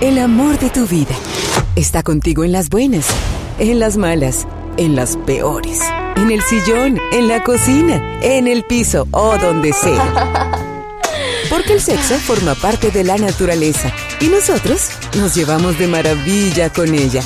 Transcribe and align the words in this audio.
el 0.00 0.18
amor 0.18 0.58
de 0.58 0.70
tu 0.70 0.86
vida. 0.86 1.14
Está 1.76 2.02
contigo 2.02 2.44
en 2.44 2.52
las 2.52 2.70
buenas, 2.70 3.06
en 3.58 3.78
las 3.78 3.96
malas, 3.96 4.46
en 4.76 4.96
las 4.96 5.16
peores. 5.18 5.80
En 6.16 6.30
el 6.30 6.42
sillón, 6.42 6.98
en 7.12 7.28
la 7.28 7.42
cocina, 7.44 8.18
en 8.22 8.46
el 8.46 8.64
piso 8.64 9.06
o 9.10 9.36
donde 9.38 9.72
sea. 9.72 10.50
Porque 11.48 11.74
el 11.74 11.80
sexo 11.80 12.16
forma 12.16 12.54
parte 12.54 12.90
de 12.90 13.04
la 13.04 13.16
naturaleza 13.16 13.92
y 14.20 14.28
nosotros 14.28 14.88
nos 15.16 15.34
llevamos 15.34 15.78
de 15.78 15.86
maravilla 15.86 16.70
con 16.70 16.94
ella. 16.94 17.22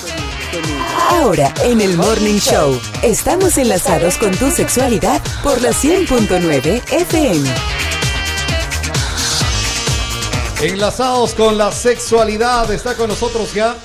Ahora, 1.10 1.52
en 1.64 1.80
el 1.80 1.96
Morning 1.96 2.38
Show, 2.38 2.80
estamos 3.02 3.58
enlazados 3.58 4.16
con 4.16 4.32
tu 4.32 4.50
sexualidad 4.50 5.20
por 5.42 5.60
la 5.60 5.70
100.9 5.70 6.82
FM. 6.90 7.83
Enlazados 10.62 11.34
con 11.34 11.58
la 11.58 11.70
sexualidad, 11.72 12.70
está 12.72 12.94
con 12.94 13.08
nosotros 13.08 13.52
ya. 13.52 13.76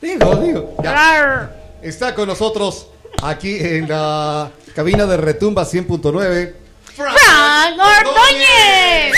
Digo, 0.00 0.36
digo. 0.36 0.76
ya. 0.82 1.50
Está 1.82 2.14
con 2.14 2.28
nosotros 2.28 2.88
aquí 3.22 3.56
en 3.60 3.88
la 3.88 4.50
cabina 4.74 5.06
de 5.06 5.16
Retumba 5.16 5.64
100.9. 5.64 6.54
¡Frank 6.96 7.16
Ordóñez! 7.78 9.14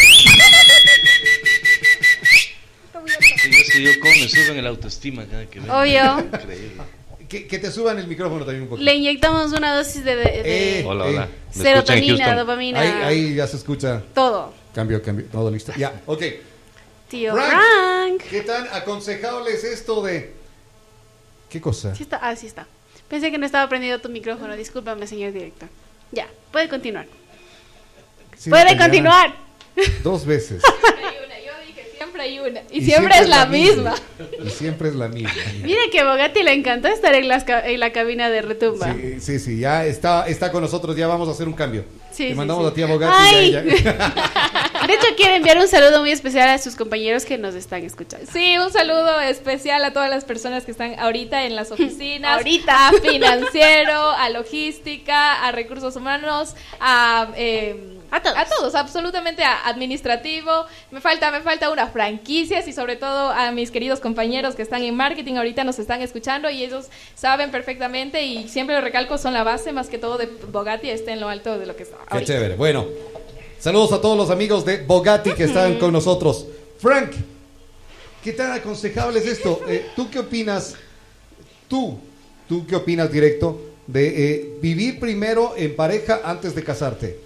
Sí, 3.42 3.50
es 3.50 3.70
que 3.72 3.82
yo 3.82 3.90
como 4.00 4.12
me 4.14 4.28
suben 4.28 4.58
el 4.58 4.66
autoestima 4.66 5.24
cada 5.26 5.46
que. 5.46 5.60
Obvio. 5.60 6.18
Increíble. 6.20 6.82
Que, 7.28 7.46
que 7.48 7.58
te 7.58 7.70
suban 7.72 7.98
el 7.98 8.06
micrófono 8.06 8.44
también 8.44 8.62
un 8.62 8.68
poquito. 8.68 8.84
Le 8.84 8.94
inyectamos 8.94 9.52
una 9.52 9.74
dosis 9.76 10.04
de, 10.04 10.14
de- 10.16 10.22
de 10.24 10.80
Eh, 10.80 10.84
Hola, 10.86 11.06
eh, 11.06 11.08
hola. 11.10 11.28
¿Me 11.54 11.70
escuchan 11.72 11.98
en 11.98 12.04
serotonina, 12.04 12.36
dopamina, 12.36 12.80
Ahí, 12.80 12.90
ahí 13.02 13.34
ya 13.34 13.46
se 13.48 13.56
escucha. 13.56 14.02
todo. 14.14 14.52
Cambio, 14.76 15.00
cambio. 15.00 15.24
Todo 15.32 15.50
listo. 15.50 15.72
Ya, 15.74 16.02
ok. 16.04 16.22
Tío 17.08 17.32
Frank. 17.32 17.50
Frank. 17.50 18.22
¿Qué 18.28 18.42
tan 18.42 18.68
aconsejable 18.72 19.50
es 19.50 19.64
esto 19.64 20.02
de. 20.02 20.34
¿Qué 21.48 21.62
cosa? 21.62 21.94
Sí 21.94 22.02
está, 22.02 22.18
ah, 22.18 22.36
sí 22.36 22.46
está. 22.46 22.66
Pensé 23.08 23.30
que 23.30 23.38
no 23.38 23.46
estaba 23.46 23.66
prendido 23.70 23.98
tu 24.02 24.10
micrófono. 24.10 24.54
Discúlpame, 24.54 25.06
señor 25.06 25.32
director. 25.32 25.70
Ya, 26.12 26.28
puede 26.52 26.68
continuar. 26.68 27.06
Sí, 28.36 28.50
puede 28.50 28.66
mañana, 28.66 28.84
continuar. 28.84 29.34
Dos 30.02 30.26
veces. 30.26 30.62
Yo 31.46 31.52
dije, 31.66 31.90
siempre 31.96 32.22
hay 32.22 32.38
una. 32.38 32.60
Y, 32.70 32.84
siempre, 32.84 33.14
es 33.18 33.28
la 33.30 33.46
misma. 33.46 33.94
Y 34.44 34.50
siempre 34.50 34.90
es 34.90 34.94
la 34.94 35.08
misma. 35.08 35.32
Mira 35.62 35.80
que 35.90 36.04
Bogatti 36.04 36.42
le 36.42 36.52
encantó 36.52 36.88
estar 36.88 37.14
en, 37.14 37.28
las 37.28 37.46
en 37.48 37.80
la 37.80 37.92
cabina 37.92 38.28
de 38.28 38.42
retumba. 38.42 38.92
Sí, 38.92 39.20
sí, 39.20 39.38
sí, 39.38 39.58
ya 39.58 39.86
está, 39.86 40.26
está 40.26 40.52
con 40.52 40.60
nosotros, 40.60 40.94
ya 40.94 41.06
vamos 41.06 41.28
a 41.28 41.32
hacer 41.32 41.48
un 41.48 41.54
cambio. 41.54 41.86
Sí, 42.12 42.24
Le 42.24 42.30
sí, 42.30 42.34
mandamos 42.34 42.74
sí. 42.74 42.82
a 42.82 42.86
Bogatti 42.86 43.14
Ay. 43.16 43.50
y 43.50 43.54
a 43.54 43.62
ella. 43.62 44.62
De 44.86 44.94
hecho, 44.94 45.06
quiero 45.16 45.34
enviar 45.34 45.58
un 45.58 45.68
saludo 45.68 46.00
muy 46.00 46.10
especial 46.10 46.48
a 46.48 46.58
sus 46.58 46.76
compañeros 46.76 47.24
que 47.24 47.38
nos 47.38 47.54
están 47.54 47.84
escuchando. 47.84 48.26
Sí, 48.32 48.56
un 48.58 48.72
saludo 48.72 49.20
especial 49.20 49.84
a 49.84 49.92
todas 49.92 50.10
las 50.10 50.24
personas 50.24 50.64
que 50.64 50.70
están 50.70 50.98
ahorita 50.98 51.44
en 51.44 51.56
las 51.56 51.70
oficinas. 51.72 52.36
Ahorita. 52.36 52.88
A 52.88 52.92
financiero, 52.92 54.10
a 54.10 54.28
logística, 54.30 55.44
a 55.46 55.52
recursos 55.52 55.96
humanos, 55.96 56.54
a... 56.80 57.28
eh, 57.36 57.98
A 58.10 58.20
todos. 58.22 58.36
A 58.36 58.44
todos, 58.44 58.74
absolutamente 58.74 59.42
a 59.42 59.66
administrativo. 59.66 60.66
Me 60.90 61.00
falta, 61.00 61.30
me 61.30 61.40
falta 61.40 61.70
una 61.70 61.86
franquicias 61.88 62.68
y 62.68 62.72
sobre 62.72 62.96
todo 62.96 63.30
a 63.30 63.50
mis 63.52 63.70
queridos 63.70 64.00
compañeros 64.00 64.54
que 64.54 64.62
están 64.62 64.82
en 64.82 64.94
marketing 64.94 65.34
ahorita 65.36 65.64
nos 65.64 65.78
están 65.78 66.02
escuchando 66.02 66.48
y 66.50 66.62
ellos 66.62 66.86
saben 67.14 67.50
perfectamente 67.50 68.22
y 68.22 68.48
siempre 68.48 68.76
lo 68.76 68.80
recalco, 68.82 69.18
son 69.18 69.32
la 69.34 69.42
base 69.42 69.72
más 69.72 69.88
que 69.88 69.98
todo 69.98 70.18
de 70.18 70.26
Bogatti, 70.26 70.90
esté 70.90 71.12
en 71.12 71.20
lo 71.20 71.28
alto 71.28 71.58
de 71.58 71.66
lo 71.66 71.74
que 71.76 71.82
está 71.82 71.96
Qué 71.96 72.14
ahorita. 72.14 72.32
chévere. 72.32 72.54
Bueno, 72.56 72.86
saludos 73.58 73.92
a 73.92 74.00
todos 74.00 74.16
los 74.16 74.30
amigos 74.30 74.64
de 74.64 74.78
Bogatti 74.84 75.32
que 75.32 75.44
están 75.44 75.78
con 75.78 75.92
nosotros. 75.92 76.46
Frank, 76.78 77.12
¿qué 78.22 78.32
tan 78.32 78.52
aconsejable 78.52 79.18
es 79.20 79.26
esto? 79.26 79.60
Eh, 79.68 79.86
¿Tú 79.96 80.10
qué 80.10 80.20
opinas? 80.20 80.74
Tú, 81.68 81.98
¿tú 82.48 82.66
qué 82.66 82.76
opinas 82.76 83.10
directo 83.10 83.60
de 83.86 84.30
eh, 84.34 84.48
vivir 84.60 85.00
primero 85.00 85.54
en 85.56 85.74
pareja 85.74 86.20
antes 86.24 86.54
de 86.54 86.62
casarte? 86.62 87.18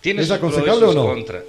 ¿Tienes 0.00 0.26
¿Es 0.26 0.30
aconsejable 0.32 0.86
o 0.86 0.92
no? 0.94 1.06
contra. 1.06 1.42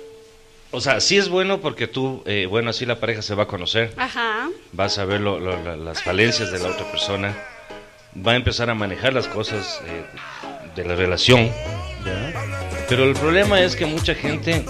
O 0.71 0.81
sea, 0.81 0.99
sí 1.01 1.17
es 1.17 1.29
bueno 1.29 1.61
porque 1.61 1.87
tú, 1.87 2.21
eh, 2.25 2.45
bueno, 2.47 2.69
así 2.69 2.85
la 2.85 2.99
pareja 2.99 3.23
se 3.23 3.33
va 3.33 3.43
a 3.43 3.47
conocer, 3.47 3.91
Ajá. 3.97 4.49
vas 4.71 4.99
a 4.99 5.05
ver 5.05 5.19
lo- 5.21 5.39
lo- 5.39 5.63
la- 5.63 5.75
las 5.75 6.03
falencias 6.03 6.51
de 6.51 6.59
la 6.59 6.69
otra 6.69 6.89
persona, 6.91 7.35
va 8.15 8.33
a 8.33 8.35
empezar 8.35 8.69
a 8.69 8.75
manejar 8.75 9.13
las 9.13 9.27
cosas 9.27 9.81
eh, 9.87 10.03
de 10.75 10.85
la 10.85 10.95
relación. 10.95 11.49
Pero 12.89 13.03
el 13.05 13.13
problema 13.13 13.61
es 13.61 13.75
que 13.75 13.85
mucha 13.85 14.15
gente 14.15 14.65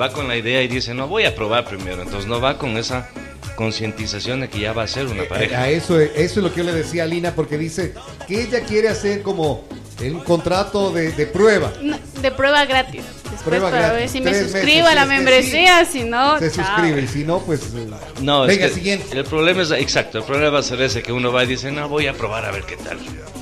va 0.00 0.10
con 0.12 0.26
la 0.28 0.36
idea 0.36 0.62
y 0.62 0.68
dice, 0.68 0.94
no, 0.94 1.06
voy 1.08 1.24
a 1.24 1.34
probar 1.34 1.64
primero, 1.66 2.02
entonces 2.02 2.26
no 2.26 2.40
va 2.40 2.58
con 2.58 2.76
esa 2.76 3.08
concientización 3.56 4.40
de 4.40 4.48
que 4.48 4.60
ya 4.60 4.72
va 4.72 4.82
a 4.82 4.88
ser 4.88 5.06
una 5.06 5.22
Eh, 5.22 5.26
pareja. 5.26 5.60
A 5.62 5.68
eso, 5.70 6.00
eso 6.00 6.14
es 6.16 6.36
lo 6.38 6.50
que 6.52 6.58
yo 6.58 6.64
le 6.64 6.72
decía 6.72 7.04
a 7.04 7.06
Lina 7.06 7.34
porque 7.34 7.56
dice 7.58 7.92
que 8.26 8.42
ella 8.42 8.60
quiere 8.64 8.88
hacer 8.88 9.22
como 9.22 9.68
un 10.00 10.20
contrato 10.20 10.90
de, 10.92 11.12
de 11.12 11.26
prueba. 11.26 11.72
No, 11.82 11.96
de 12.20 12.30
prueba 12.30 12.64
gratis. 12.64 13.02
Después 13.22 13.42
Prueba 13.42 13.70
para 13.70 13.88
gratis, 13.88 13.98
ver 14.00 14.08
si 14.08 14.20
me 14.20 14.34
suscribo 14.34 14.84
meses, 14.84 14.86
a 14.90 14.94
la 14.94 15.06
membresía, 15.06 15.84
si 15.84 16.04
no, 16.04 16.38
Se 16.38 16.50
chao. 16.50 16.64
suscribe 16.64 17.02
y 17.02 17.08
si 17.08 17.24
no, 17.24 17.40
pues... 17.40 17.72
No, 18.20 18.42
venga, 18.42 18.64
es 18.66 18.70
que 18.72 18.74
siguiente. 18.78 19.18
el 19.18 19.24
problema 19.24 19.62
es, 19.62 19.70
exacto, 19.72 20.18
el 20.18 20.24
problema 20.24 20.50
va 20.50 20.58
a 20.60 20.62
ser 20.62 20.80
ese, 20.82 21.02
que 21.02 21.12
uno 21.12 21.32
va 21.32 21.44
y 21.44 21.48
dice, 21.48 21.70
no, 21.70 21.88
voy 21.88 22.06
a 22.06 22.12
probar 22.14 22.44
a 22.44 22.50
ver 22.52 22.62
qué 22.64 22.76
tal. 22.76 22.98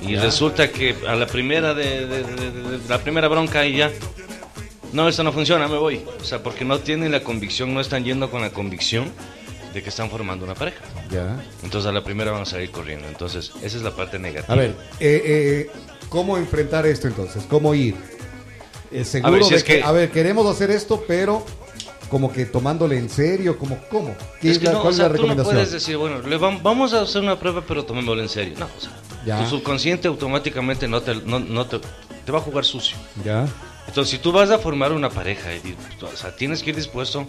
Y 0.06 0.16
resulta 0.16 0.70
que 0.70 0.96
a 1.06 1.14
la 1.14 1.26
primera 1.26 1.74
de, 1.74 2.06
de- 2.06 2.22
de- 2.24 2.50
de- 2.50 2.78
de- 2.78 2.88
la 2.88 2.98
primera 2.98 3.28
bronca 3.28 3.64
y 3.64 3.76
ya, 3.76 3.90
no, 4.92 5.08
esto 5.08 5.22
no 5.22 5.32
funciona, 5.32 5.68
me 5.68 5.78
voy. 5.78 6.02
O 6.20 6.24
sea, 6.24 6.42
porque 6.42 6.64
no 6.64 6.78
tienen 6.80 7.12
la 7.12 7.22
convicción, 7.22 7.72
no 7.72 7.80
están 7.80 8.04
yendo 8.04 8.30
con 8.30 8.40
la 8.42 8.50
convicción 8.50 9.10
de 9.72 9.82
que 9.82 9.88
están 9.90 10.10
formando 10.10 10.44
una 10.44 10.54
pareja. 10.54 10.80
Ya. 11.10 11.36
Entonces 11.62 11.88
a 11.88 11.92
la 11.92 12.02
primera 12.02 12.30
van 12.32 12.42
a 12.42 12.46
salir 12.46 12.70
corriendo. 12.70 13.06
Entonces, 13.08 13.52
esa 13.62 13.76
es 13.76 13.82
la 13.82 13.92
parte 13.92 14.18
negativa. 14.18 14.52
A 14.52 14.56
ver, 14.56 14.74
eh, 15.00 15.22
eh, 15.24 15.70
¿cómo 16.12 16.36
enfrentar 16.36 16.86
esto 16.86 17.08
entonces? 17.08 17.42
¿Cómo 17.48 17.74
ir? 17.74 17.96
Eh, 18.92 19.04
seguro 19.04 19.28
A 19.28 19.30
ver, 19.36 19.44
si 19.44 19.50
de 19.50 19.56
es 19.56 19.64
que, 19.64 19.76
que- 19.78 19.82
a 19.82 19.90
ver, 19.92 20.10
queremos 20.10 20.46
hacer 20.46 20.70
esto, 20.70 21.02
pero 21.08 21.44
como 22.10 22.30
que 22.30 22.44
tomándole 22.44 22.98
en 22.98 23.08
serio, 23.08 23.58
como, 23.58 23.78
¿cómo? 23.90 24.14
¿Qué 24.40 24.50
Es 24.50 24.56
es 24.56 24.58
que 24.58 24.66
la, 24.66 24.72
no, 24.72 24.82
¿Cuál 24.82 24.92
o 24.92 24.96
sea, 24.96 25.06
es 25.06 25.12
la 25.12 25.16
tú 25.16 25.22
no 25.22 25.28
recomendación? 25.28 25.54
puedes 25.56 25.72
decir, 25.72 25.96
bueno, 25.96 26.20
le 26.20 26.38
vam- 26.38 26.60
vamos 26.62 26.92
a 26.92 27.00
hacer 27.00 27.22
una 27.22 27.38
prueba, 27.40 27.64
pero 27.66 27.84
tomémoslo 27.84 28.22
en 28.22 28.28
serio. 28.28 28.54
No, 28.58 28.66
o 28.66 28.80
sea, 28.80 28.92
Ya. 29.24 29.42
tu 29.42 29.48
subconsciente 29.48 30.08
automáticamente 30.08 30.86
no 30.86 31.00
te, 31.00 31.14
no, 31.14 31.38
no 31.40 31.64
te, 31.66 31.80
te 32.26 32.30
va 32.32 32.38
a 32.38 32.42
jugar 32.42 32.64
sucio. 32.66 32.98
Ya. 33.24 33.48
Entonces, 33.88 34.10
si 34.10 34.18
tú 34.18 34.30
vas 34.30 34.50
a 34.50 34.58
formar 34.58 34.92
una 34.92 35.08
pareja, 35.08 35.48
o 36.02 36.16
sea, 36.16 36.36
tienes 36.36 36.62
que 36.62 36.70
ir 36.70 36.76
dispuesto 36.76 37.24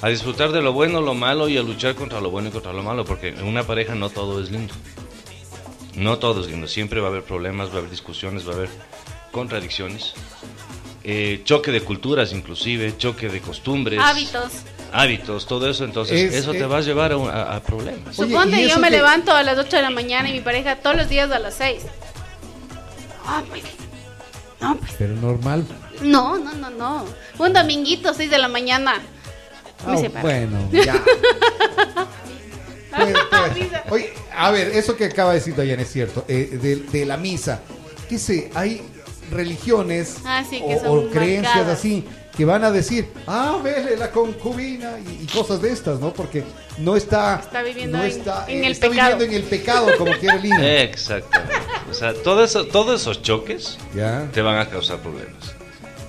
a 0.00 0.08
disfrutar 0.08 0.52
de 0.52 0.62
lo 0.62 0.72
bueno, 0.72 1.00
lo 1.02 1.12
malo 1.14 1.48
y 1.48 1.58
a 1.58 1.62
luchar 1.62 1.94
contra 1.94 2.20
lo 2.20 2.30
bueno 2.30 2.48
y 2.48 2.52
contra 2.52 2.72
lo 2.72 2.82
malo, 2.82 3.04
porque 3.04 3.28
en 3.28 3.44
una 3.44 3.64
pareja 3.64 3.94
no 3.94 4.08
todo 4.08 4.40
es 4.42 4.50
lindo. 4.50 4.72
No 5.94 6.18
todo 6.18 6.40
es 6.42 6.46
lindo, 6.48 6.68
siempre 6.68 7.00
va 7.00 7.08
a 7.08 7.10
haber 7.10 7.24
problemas, 7.24 7.70
va 7.70 7.74
a 7.74 7.78
haber 7.78 7.90
discusiones, 7.90 8.46
va 8.46 8.52
a 8.52 8.56
haber 8.56 8.68
contradicciones, 9.32 10.14
eh, 11.04 11.40
choque 11.44 11.70
de 11.70 11.80
culturas 11.80 12.32
inclusive, 12.32 12.96
choque 12.96 13.28
de 13.28 13.40
costumbres, 13.40 13.98
Hábitos. 14.00 14.52
hábitos, 14.92 15.46
todo 15.46 15.68
eso, 15.68 15.84
entonces 15.84 16.32
Es, 16.32 16.34
eso 16.42 16.52
eh, 16.52 16.58
te 16.58 16.66
va 16.66 16.78
a 16.78 16.80
llevar 16.82 17.12
a, 17.12 17.16
un- 17.16 17.28
a- 17.30 17.56
a 17.56 17.60
problemas. 17.60 18.18
Oye, 18.18 18.30
Suponte 18.30 18.62
¿y 18.62 18.68
yo 18.68 18.78
me 18.78 18.88
que- 18.90 18.96
levanto 18.96 19.32
a 19.32 19.42
las 19.42 19.58
8 19.58 19.76
de 19.76 19.82
la 19.82 19.90
mañana 19.90 20.28
y 20.28 20.32
mi 20.32 20.40
pareja 20.40 20.76
todos 20.76 20.96
los 20.96 21.08
días 21.08 21.30
a 21.30 21.38
las 21.38 21.54
6. 21.54 21.82
No, 23.26 23.44
pues. 23.44 23.62
No, 24.60 24.76
pues. 24.76 24.92
Pero 24.98 25.14
normal. 25.16 25.64
No, 26.02 26.38
no, 26.38 26.52
no, 26.54 26.70
no. 26.70 27.04
Un 27.38 27.52
dominguito, 27.52 28.14
6 28.14 28.30
de 28.30 28.38
la 28.38 28.48
mañana. 28.48 28.94
Me 29.86 29.92
Ah, 29.94 29.96
separo. 29.98 30.22
bueno, 30.26 30.68
ya. 30.72 30.94
Pues, 32.98 33.14
pues, 33.28 33.82
oye, 33.90 34.12
a 34.36 34.50
ver, 34.50 34.68
eso 34.68 34.96
que 34.96 35.06
acaba 35.06 35.30
de 35.32 35.38
decir 35.38 35.54
Dayan 35.56 35.80
es 35.80 35.90
cierto. 35.92 36.24
eh, 36.28 36.58
de, 36.60 36.76
de 36.76 37.06
la 37.06 37.16
misa. 37.16 37.60
¿Qué 38.08 38.18
sé? 38.18 38.50
Hay 38.54 38.82
religiones 39.30 40.16
Ah, 40.24 40.42
sí, 40.48 40.58
que 40.66 40.76
o, 40.76 40.80
son 40.80 40.98
o 41.08 41.10
creencias 41.10 41.54
marcadas. 41.56 41.78
así 41.78 42.04
que 42.36 42.44
van 42.44 42.62
a 42.64 42.70
decir, 42.70 43.08
ah, 43.26 43.58
vele 43.62 43.96
la 43.96 44.10
concubina 44.12 44.92
y, 45.00 45.24
y 45.24 45.26
cosas 45.26 45.60
de 45.60 45.72
estas, 45.72 45.98
¿no? 45.98 46.12
Porque 46.12 46.44
no 46.78 46.94
está, 46.96 47.40
Está 47.42 47.62
viviendo 47.62 47.98
no 47.98 48.04
en- 48.04 48.10
está, 48.10 48.44
en 48.46 48.62
eh, 48.62 48.66
el 48.66 48.72
está 48.72 48.88
pecado. 48.88 49.10
viviendo 49.18 49.24
en 49.36 49.42
el 49.42 49.48
pecado, 49.48 49.88
como 49.98 50.12
quiere 50.12 50.38
Lina. 50.40 50.64
Exactamente. 50.82 51.54
O 51.90 51.94
sea, 51.94 52.14
todo 52.14 52.44
eso- 52.44 52.66
todos 52.66 53.00
esos 53.00 53.22
choques 53.22 53.76
Ya. 53.94 54.28
te 54.32 54.40
van 54.40 54.56
a 54.58 54.68
causar 54.70 54.98
problemas. 54.98 55.52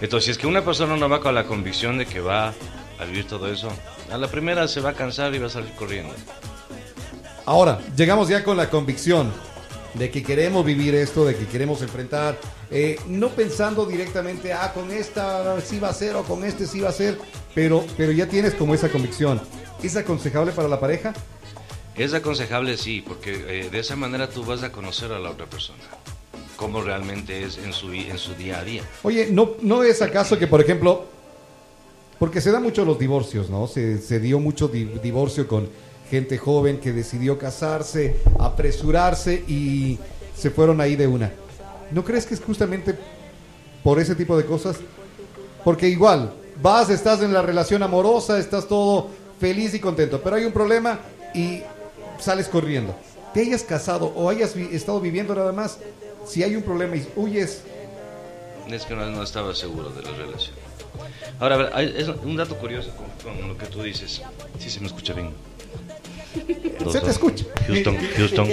Entonces, 0.01 0.25
si 0.25 0.31
es 0.31 0.37
que 0.37 0.45
una 0.47 0.63
persona 0.63 0.95
no 0.97 1.09
va 1.09 1.19
con 1.19 1.33
la 1.33 1.45
convicción 1.45 1.97
de 1.97 2.05
que 2.05 2.19
va 2.21 2.53
a 2.99 3.05
vivir 3.05 3.25
todo 3.27 3.51
eso, 3.51 3.69
a 4.11 4.17
la 4.17 4.27
primera 4.27 4.67
se 4.67 4.81
va 4.81 4.91
a 4.91 4.93
cansar 4.93 5.33
y 5.33 5.39
va 5.39 5.47
a 5.47 5.49
salir 5.49 5.71
corriendo. 5.73 6.13
Ahora, 7.49 7.79
llegamos 7.97 8.29
ya 8.29 8.43
con 8.43 8.57
la 8.57 8.69
convicción 8.69 9.31
de 9.95 10.11
que 10.11 10.21
queremos 10.21 10.63
vivir 10.63 10.93
esto, 10.93 11.25
de 11.25 11.35
que 11.35 11.47
queremos 11.47 11.81
enfrentar, 11.81 12.37
eh, 12.69 12.99
no 13.07 13.29
pensando 13.29 13.87
directamente, 13.87 14.53
ah, 14.53 14.71
con 14.71 14.91
esta 14.91 15.59
sí 15.59 15.79
va 15.79 15.89
a 15.89 15.93
ser 15.95 16.15
o 16.15 16.21
con 16.23 16.43
este 16.43 16.67
sí 16.67 16.79
va 16.79 16.89
a 16.89 16.91
ser, 16.91 17.17
pero, 17.55 17.83
pero 17.97 18.11
ya 18.11 18.27
tienes 18.27 18.53
como 18.53 18.75
esa 18.75 18.89
convicción. 18.89 19.41
¿Es 19.81 19.95
aconsejable 19.97 20.51
para 20.51 20.67
la 20.67 20.79
pareja? 20.79 21.11
Es 21.95 22.13
aconsejable, 22.13 22.77
sí, 22.77 23.01
porque 23.05 23.31
eh, 23.61 23.69
de 23.71 23.79
esa 23.79 23.95
manera 23.95 24.29
tú 24.29 24.45
vas 24.45 24.61
a 24.61 24.71
conocer 24.71 25.11
a 25.11 25.17
la 25.17 25.31
otra 25.31 25.47
persona, 25.47 25.79
cómo 26.55 26.83
realmente 26.83 27.43
es 27.45 27.57
en 27.57 27.73
su, 27.73 27.91
en 27.91 28.19
su 28.19 28.35
día 28.35 28.59
a 28.59 28.63
día. 28.63 28.83
Oye, 29.01 29.29
¿no, 29.31 29.53
¿no 29.63 29.81
es 29.81 30.03
acaso 30.03 30.37
que, 30.37 30.45
por 30.45 30.61
ejemplo, 30.61 31.05
Porque 32.19 32.41
se 32.41 32.51
da 32.51 32.59
mucho 32.59 32.85
los 32.85 32.99
divorcios, 32.99 33.49
¿no? 33.49 33.65
Se, 33.65 33.97
se 33.97 34.19
dio 34.19 34.39
mucho 34.39 34.67
di- 34.67 34.99
divorcio 35.01 35.47
con 35.47 35.67
gente 36.09 36.37
joven 36.37 36.79
que 36.79 36.91
decidió 36.91 37.37
casarse, 37.37 38.17
apresurarse 38.39 39.43
y 39.47 39.99
se 40.35 40.49
fueron 40.49 40.81
ahí 40.81 40.95
de 40.95 41.07
una. 41.07 41.31
¿No 41.91 42.03
crees 42.03 42.25
que 42.25 42.33
es 42.33 42.41
justamente 42.41 42.95
por 43.83 43.99
ese 43.99 44.15
tipo 44.15 44.37
de 44.37 44.45
cosas? 44.45 44.77
Porque 45.63 45.87
igual, 45.87 46.33
vas, 46.61 46.89
estás 46.89 47.21
en 47.21 47.33
la 47.33 47.41
relación 47.41 47.83
amorosa, 47.83 48.39
estás 48.39 48.67
todo 48.67 49.09
feliz 49.39 49.73
y 49.73 49.79
contento, 49.79 50.21
pero 50.21 50.35
hay 50.35 50.45
un 50.45 50.51
problema 50.51 50.99
y 51.33 51.61
sales 52.19 52.47
corriendo. 52.47 52.95
Te 53.33 53.41
hayas 53.41 53.63
casado 53.63 54.07
o 54.15 54.29
hayas 54.29 54.55
estado 54.55 54.99
viviendo 54.99 55.35
nada 55.35 55.51
más, 55.51 55.77
si 56.25 56.43
hay 56.43 56.55
un 56.55 56.63
problema 56.63 56.95
y 56.95 57.07
huyes, 57.15 57.63
Es 58.67 58.85
que 58.85 58.95
no, 58.95 59.23
estaba 59.23 59.53
seguro 59.53 59.89
de 59.89 60.03
la 60.03 60.11
relación. 60.11 60.55
Ahora, 61.39 61.81
es 61.81 62.07
un 62.07 62.35
dato 62.35 62.55
curioso 62.57 62.91
con 63.23 63.47
lo 63.47 63.57
que 63.57 63.65
tú 63.67 63.81
dices. 63.81 64.21
Sí, 64.59 64.69
se 64.69 64.79
me 64.79 64.87
escucha 64.87 65.13
bien. 65.13 65.33
Se 66.91 67.01
te 67.01 67.09
escucha. 67.11 67.45
Houston, 67.67 67.97
Houston. 68.17 68.47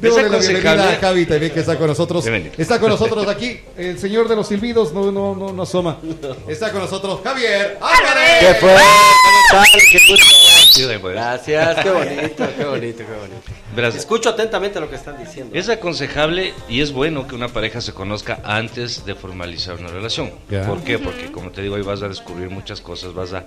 Démosle 0.00 0.22
la 0.22 0.28
aconsejable- 0.38 0.48
bienvenida 0.48 0.90
a 0.90 0.96
Javi 0.96 1.26
también 1.26 1.52
que 1.52 1.60
está 1.60 1.76
con 1.78 1.86
nosotros. 1.86 2.24
Bienvenido. 2.24 2.54
Está 2.58 2.80
con 2.80 2.88
nosotros 2.90 3.26
aquí 3.28 3.60
el 3.76 3.98
señor 3.98 4.28
de 4.28 4.36
los 4.36 4.48
silbidos, 4.48 4.92
no, 4.92 5.12
no, 5.12 5.34
no, 5.34 5.52
no 5.52 5.62
asoma. 5.62 5.98
Está 6.48 6.70
con 6.72 6.80
nosotros 6.80 7.20
Javier 7.22 7.78
Álvarez. 7.80 8.40
¿Qué 8.40 8.54
fue? 8.54 8.72
¿Cómo 8.72 9.62
están? 9.62 9.80
Qué 9.90 9.98
gusto. 10.08 10.88
De 10.88 10.94
acuerdo. 10.94 11.16
Gracias, 11.20 11.78
qué 11.82 11.90
bonito, 11.90 12.44
qué 12.56 12.64
bonito, 12.64 12.98
qué 13.04 13.76
bonito. 13.76 13.96
Escucho 13.98 14.30
atentamente 14.30 14.80
lo 14.80 14.88
que 14.88 14.96
están 14.96 15.18
diciendo. 15.22 15.54
Es 15.56 15.68
aconsejable 15.68 16.54
y 16.68 16.80
es 16.80 16.92
bueno 16.92 17.26
que 17.28 17.34
una 17.34 17.48
pareja 17.48 17.80
se 17.80 17.92
conozca 17.92 18.40
antes 18.44 19.04
de 19.04 19.14
formalizar 19.14 19.76
una 19.78 19.88
relación. 19.88 20.32
Ya. 20.48 20.66
¿Por 20.66 20.82
qué? 20.82 20.98
Porque 20.98 21.30
como 21.30 21.50
te 21.50 21.60
digo, 21.62 21.76
ahí 21.76 21.82
vas 21.82 22.02
a 22.02 22.08
descubrir 22.08 22.48
muchas 22.50 22.80
cosas, 22.80 23.12
vas 23.12 23.32
a 23.34 23.44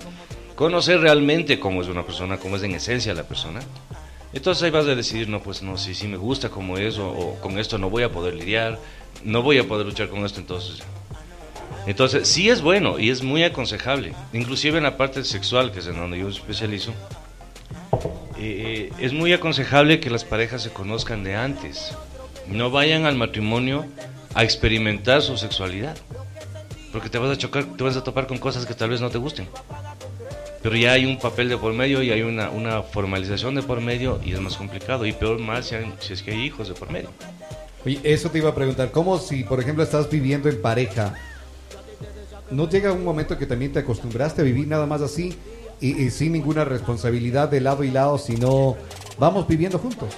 conocer 0.56 1.00
realmente 1.00 1.60
cómo 1.60 1.82
es 1.82 1.88
una 1.88 2.06
persona, 2.06 2.38
cómo 2.38 2.56
es 2.56 2.64
en 2.64 2.74
esencia 2.76 3.14
la 3.14 3.24
persona. 3.24 3.62
Entonces 4.34 4.64
ahí 4.64 4.72
vas 4.72 4.86
a 4.86 4.96
decidir, 4.96 5.30
no, 5.30 5.42
pues 5.42 5.62
no, 5.62 5.78
si 5.78 5.96
sí 5.96 6.08
me 6.08 6.18
gusta 6.18 6.50
como 6.50 6.78
es 6.78 6.98
o, 6.98 7.38
con 7.42 7.58
esto 7.58 7.78
no 7.78 7.90
voy 7.90 8.04
a 8.04 8.12
poder 8.12 8.34
lidiar, 8.34 8.80
no 9.24 9.42
voy 9.42 9.58
a 9.60 9.68
poder 9.68 9.86
luchar 9.86 10.10
con 10.10 10.26
esto, 10.26 10.40
entonces... 10.40 10.84
Entonces 11.88 12.28
sí 12.28 12.50
es 12.50 12.62
bueno 12.62 12.98
y 12.98 13.12
es 13.12 13.22
muy 13.22 13.44
aconsejable, 13.44 14.14
inclusive 14.34 14.78
en 14.78 14.84
la 14.84 14.98
parte 14.98 15.24
sexual, 15.24 15.72
que 15.72 15.80
es 15.80 15.88
en 15.88 15.96
donde 15.96 16.18
yo 16.18 16.28
especializo, 16.28 16.94
eh, 18.38 18.92
es 19.00 19.14
muy 19.14 19.34
aconsejable 19.34 20.00
que 20.00 20.10
las 20.10 20.26
parejas 20.26 20.64
se 20.64 20.72
conozcan 20.72 21.24
de 21.24 21.36
antes. 21.36 21.96
No 22.48 22.70
vayan 22.70 23.06
al 23.06 23.16
matrimonio 23.16 23.86
a 24.34 24.44
experimentar 24.44 25.22
su 25.22 25.38
sexualidad. 25.38 25.98
Porque 26.92 27.10
te 27.10 27.18
vas 27.18 27.32
a 27.32 27.38
chocar, 27.38 27.66
te 27.66 27.84
vas 27.84 27.98
a 27.98 28.04
topar 28.04 28.28
con 28.28 28.38
cosas 28.38 28.66
que 28.66 28.74
tal 28.74 28.90
vez 28.90 29.02
no 29.02 29.10
te 29.10 29.18
gusten. 29.18 29.48
Pero 30.66 30.78
ya 30.78 30.94
hay 30.94 31.06
un 31.06 31.20
papel 31.20 31.48
de 31.48 31.60
por 31.60 31.74
medio 31.74 32.02
y 32.02 32.10
hay 32.10 32.24
una, 32.24 32.50
una 32.50 32.82
formalización 32.82 33.54
de 33.54 33.62
por 33.62 33.82
medio 33.82 34.20
y 34.26 34.34
es 34.34 34.40
más 34.40 34.58
complicado. 34.58 35.06
Y 35.06 35.14
peor 35.14 35.38
más 35.38 35.68
si, 35.68 35.76
hay- 35.76 35.94
si 36.00 36.14
es 36.14 36.24
que 36.24 36.32
hay 36.32 36.42
hijos 36.42 36.68
de 36.68 36.74
por 36.74 36.92
medio. 36.92 37.12
Oye, 37.86 38.00
eso 38.04 38.32
te 38.32 38.40
iba 38.40 38.50
a 38.50 38.56
preguntar, 38.56 38.90
¿cómo 38.90 39.20
si 39.20 39.44
por 39.44 39.60
ejemplo 39.60 39.84
estás 39.84 40.10
viviendo 40.10 40.50
en 40.50 40.60
pareja? 40.60 41.14
¿No 42.50 42.68
llega 42.68 42.92
un 42.92 43.04
momento 43.04 43.38
que 43.38 43.46
también 43.46 43.74
te 43.74 43.78
acostumbraste 43.78 44.42
a 44.42 44.44
vivir 44.44 44.68
nada 44.68 44.88
más 44.88 45.04
así 45.04 45.36
y, 45.80 46.10
sin 46.10 46.32
ninguna 46.32 46.66
responsabilidad 46.66 47.48
de 47.48 47.62
lado 47.62 47.84
y 47.84 47.92
lado, 47.92 48.18
sino 48.18 48.76
vamos 49.20 49.48
viviendo 49.48 49.78
juntos? 49.78 50.16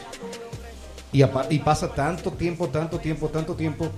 Y, 1.12 1.24
y 1.50 1.60
pasa 1.60 1.94
tanto 1.94 2.32
tiempo, 2.32 2.70
tanto 2.70 3.00
tiempo, 3.00 3.28
tanto 3.28 3.54
tiempo 3.54 3.90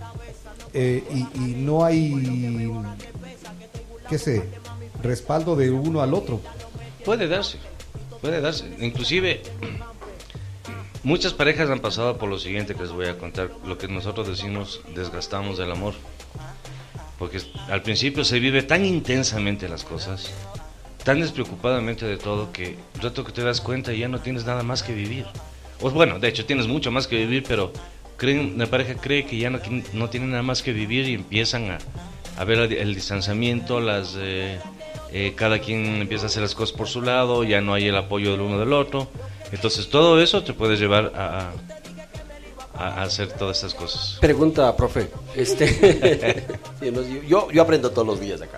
eh, 0.73 1.03
y 1.35 1.39
no 1.57 1.85
hay, 1.85 2.71
qué 4.09 4.17
sé, 4.17 4.47
respaldo 5.03 5.55
de 5.55 5.71
uno 5.71 6.01
al 6.01 6.13
otro. 6.13 6.41
Puede 7.05 7.27
darse, 7.27 7.57
puede 8.21 8.41
darse. 8.41 8.65
Inclusive, 8.79 9.41
muchas 11.03 11.33
parejas 11.33 11.69
han 11.69 11.79
pasado 11.79 12.17
por 12.17 12.29
lo 12.29 12.37
siguiente 12.37 12.75
que 12.75 12.81
les 12.81 12.91
voy 12.91 13.07
a 13.07 13.17
contar, 13.17 13.49
lo 13.65 13.77
que 13.77 13.87
nosotros 13.87 14.27
decimos 14.27 14.81
desgastamos 14.95 15.57
del 15.57 15.71
amor. 15.71 15.93
Porque 17.17 17.41
al 17.69 17.81
principio 17.81 18.23
se 18.23 18.39
vive 18.39 18.63
tan 18.63 18.85
intensamente 18.85 19.67
las 19.67 19.83
cosas, 19.83 20.29
tan 21.03 21.19
despreocupadamente 21.19 22.05
de 22.05 22.17
todo, 22.17 22.51
que 22.51 22.77
un 22.95 23.01
rato 23.01 23.23
que 23.25 23.31
te 23.31 23.43
das 23.43 23.59
cuenta 23.59 23.93
ya 23.93 24.07
no 24.07 24.19
tienes 24.19 24.45
nada 24.45 24.63
más 24.63 24.83
que 24.83 24.93
vivir. 24.93 25.25
O 25.81 25.89
bueno, 25.89 26.19
de 26.19 26.27
hecho 26.27 26.45
tienes 26.45 26.67
mucho 26.67 26.91
más 26.91 27.07
que 27.07 27.17
vivir, 27.17 27.43
pero 27.47 27.71
creen, 28.17 28.57
la 28.57 28.67
pareja 28.67 28.95
cree 28.95 29.25
que 29.25 29.37
ya 29.37 29.49
no, 29.49 29.59
no 29.93 30.09
tiene 30.09 30.27
nada 30.27 30.43
más 30.43 30.61
que 30.61 30.73
vivir 30.73 31.07
y 31.07 31.13
empiezan 31.13 31.71
a, 31.71 31.77
a 32.37 32.43
ver 32.43 32.59
el, 32.59 32.73
el 32.73 32.95
distanciamiento, 32.95 33.79
las... 33.79 34.15
eh, 34.17 34.59
eh, 35.13 35.33
cada 35.35 35.59
quien 35.59 35.85
empieza 36.01 36.25
a 36.25 36.27
hacer 36.27 36.41
las 36.43 36.55
cosas 36.55 36.75
por 36.75 36.87
su 36.87 37.01
lado, 37.01 37.43
ya 37.43 37.61
no 37.61 37.73
hay 37.73 37.87
el 37.87 37.95
apoyo 37.97 38.31
del 38.31 38.41
uno 38.41 38.59
del 38.59 38.73
otro. 38.73 39.07
Entonces 39.51 39.89
todo 39.89 40.21
eso 40.21 40.43
te 40.43 40.53
puede 40.53 40.75
llevar 40.77 41.11
a, 41.15 41.39
a- 41.39 41.51
a 42.75 43.01
hacer 43.03 43.33
todas 43.33 43.57
estas 43.57 43.73
cosas. 43.73 44.17
Pregunta, 44.21 44.73
profe. 44.75 45.09
Este, 45.35 46.45
yo, 47.27 47.51
yo 47.51 47.61
aprendo 47.61 47.91
todos 47.91 48.07
los 48.07 48.19
días 48.19 48.41
acá. 48.41 48.57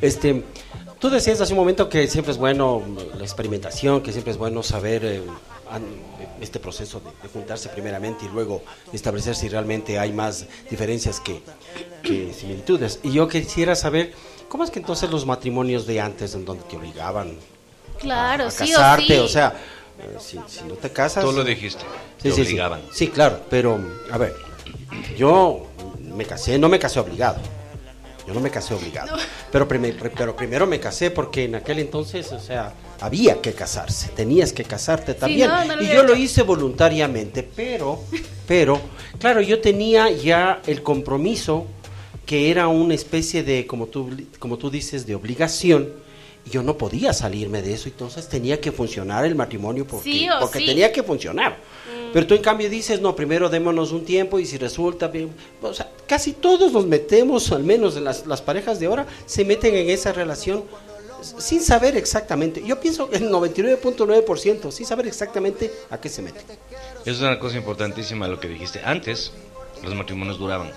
Este, 0.00 0.44
tú 1.00 1.10
decías 1.10 1.40
hace 1.40 1.52
un 1.54 1.58
momento 1.58 1.88
que 1.88 2.06
siempre 2.06 2.32
es 2.32 2.38
bueno 2.38 2.82
la 3.16 3.24
experimentación, 3.24 4.00
que 4.02 4.12
siempre 4.12 4.30
es 4.32 4.38
bueno 4.38 4.62
saber 4.62 5.04
eh, 5.04 5.22
este 6.40 6.60
proceso 6.60 7.00
de, 7.00 7.10
de 7.22 7.28
juntarse 7.32 7.68
primeramente 7.70 8.26
y 8.26 8.28
luego 8.28 8.62
establecer 8.92 9.34
si 9.34 9.48
realmente 9.48 9.98
hay 9.98 10.12
más 10.12 10.46
diferencias 10.70 11.18
que, 11.18 11.40
que 12.04 12.32
similitudes. 12.32 13.00
Y 13.02 13.12
yo 13.12 13.26
quisiera 13.26 13.74
saber, 13.74 14.12
¿cómo 14.48 14.64
es 14.64 14.70
que 14.70 14.78
entonces 14.78 15.10
los 15.10 15.24
matrimonios 15.26 15.86
de 15.86 16.00
antes, 16.00 16.34
en 16.34 16.44
donde 16.44 16.64
te 16.64 16.76
obligaban 16.76 17.32
Claro, 17.98 18.46
a 18.46 18.50
sí 18.50 18.70
casarte, 18.70 19.18
o 19.20 19.22
sí. 19.22 19.26
o 19.26 19.28
sea, 19.28 19.54
eh, 20.00 20.16
si, 20.20 20.38
si 20.46 20.64
no 20.64 20.74
te 20.74 20.90
casas... 20.90 21.24
Tú 21.24 21.32
lo 21.32 21.42
dijiste, 21.44 21.82
Sí, 22.18 22.28
te 22.28 22.30
sí, 22.30 22.36
sí. 22.36 22.48
obligaban. 22.48 22.80
Sí, 22.92 23.08
claro, 23.08 23.40
pero 23.50 23.78
a 24.10 24.18
ver, 24.18 24.34
yo 25.16 25.66
me 26.02 26.24
casé, 26.24 26.58
no 26.58 26.68
me 26.68 26.78
casé 26.78 27.00
obligado. 27.00 27.38
Yo 28.26 28.34
no 28.34 28.40
me 28.40 28.50
casé 28.50 28.74
obligado. 28.74 29.16
Pero, 29.50 29.66
prime- 29.66 29.94
pero 30.14 30.36
primero 30.36 30.66
me 30.66 30.78
casé 30.78 31.10
porque 31.10 31.44
en 31.44 31.54
aquel 31.54 31.78
entonces, 31.78 32.30
o 32.32 32.38
sea, 32.38 32.74
había 33.00 33.40
que 33.40 33.54
casarse, 33.54 34.08
tenías 34.10 34.52
que 34.52 34.64
casarte 34.64 35.14
también. 35.14 35.48
no, 35.48 35.64
no 35.64 35.76
lo 35.76 35.82
y 35.82 35.88
yo 35.88 36.02
lo 36.02 36.14
hice 36.14 36.42
voluntariamente, 36.42 37.42
pero, 37.42 38.00
pero, 38.46 38.78
claro, 39.18 39.40
yo 39.40 39.60
tenía 39.62 40.10
ya 40.10 40.60
el 40.66 40.82
compromiso 40.82 41.66
que 42.28 42.50
era 42.50 42.68
una 42.68 42.92
especie 42.92 43.42
de, 43.42 43.66
como 43.66 43.86
tú, 43.86 44.10
como 44.38 44.58
tú 44.58 44.68
dices, 44.70 45.06
de 45.06 45.14
obligación. 45.14 45.94
Y 46.44 46.50
yo 46.50 46.62
no 46.62 46.76
podía 46.76 47.14
salirme 47.14 47.62
de 47.62 47.72
eso, 47.72 47.88
entonces 47.88 48.28
tenía 48.28 48.60
que 48.60 48.70
funcionar 48.70 49.24
el 49.24 49.34
matrimonio 49.34 49.86
porque, 49.86 50.12
Sí 50.12 50.28
porque 50.38 50.58
sí. 50.58 50.66
tenía 50.66 50.92
que 50.92 51.02
funcionar. 51.02 51.56
Pero 52.12 52.26
tú 52.26 52.34
en 52.34 52.42
cambio 52.42 52.68
dices, 52.68 53.00
no, 53.00 53.16
primero 53.16 53.48
démonos 53.48 53.92
un 53.92 54.04
tiempo 54.04 54.38
y 54.38 54.44
si 54.44 54.58
resulta 54.58 55.08
bien, 55.08 55.30
o 55.62 55.72
sea, 55.72 55.90
casi 56.06 56.34
todos 56.34 56.70
nos 56.70 56.86
metemos, 56.86 57.50
al 57.50 57.64
menos 57.64 57.96
en 57.96 58.04
las, 58.04 58.26
las 58.26 58.42
parejas 58.42 58.78
de 58.78 58.86
ahora, 58.86 59.06
se 59.24 59.46
meten 59.46 59.74
en 59.74 59.88
esa 59.88 60.12
relación 60.12 60.64
sin 61.22 61.62
saber 61.62 61.96
exactamente. 61.96 62.62
Yo 62.62 62.78
pienso 62.78 63.08
que 63.08 63.16
el 63.16 63.30
99.9% 63.30 64.70
sin 64.70 64.84
saber 64.84 65.06
exactamente 65.06 65.72
a 65.88 65.98
qué 65.98 66.10
se 66.10 66.20
meten. 66.20 66.42
Es 67.06 67.20
una 67.20 67.38
cosa 67.38 67.56
importantísima 67.56 68.28
lo 68.28 68.38
que 68.38 68.48
dijiste. 68.48 68.82
Antes 68.84 69.32
los 69.82 69.94
matrimonios 69.94 70.38
duraban. 70.38 70.70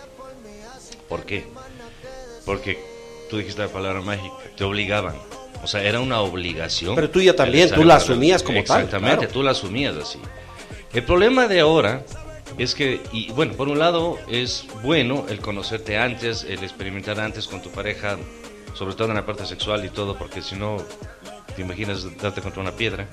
¿Por 1.11 1.25
qué? 1.25 1.45
Porque 2.45 2.79
tú 3.29 3.37
dijiste 3.37 3.61
la 3.61 3.67
palabra 3.67 3.99
mágica, 3.99 4.33
te 4.55 4.63
obligaban. 4.63 5.13
O 5.61 5.67
sea, 5.67 5.83
era 5.83 5.99
una 5.99 6.21
obligación. 6.21 6.95
Pero 6.95 7.09
tú 7.09 7.19
ya 7.21 7.35
también, 7.35 7.69
tú 7.69 7.83
la 7.83 7.95
asumías 7.97 8.41
como 8.41 8.63
tal, 8.63 8.77
Exactamente, 8.83 9.17
claro. 9.17 9.33
tú 9.33 9.43
la 9.43 9.51
asumías 9.51 9.93
así. 9.97 10.19
El 10.93 11.03
problema 11.03 11.49
de 11.49 11.59
ahora 11.59 12.05
es 12.57 12.75
que, 12.75 13.01
y 13.11 13.29
bueno, 13.33 13.55
por 13.55 13.67
un 13.67 13.77
lado 13.77 14.19
es 14.29 14.65
bueno 14.83 15.25
el 15.27 15.39
conocerte 15.41 15.97
antes, 15.97 16.45
el 16.45 16.63
experimentar 16.63 17.19
antes 17.19 17.45
con 17.45 17.61
tu 17.61 17.69
pareja, 17.71 18.17
sobre 18.73 18.95
todo 18.95 19.09
en 19.09 19.15
la 19.15 19.25
parte 19.25 19.45
sexual 19.45 19.83
y 19.83 19.89
todo, 19.89 20.17
porque 20.17 20.41
si 20.41 20.55
no, 20.55 20.77
te 21.57 21.61
imaginas 21.61 22.05
darte 22.19 22.39
contra 22.41 22.61
una 22.61 22.71
piedra. 22.71 23.05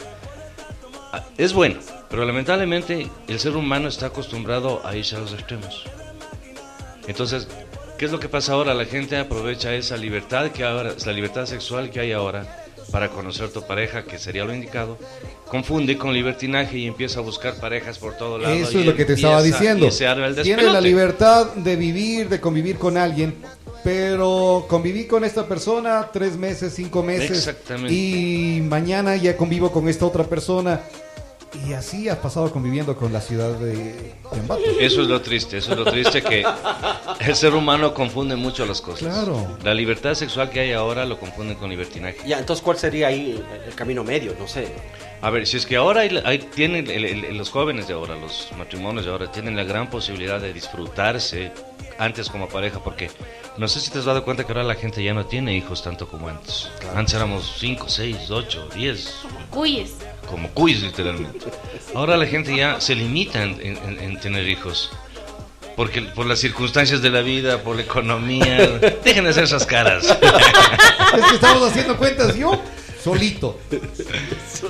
Ah, 1.12 1.25
Es 1.37 1.52
bueno, 1.52 1.81
pero 2.09 2.25
lamentablemente 2.25 3.11
el 3.26 3.40
ser 3.40 3.57
humano 3.57 3.88
está 3.88 4.07
acostumbrado 4.07 4.83
a 4.87 4.95
irse 4.95 5.17
a 5.17 5.19
los 5.19 5.33
extremos. 5.33 5.83
Entonces, 7.09 7.49
¿qué 7.99 8.05
es 8.05 8.12
lo 8.12 8.21
que 8.21 8.28
pasa 8.28 8.52
ahora? 8.52 8.73
La 8.75 8.85
gente 8.85 9.17
aprovecha 9.17 9.75
esa 9.75 9.97
libertad 9.97 10.50
que 10.52 10.64
ahora, 10.64 10.95
la 11.05 11.12
libertad 11.12 11.47
sexual 11.47 11.90
que 11.90 12.00
hay 12.00 12.12
ahora 12.12 12.64
para 12.93 13.11
conocer 13.11 13.50
tu 13.50 13.67
pareja, 13.67 14.05
que 14.05 14.19
sería 14.19 14.45
lo 14.45 14.55
indicado, 14.55 14.97
confunde 15.47 15.99
con 15.99 16.14
libertinaje 16.14 16.78
y 16.78 16.87
empieza 16.87 17.19
a 17.19 17.23
buscar 17.23 17.57
parejas 17.57 17.99
por 17.99 18.17
todo 18.17 18.38
lado. 18.38 18.55
Eso 18.55 18.78
es 18.78 18.87
lo 18.87 18.95
que 18.95 19.05
te 19.05 19.14
estaba 19.14 19.43
diciendo. 19.43 19.88
Tienes 20.43 20.73
la 20.73 20.81
libertad 20.81 21.55
de 21.55 21.76
vivir, 21.76 22.28
de 22.28 22.40
convivir 22.40 22.78
con 22.78 22.97
alguien, 22.97 23.35
pero 23.85 24.64
conviví 24.69 25.07
con 25.07 25.25
esta 25.25 25.47
persona 25.47 26.09
tres 26.12 26.37
meses, 26.37 26.73
cinco 26.75 27.02
meses, 27.02 27.31
Exactamente. 27.31 27.93
y 27.93 28.62
mañana 28.62 29.17
ya 29.17 29.37
convivo 29.37 29.71
con 29.71 29.88
esta 29.88 30.07
otra 30.07 30.25
persona. 30.25 30.81
Y 31.67 31.73
así 31.73 32.09
has 32.09 32.19
pasado 32.19 32.50
conviviendo 32.50 32.97
con 32.97 33.12
la 33.12 33.21
ciudad 33.21 33.50
de 33.59 34.12
Ambato. 34.33 34.62
Eso 34.81 35.02
es 35.02 35.09
lo 35.09 35.21
triste, 35.23 35.57
eso 35.59 35.73
es 35.73 35.78
lo 35.78 35.85
triste 35.85 36.23
que 36.23 36.45
el 37.21 37.35
ser 37.37 37.55
humano 37.55 37.95
confunde 37.95 38.37
mucho 38.37 38.67
las 38.67 38.81
cosas. 38.81 39.09
Claro. 39.09 39.57
La 39.64 39.73
libertad 39.75 40.14
sexual 40.14 40.50
que 40.50 40.61
hay 40.61 40.73
ahora 40.73 41.05
lo 41.07 41.19
confunden 41.19 41.57
con 41.57 41.71
libertinaje. 41.71 42.19
Ya, 42.26 42.38
entonces, 42.38 42.62
¿cuál 42.62 42.76
sería 42.76 43.09
ahí 43.09 43.43
el 43.67 43.75
camino 43.75 44.05
medio? 44.05 44.35
No 44.38 44.47
sé. 44.47 44.69
A 45.21 45.31
ver, 45.31 45.47
si 45.47 45.57
es 45.57 45.67
que 45.67 45.76
ahora 45.76 46.02
hay, 46.02 46.21
hay- 46.25 46.38
tienen 46.38 46.88
el- 46.90 47.05
el- 47.05 47.37
los 47.38 47.50
jóvenes 47.50 47.88
de 47.88 47.95
ahora, 47.95 48.14
los 48.17 48.49
matrimonios 48.57 49.07
de 49.07 49.11
ahora, 49.11 49.33
tienen 49.33 49.57
la 49.57 49.64
gran 49.64 49.88
posibilidad 49.90 50.40
de 50.40 50.52
disfrutarse 50.52 51.50
antes 51.99 52.28
como 52.31 52.47
pareja, 52.49 52.78
porque 52.85 53.11
no 53.57 53.67
sé 53.67 53.81
si 53.81 53.90
te 53.90 53.99
has 53.99 54.05
dado 54.05 54.23
cuenta 54.23 54.45
que 54.45 54.52
ahora 54.52 54.62
la 54.62 54.76
gente 54.76 55.02
ya 55.02 55.12
no 55.14 55.26
tiene 55.26 55.57
hijos 55.57 55.83
tanto 55.83 56.07
como 56.09 56.28
antes. 56.28 56.69
Antes 56.95 57.14
éramos 57.14 57.57
5, 57.59 57.88
6, 57.88 58.31
8, 58.31 58.69
10, 58.75 59.12
Cuyes. 59.50 59.95
Como 60.28 60.49
cuyes 60.50 60.82
literalmente. 60.82 61.47
Ahora 61.94 62.16
la 62.16 62.26
gente 62.26 62.54
ya 62.56 62.80
se 62.80 62.94
limita 62.94 63.42
en, 63.42 63.61
en- 63.61 63.99
en 64.00 64.20
tener 64.20 64.49
hijos. 64.49 64.90
Porque 65.76 66.02
por 66.02 66.26
las 66.26 66.40
circunstancias 66.40 67.02
de 67.02 67.11
la 67.11 67.20
vida, 67.20 67.58
por 67.62 67.76
la 67.76 67.82
economía, 67.82 68.68
dejen 69.04 69.25
de 69.25 69.30
hacer 69.30 69.44
esas 69.44 69.64
caras. 69.64 70.04
Es 70.06 71.25
que 71.28 71.35
estamos 71.37 71.62
haciendo 71.70 71.97
cuentas 71.97 72.35
yo 72.37 72.61
solito. 73.02 73.59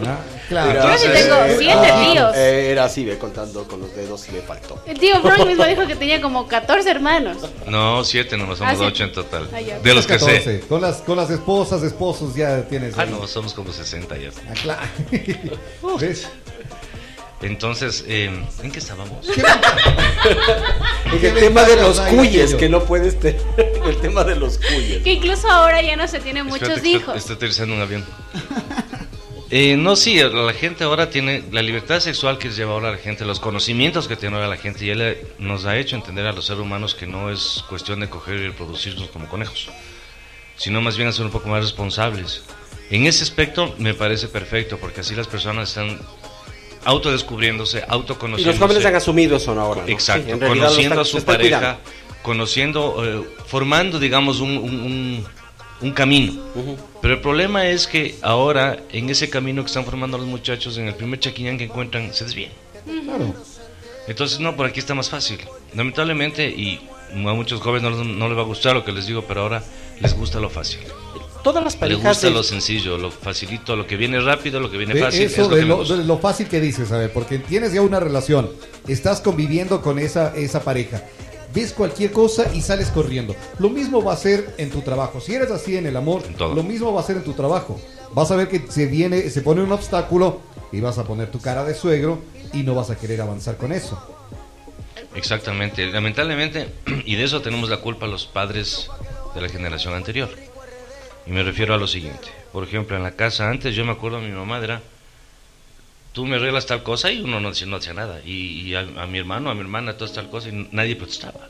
Ah, 0.04 0.18
claro. 0.48 0.68
Mira, 0.70 0.92
Yo 0.92 0.98
sí 0.98 1.08
tengo 1.12 1.34
eh, 1.44 1.56
siete 1.58 1.74
Ah, 1.90 2.10
tíos. 2.12 2.36
eh, 2.36 2.70
era 2.70 2.84
así, 2.84 3.04
ve, 3.04 3.16
contando 3.18 3.66
con 3.66 3.80
los 3.80 3.94
dedos 3.96 4.28
y 4.28 4.32
me 4.32 4.40
faltó. 4.42 4.80
El 4.86 4.98
tío 4.98 5.20
Freud 5.22 5.46
mismo 5.46 5.64
dijo 5.64 5.86
que 5.86 5.96
tenía 5.96 6.20
como 6.20 6.46
14 6.46 6.90
hermanos. 6.90 7.38
No, 7.66 8.04
siete, 8.04 8.36
nomás 8.36 8.58
somos 8.58 8.78
Ah, 8.80 8.84
ocho 8.84 9.04
en 9.04 9.12
total. 9.12 9.48
Ah, 9.52 9.60
ya. 9.60 9.78
De 9.78 9.94
los 9.94 10.06
que 10.06 10.18
sé. 10.18 10.26
14. 10.26 10.60
Con 10.68 10.80
las, 10.82 10.96
con 10.98 11.16
las 11.16 11.30
esposas, 11.30 11.82
esposos 11.82 12.34
ya 12.34 12.62
tienes. 12.68 12.98
Ah, 12.98 13.02
ahí. 13.02 13.10
no, 13.10 13.26
somos 13.26 13.54
como 13.54 13.72
60 13.72 14.16
ya. 14.18 14.28
Ah, 14.48 14.54
claro. 14.62 14.82
¿Ves? 15.98 16.28
Entonces, 17.40 18.04
eh, 18.08 18.30
¿en 18.62 18.70
qué 18.72 18.78
estábamos? 18.80 19.26
En 19.28 19.34
¿Qué 21.20 21.28
el 21.28 21.34
tema 21.34 21.62
de 21.64 21.76
los 21.76 22.00
cuyes, 22.00 22.54
que 22.54 22.68
no 22.68 22.84
puedes 22.84 23.18
tener. 23.20 23.40
El 23.86 23.96
tema 23.98 24.24
de 24.24 24.36
los 24.36 24.58
cuyes. 24.58 25.02
Que 25.02 25.12
incluso 25.14 25.48
ahora 25.48 25.80
ya 25.80 25.96
no 25.96 26.06
se 26.08 26.18
tienen 26.20 26.44
muchos 26.46 26.62
Espérate 26.68 26.88
hijos. 26.88 27.00
Estoy, 27.16 27.18
estoy 27.18 27.36
aterrizando 27.36 27.74
un 27.74 27.80
avión. 27.80 28.04
Eh, 29.50 29.76
no, 29.78 29.96
sí, 29.96 30.20
la 30.20 30.52
gente 30.52 30.84
ahora 30.84 31.08
tiene 31.08 31.42
la 31.52 31.62
libertad 31.62 32.00
sexual 32.00 32.36
que 32.36 32.50
lleva 32.50 32.72
ahora 32.72 32.90
la 32.90 32.98
gente, 32.98 33.24
los 33.24 33.40
conocimientos 33.40 34.06
que 34.06 34.16
tiene 34.16 34.36
ahora 34.36 34.46
la 34.48 34.58
gente, 34.58 34.84
ya 34.84 34.94
le- 34.94 35.26
nos 35.38 35.64
ha 35.64 35.78
hecho 35.78 35.96
entender 35.96 36.26
a 36.26 36.32
los 36.32 36.44
seres 36.44 36.60
humanos 36.60 36.94
que 36.94 37.06
no 37.06 37.30
es 37.30 37.64
cuestión 37.68 38.00
de 38.00 38.10
coger 38.10 38.34
y 38.34 38.46
reproducirnos 38.48 39.08
como 39.08 39.26
conejos, 39.26 39.70
sino 40.56 40.82
más 40.82 40.98
bien 40.98 41.08
a 41.08 41.12
ser 41.12 41.24
un 41.24 41.30
poco 41.30 41.48
más 41.48 41.62
responsables. 41.62 42.42
En 42.90 43.06
ese 43.06 43.22
aspecto 43.24 43.74
me 43.78 43.94
parece 43.94 44.28
perfecto, 44.28 44.76
porque 44.76 45.00
así 45.00 45.14
las 45.14 45.26
personas 45.26 45.70
están 45.70 45.98
autodescubriéndose, 46.88 47.78
Y 47.78 47.82
autoconociéndose. 47.88 48.58
los 48.58 48.68
jóvenes 48.68 48.86
han 48.86 48.96
asumido 48.96 49.36
eso 49.36 49.52
ahora. 49.58 49.82
¿no? 49.82 49.88
Exacto, 49.88 50.32
Sí, 50.34 50.38
conociendo 50.40 50.74
están- 50.76 50.98
a 51.00 51.04
su 51.04 51.24
pareja, 51.24 51.58
cuidando. 51.58 51.80
conociendo, 52.22 53.04
eh, 53.04 53.28
formando, 53.46 53.98
digamos, 53.98 54.40
un, 54.40 54.56
un- 54.58 54.80
un- 54.80 55.24
un 55.80 55.92
camino. 55.92 56.32
Pero 57.00 57.14
el 57.14 57.20
problema 57.20 57.66
es 57.68 57.86
que 57.86 58.16
ahora, 58.22 58.78
en 58.90 59.08
ese 59.10 59.30
camino 59.30 59.62
que 59.62 59.66
están 59.68 59.84
formando 59.84 60.18
los 60.18 60.26
muchachos, 60.26 60.76
en 60.78 60.88
el 60.88 60.94
primer 60.94 61.20
chaquiñán 61.20 61.56
que 61.58 61.64
encuentran, 61.64 62.12
se 62.12 62.24
desvían. 62.24 62.50
Claro. 63.04 63.34
Entonces, 64.08 64.40
no, 64.40 64.56
por 64.56 64.66
aquí 64.66 64.80
está 64.80 64.94
más 64.94 65.10
fácil. 65.10 65.38
Lamentablemente, 65.74 66.48
y 66.48 66.80
a 67.12 67.16
muchos 67.34 67.60
jóvenes 67.60 67.82
no, 67.82 67.90
les- 67.90 68.06
no 68.06 68.28
les 68.28 68.36
va 68.36 68.42
a 68.42 68.44
gustar 68.46 68.74
lo 68.74 68.84
que 68.84 68.92
les 68.92 69.06
digo, 69.06 69.22
pero 69.28 69.42
ahora 69.42 69.62
les 70.00 70.14
gusta 70.16 70.40
lo 70.40 70.48
fácil. 70.50 70.80
Todas 71.42 71.62
las 71.64 71.74
Les 71.74 71.80
parejas. 71.80 72.04
gusta 72.04 72.26
de- 72.28 72.32
lo 72.34 72.42
sencillo, 72.42 72.98
lo 72.98 73.10
facilito, 73.10 73.76
lo 73.76 73.86
que 73.86 73.96
viene 73.96 74.20
rápido, 74.20 74.60
lo 74.60 74.70
que 74.70 74.76
viene 74.76 74.94
De 74.94 75.00
fácil. 75.00 75.22
eso 75.22 75.42
es 75.42 75.48
lo 75.48 75.54
de 75.54 75.60
que 75.60 75.62
me 75.62 75.68
lo, 75.68 75.76
gusta. 75.78 75.96
de 75.96 76.04
lo 76.04 76.18
fácil 76.18 76.48
que 76.48 76.60
dices, 76.60 76.90
a 76.92 76.98
ver, 76.98 77.12
porque 77.12 77.38
tienes 77.38 77.72
ya 77.72 77.80
una 77.82 78.00
relación, 78.00 78.50
estás 78.86 79.20
conviviendo 79.20 79.80
con 79.80 79.98
esa, 79.98 80.34
esa 80.36 80.60
pareja, 80.62 81.04
ves 81.54 81.72
cualquier 81.72 82.12
cosa 82.12 82.52
y 82.54 82.60
sales 82.60 82.88
corriendo. 82.88 83.34
Lo 83.58 83.70
mismo 83.70 84.02
va 84.02 84.12
a 84.12 84.16
ser 84.16 84.54
en 84.58 84.70
tu 84.70 84.80
trabajo. 84.82 85.20
Si 85.20 85.34
eres 85.34 85.50
así 85.50 85.76
en 85.76 85.86
el 85.86 85.96
amor, 85.96 86.22
En 86.26 86.36
lo 86.54 86.62
mismo 86.62 86.92
va 86.92 87.00
a 87.00 87.04
ser 87.04 87.16
en 87.16 87.24
tu 87.24 87.32
trabajo. 87.32 87.80
Vas 88.12 88.30
a 88.30 88.36
ver 88.36 88.48
que 88.48 88.64
se 88.68 88.86
viene, 88.86 89.30
se 89.30 89.40
pone 89.42 89.62
un 89.62 89.72
obstáculo 89.72 90.40
y 90.72 90.80
vas 90.80 90.98
a 90.98 91.04
poner 91.04 91.30
tu 91.30 91.40
cara 91.40 91.64
de 91.64 91.74
suegro 91.74 92.18
y 92.52 92.62
no 92.64 92.74
vas 92.74 92.90
a 92.90 92.96
querer 92.96 93.20
avanzar 93.20 93.56
con 93.56 93.72
eso. 93.72 93.98
Exactamente, 95.14 95.86
lamentablemente, 95.86 96.68
y 97.04 97.16
de 97.16 97.24
eso 97.24 97.40
tenemos 97.42 97.70
la 97.70 97.78
culpa 97.78 98.06
los 98.06 98.26
padres 98.26 98.88
de 99.34 99.40
la 99.40 99.48
generación 99.48 99.94
anterior. 99.94 100.28
Y 101.28 101.30
me 101.30 101.42
refiero 101.42 101.74
a 101.74 101.76
lo 101.76 101.86
siguiente, 101.86 102.28
por 102.52 102.64
ejemplo, 102.64 102.96
en 102.96 103.02
la 103.02 103.12
casa 103.12 103.50
antes 103.50 103.74
yo 103.74 103.84
me 103.84 103.92
acuerdo 103.92 104.18
mi 104.20 104.30
mamá 104.30 104.58
era, 104.64 104.80
tú 106.12 106.24
me 106.24 106.36
arreglas 106.36 106.64
tal 106.64 106.82
cosa 106.82 107.12
y 107.12 107.20
uno 107.20 107.38
no, 107.38 107.50
no 107.50 107.76
hacía 107.76 107.92
nada, 107.92 108.22
y, 108.24 108.62
y 108.62 108.74
a, 108.74 108.80
a 108.80 109.06
mi 109.06 109.18
hermano, 109.18 109.50
a 109.50 109.54
mi 109.54 109.60
hermana, 109.60 109.98
toda 109.98 110.10
tal 110.10 110.30
cosa 110.30 110.48
y 110.48 110.68
nadie 110.72 110.96
protestaba. 110.96 111.48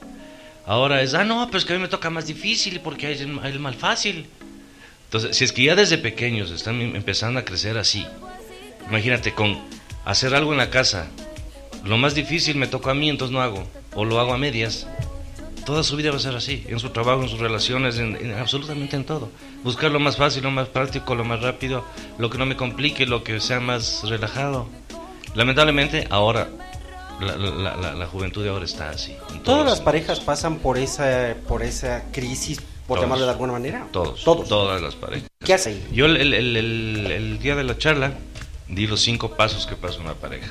Ahora 0.67 1.01
es, 1.01 1.15
ah, 1.15 1.25
no, 1.25 1.47
pero 1.47 1.59
es 1.59 1.65
que 1.65 1.73
a 1.73 1.77
mí 1.77 1.83
me 1.83 1.89
toca 1.89 2.11
más 2.11 2.27
difícil 2.27 2.81
porque 2.81 3.07
hay 3.07 3.19
el, 3.19 3.59
mal 3.61 3.75
fácil. 3.75 4.27
Entonces, 5.05 5.35
si 5.35 5.45
es 5.45 5.53
que 5.53 5.63
ya 5.63 5.75
desde 5.75 5.97
pequeños 5.97 6.51
están 6.51 6.79
em- 6.83 6.95
empezando 6.95 7.41
a 7.41 7.45
crecer 7.45 7.79
así, 7.79 8.05
imagínate, 8.87 9.33
con 9.33 9.59
hacer 10.05 10.35
algo 10.35 10.53
en 10.53 10.59
la 10.59 10.69
casa, 10.69 11.07
lo 11.85 11.97
más 11.97 12.15
difícil 12.15 12.57
me 12.57 12.67
toca 12.67 12.91
a 12.91 12.95
mí, 12.95 13.09
entonces 13.09 13.33
no 13.33 13.41
hago. 13.41 13.67
O 13.95 14.05
lo 14.05 14.21
hago 14.21 14.35
a 14.35 14.39
medias. 14.39 14.87
Toda 15.69 15.83
su 15.83 15.97
vida 15.97 16.11
va 16.11 16.17
a 16.17 16.21
ser 16.21 16.35
así. 16.35 16.65
En 16.67 16.79
su 16.81 16.89
trabajo, 16.89 17.23
en 17.23 17.29
sus 17.29 17.39
relaciones, 17.41 17.99
en, 17.99 18.17
en 18.17 18.33
absolutamente 18.33 18.97
en 18.97 19.05
todo. 19.05 19.29
Buscar 19.63 19.91
lo 19.91 20.01
más 20.01 20.17
fácil, 20.17 20.43
lo 20.43 20.51
más 20.51 20.67
práctico, 20.69 21.15
lo 21.15 21.25
más 21.25 21.43
rápido, 21.43 21.85
lo 22.17 22.31
que 22.31 22.39
no 22.39 22.47
me 22.47 22.57
complique, 22.57 23.05
lo 23.05 23.23
que 23.23 23.39
sea 23.39 23.61
más 23.61 24.01
relajado. 24.09 24.67
Lamentablemente, 25.35 26.07
ahora, 26.09 26.49
la, 27.21 27.37
la- 27.37 27.77
la- 27.77 27.95
la 27.95 28.07
juventud 28.07 28.43
de 28.43 28.49
ahora 28.49 28.65
está 28.65 28.89
así. 28.89 29.15
Todas 29.45 29.67
las 29.67 29.83
parejas 29.83 30.21
pasan 30.21 30.57
por 30.57 30.79
esa, 30.79 31.35
por 31.47 31.63
esa 31.63 32.05
crisis, 32.13 32.61
por 32.87 32.97
Todos. 32.97 33.01
llamarlo 33.03 33.27
de 33.27 33.33
alguna 33.33 33.53
manera. 33.53 33.87
Todos. 33.93 34.25
Todos. 34.25 34.49
Todas 34.49 34.81
las 34.81 34.95
parejas. 34.95 35.29
¿Qué 35.45 35.53
hacen? 35.53 35.87
Yo 35.93 36.07
el, 36.07 36.17
el- 36.17 36.33
el- 36.33 36.57
el- 36.57 37.11
el 37.11 37.39
día 37.41 37.55
de 37.57 37.65
la 37.65 37.77
charla 37.77 38.15
di 38.69 38.87
los 38.87 39.01
cinco 39.03 39.33
pasos 39.37 39.67
que 39.67 39.77
pasa 39.77 40.01
una 40.01 40.15
pareja. 40.15 40.49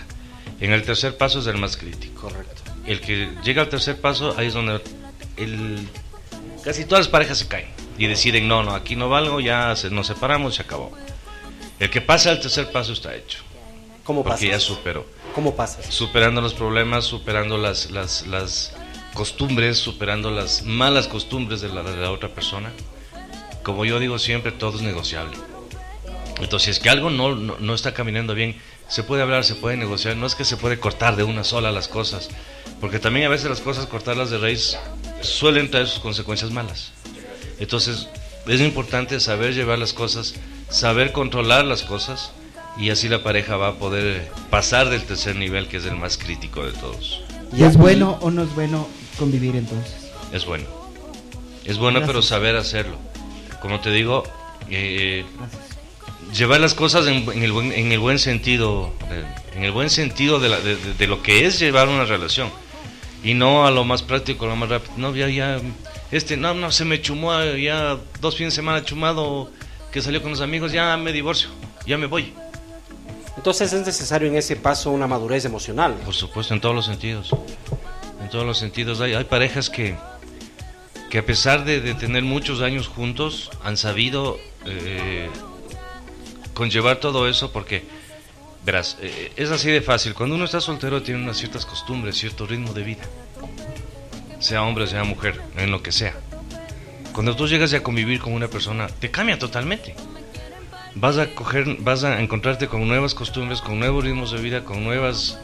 En 0.59 0.73
el 0.73 0.83
tercer 0.83 1.17
paso 1.17 1.39
es 1.39 1.47
el 1.47 1.57
más 1.57 1.75
crítico. 1.75 2.21
Correcto. 2.21 2.61
El 2.85 3.01
que 3.01 3.31
llega 3.43 3.63
al 3.63 3.69
tercer 3.69 3.99
paso, 3.99 4.35
ahí 4.37 4.45
es 4.47 4.53
donde 4.53 4.79
el, 5.37 5.87
casi 6.63 6.85
todas 6.85 7.05
las 7.05 7.11
parejas 7.11 7.37
se 7.39 7.47
caen 7.47 7.67
y 7.97 8.07
deciden, 8.07 8.47
no, 8.47 8.63
no, 8.63 8.73
aquí 8.75 8.95
no 8.95 9.09
valgo, 9.09 9.39
ya 9.39 9.75
se- 9.75 9.89
nos 9.89 10.07
separamos, 10.07 10.55
se 10.55 10.61
acabó. 10.63 10.91
El 11.79 11.89
que 11.89 12.01
pasa 12.01 12.29
al 12.31 12.39
tercer 12.39 12.71
paso 12.71 12.93
está 12.93 13.15
hecho, 13.15 13.39
¿Cómo 14.03 14.23
pasa? 14.23 14.35
porque 14.35 14.49
ya 14.49 14.59
superó. 14.59 15.05
¿Cómo 15.35 15.55
pasas? 15.55 15.85
Superando 15.93 16.41
los 16.41 16.53
problemas, 16.53 17.05
superando 17.05 17.57
las, 17.57 17.91
las, 17.91 18.25
las 18.27 18.73
costumbres, 19.13 19.77
superando 19.77 20.31
las 20.31 20.63
malas 20.63 21.07
costumbres 21.07 21.61
de 21.61 21.69
la, 21.69 21.83
de 21.83 21.97
la 21.97 22.11
otra 22.11 22.29
persona. 22.29 22.71
Como 23.63 23.85
yo 23.85 23.99
digo 23.99 24.17
siempre, 24.17 24.51
todo 24.51 24.77
es 24.77 24.81
negociable. 24.81 25.37
Entonces, 26.39 26.63
si 26.65 26.71
es 26.71 26.79
que 26.79 26.89
algo 26.89 27.09
no, 27.09 27.35
no, 27.35 27.57
no 27.59 27.73
está 27.73 27.93
caminando 27.93 28.33
bien, 28.33 28.55
se 28.87 29.03
puede 29.03 29.21
hablar, 29.23 29.43
se 29.43 29.55
puede 29.55 29.75
negociar. 29.75 30.15
No 30.15 30.25
es 30.25 30.35
que 30.35 30.45
se 30.45 30.55
puede 30.57 30.79
cortar 30.79 31.15
de 31.15 31.23
una 31.23 31.43
sola 31.43 31.71
las 31.71 31.87
cosas, 31.87 32.29
porque 32.79 32.99
también 32.99 33.25
a 33.25 33.29
veces 33.29 33.49
las 33.49 33.59
cosas, 33.59 33.85
cortarlas 33.87 34.29
de 34.29 34.37
raíz, 34.37 34.77
suelen 35.21 35.69
traer 35.71 35.87
sus 35.87 35.99
consecuencias 35.99 36.51
malas. 36.51 36.91
Entonces, 37.59 38.07
es 38.47 38.61
importante 38.61 39.19
saber 39.19 39.53
llevar 39.53 39.79
las 39.79 39.93
cosas, 39.93 40.35
saber 40.69 41.11
controlar 41.11 41.65
las 41.65 41.83
cosas, 41.83 42.31
y 42.77 42.91
así 42.91 43.09
la 43.09 43.23
pareja 43.23 43.57
va 43.57 43.69
a 43.69 43.73
poder 43.75 44.29
pasar 44.51 44.89
del 44.89 45.03
tercer 45.03 45.35
nivel, 45.35 45.67
que 45.67 45.77
es 45.77 45.85
el 45.85 45.95
más 45.95 46.17
crítico 46.17 46.63
de 46.65 46.71
todos. 46.73 47.21
¿Y 47.55 47.63
es 47.63 47.75
bueno 47.77 48.17
o 48.21 48.29
no 48.29 48.43
es 48.43 48.53
bueno 48.53 48.87
convivir 49.17 49.55
entonces? 49.55 50.11
Es 50.31 50.45
bueno. 50.45 50.65
Es 51.65 51.77
bueno, 51.77 52.01
pero 52.05 52.21
saber 52.21 52.55
hacerlo. 52.55 52.97
Como 53.61 53.79
te 53.81 53.89
digo, 53.91 54.23
eh, 54.69 55.25
llevar 56.33 56.59
las 56.61 56.73
cosas 56.73 57.07
en, 57.07 57.29
en 57.31 57.43
el, 57.43 57.51
buen, 57.51 57.71
en 57.73 57.91
el 57.91 57.99
buen 57.99 58.19
sentido, 58.19 58.93
en 59.55 59.63
el 59.63 59.71
buen 59.71 59.89
sentido 59.89 60.39
de, 60.39 60.49
la- 60.49 60.59
de- 60.59 60.75
de- 60.75 60.93
de 60.93 61.07
lo 61.07 61.23
que 61.23 61.45
es 61.45 61.59
llevar 61.59 61.87
una 61.89 62.05
relación. 62.05 62.49
Y 63.23 63.33
no 63.33 63.65
a 63.65 63.71
lo 63.71 63.83
más 63.83 64.03
práctico, 64.03 64.45
a 64.45 64.49
lo 64.49 64.55
más 64.55 64.69
rápido. 64.69 64.93
No, 64.97 65.15
ya, 65.15 65.27
ya, 65.27 65.59
este, 66.11 66.37
no, 66.37 66.53
no, 66.53 66.71
se 66.71 66.85
me 66.85 67.01
chumó, 67.01 67.33
ya 67.55 67.97
dos 68.21 68.35
fines 68.35 68.53
de 68.53 68.57
semana 68.57 68.83
chumado, 68.83 69.51
que 69.91 70.01
salió 70.01 70.21
con 70.21 70.31
los 70.31 70.41
amigos, 70.41 70.71
ya 70.71 70.95
me 70.97 71.11
divorcio, 71.11 71.49
ya 71.85 71.97
me 71.97 72.05
voy. 72.05 72.33
Entonces 73.35 73.71
es 73.73 73.85
necesario 73.85 74.27
en 74.27 74.35
ese 74.35 74.55
paso 74.55 74.91
una 74.91 75.07
madurez 75.07 75.45
emocional. 75.45 75.93
Por 76.05 76.13
supuesto, 76.13 76.53
en 76.53 76.61
todos 76.61 76.75
los 76.75 76.85
sentidos. 76.85 77.29
En 78.21 78.29
todos 78.29 78.45
los 78.45 78.57
sentidos. 78.57 78.99
Hay, 78.99 79.13
hay 79.13 79.25
parejas 79.25 79.69
que, 79.69 79.95
que 81.09 81.19
a 81.19 81.25
pesar 81.25 81.63
de, 81.63 81.79
de 81.79 81.93
tener 81.93 82.23
muchos 82.23 82.61
años 82.61 82.87
juntos, 82.87 83.51
han 83.63 83.77
sabido 83.77 84.37
eh, 84.65 85.29
conllevar 86.53 86.97
todo 86.97 87.27
eso 87.27 87.51
porque, 87.51 87.85
verás, 88.65 88.97
eh, 89.01 89.31
es 89.35 89.51
así 89.51 89.69
de 89.69 89.81
fácil. 89.81 90.13
Cuando 90.13 90.35
uno 90.35 90.45
está 90.45 90.61
soltero 90.61 91.01
tiene 91.01 91.21
unas 91.21 91.37
ciertas 91.37 91.65
costumbres, 91.65 92.17
cierto 92.17 92.45
ritmo 92.45 92.73
de 92.73 92.83
vida. 92.83 93.03
Sea 94.39 94.63
hombre, 94.63 94.87
sea 94.87 95.03
mujer, 95.03 95.41
en 95.57 95.71
lo 95.71 95.81
que 95.81 95.91
sea. 95.91 96.13
Cuando 97.13 97.35
tú 97.35 97.47
llegas 97.47 97.73
a 97.73 97.81
convivir 97.81 98.19
con 98.19 98.33
una 98.33 98.47
persona, 98.47 98.87
te 98.87 99.09
cambia 99.09 99.39
totalmente. 99.39 99.95
vas 100.95 101.17
a 101.17 101.33
coger, 101.33 101.77
vas 101.79 102.03
a 102.03 102.21
encontrarte 102.21 102.67
con 102.67 102.87
nuevas 102.87 103.13
costumbres, 103.13 103.61
con 103.61 103.79
nuevos 103.79 104.03
ritmos 104.03 104.31
de 104.31 104.41
vida, 104.41 104.63
con 104.63 104.83
nuevas 104.83 105.39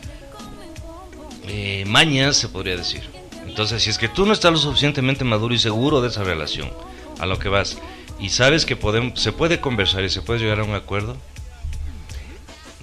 eh, 1.47 1.83
mañas, 1.87 2.37
se 2.37 2.49
podría 2.49 2.77
decir. 2.77 3.03
Entonces, 3.47 3.83
si 3.83 3.89
es 3.89 3.97
que 3.97 4.07
tú 4.07 4.25
no 4.25 4.33
estás 4.33 4.51
lo 4.51 4.57
suficientemente 4.57 5.23
maduro 5.23 5.53
y 5.53 5.59
seguro 5.59 6.01
de 6.01 6.09
esa 6.09 6.23
relación, 6.23 6.71
a 7.19 7.25
lo 7.25 7.39
que 7.39 7.49
vas, 7.49 7.77
y 8.19 8.29
sabes 8.29 8.65
que 8.65 8.75
podemos, 8.75 9.19
se 9.19 9.31
puede 9.31 9.59
conversar 9.59 10.03
y 10.03 10.09
se 10.09 10.21
puede 10.21 10.39
llegar 10.39 10.59
a 10.59 10.63
un 10.63 10.75
acuerdo, 10.75 11.17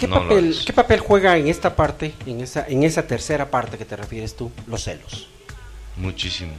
¿Qué, 0.01 0.09
no 0.09 0.17
papel, 0.23 0.45
hagas. 0.53 0.65
¿Qué 0.65 0.73
papel 0.73 1.01
juega 1.01 1.37
en 1.37 1.47
esta 1.49 1.77
parte, 1.77 2.13
en 2.27 2.41
esa, 2.41 2.67
en 2.67 2.83
esa 2.83 3.07
tercera 3.07 3.51
parte 3.51 3.79
que 3.79 3.85
te 3.85 3.97
refieres 3.97 4.35
tú, 4.37 4.51
los 4.67 4.83
celos? 4.83 5.29
Muchísimo. 5.97 6.53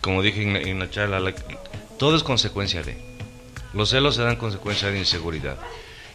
Como 0.00 0.22
dije 0.22 0.42
en 0.42 0.52
la, 0.54 0.60
en 0.60 0.78
la 0.78 0.90
charla, 0.90 1.20
la- 1.20 1.34
todo 1.98 2.16
es 2.16 2.22
consecuencia 2.22 2.82
de. 2.82 2.96
Los 3.74 3.90
celos 3.90 4.16
se 4.16 4.22
dan 4.22 4.36
consecuencia 4.36 4.90
de 4.90 4.98
inseguridad. 4.98 5.56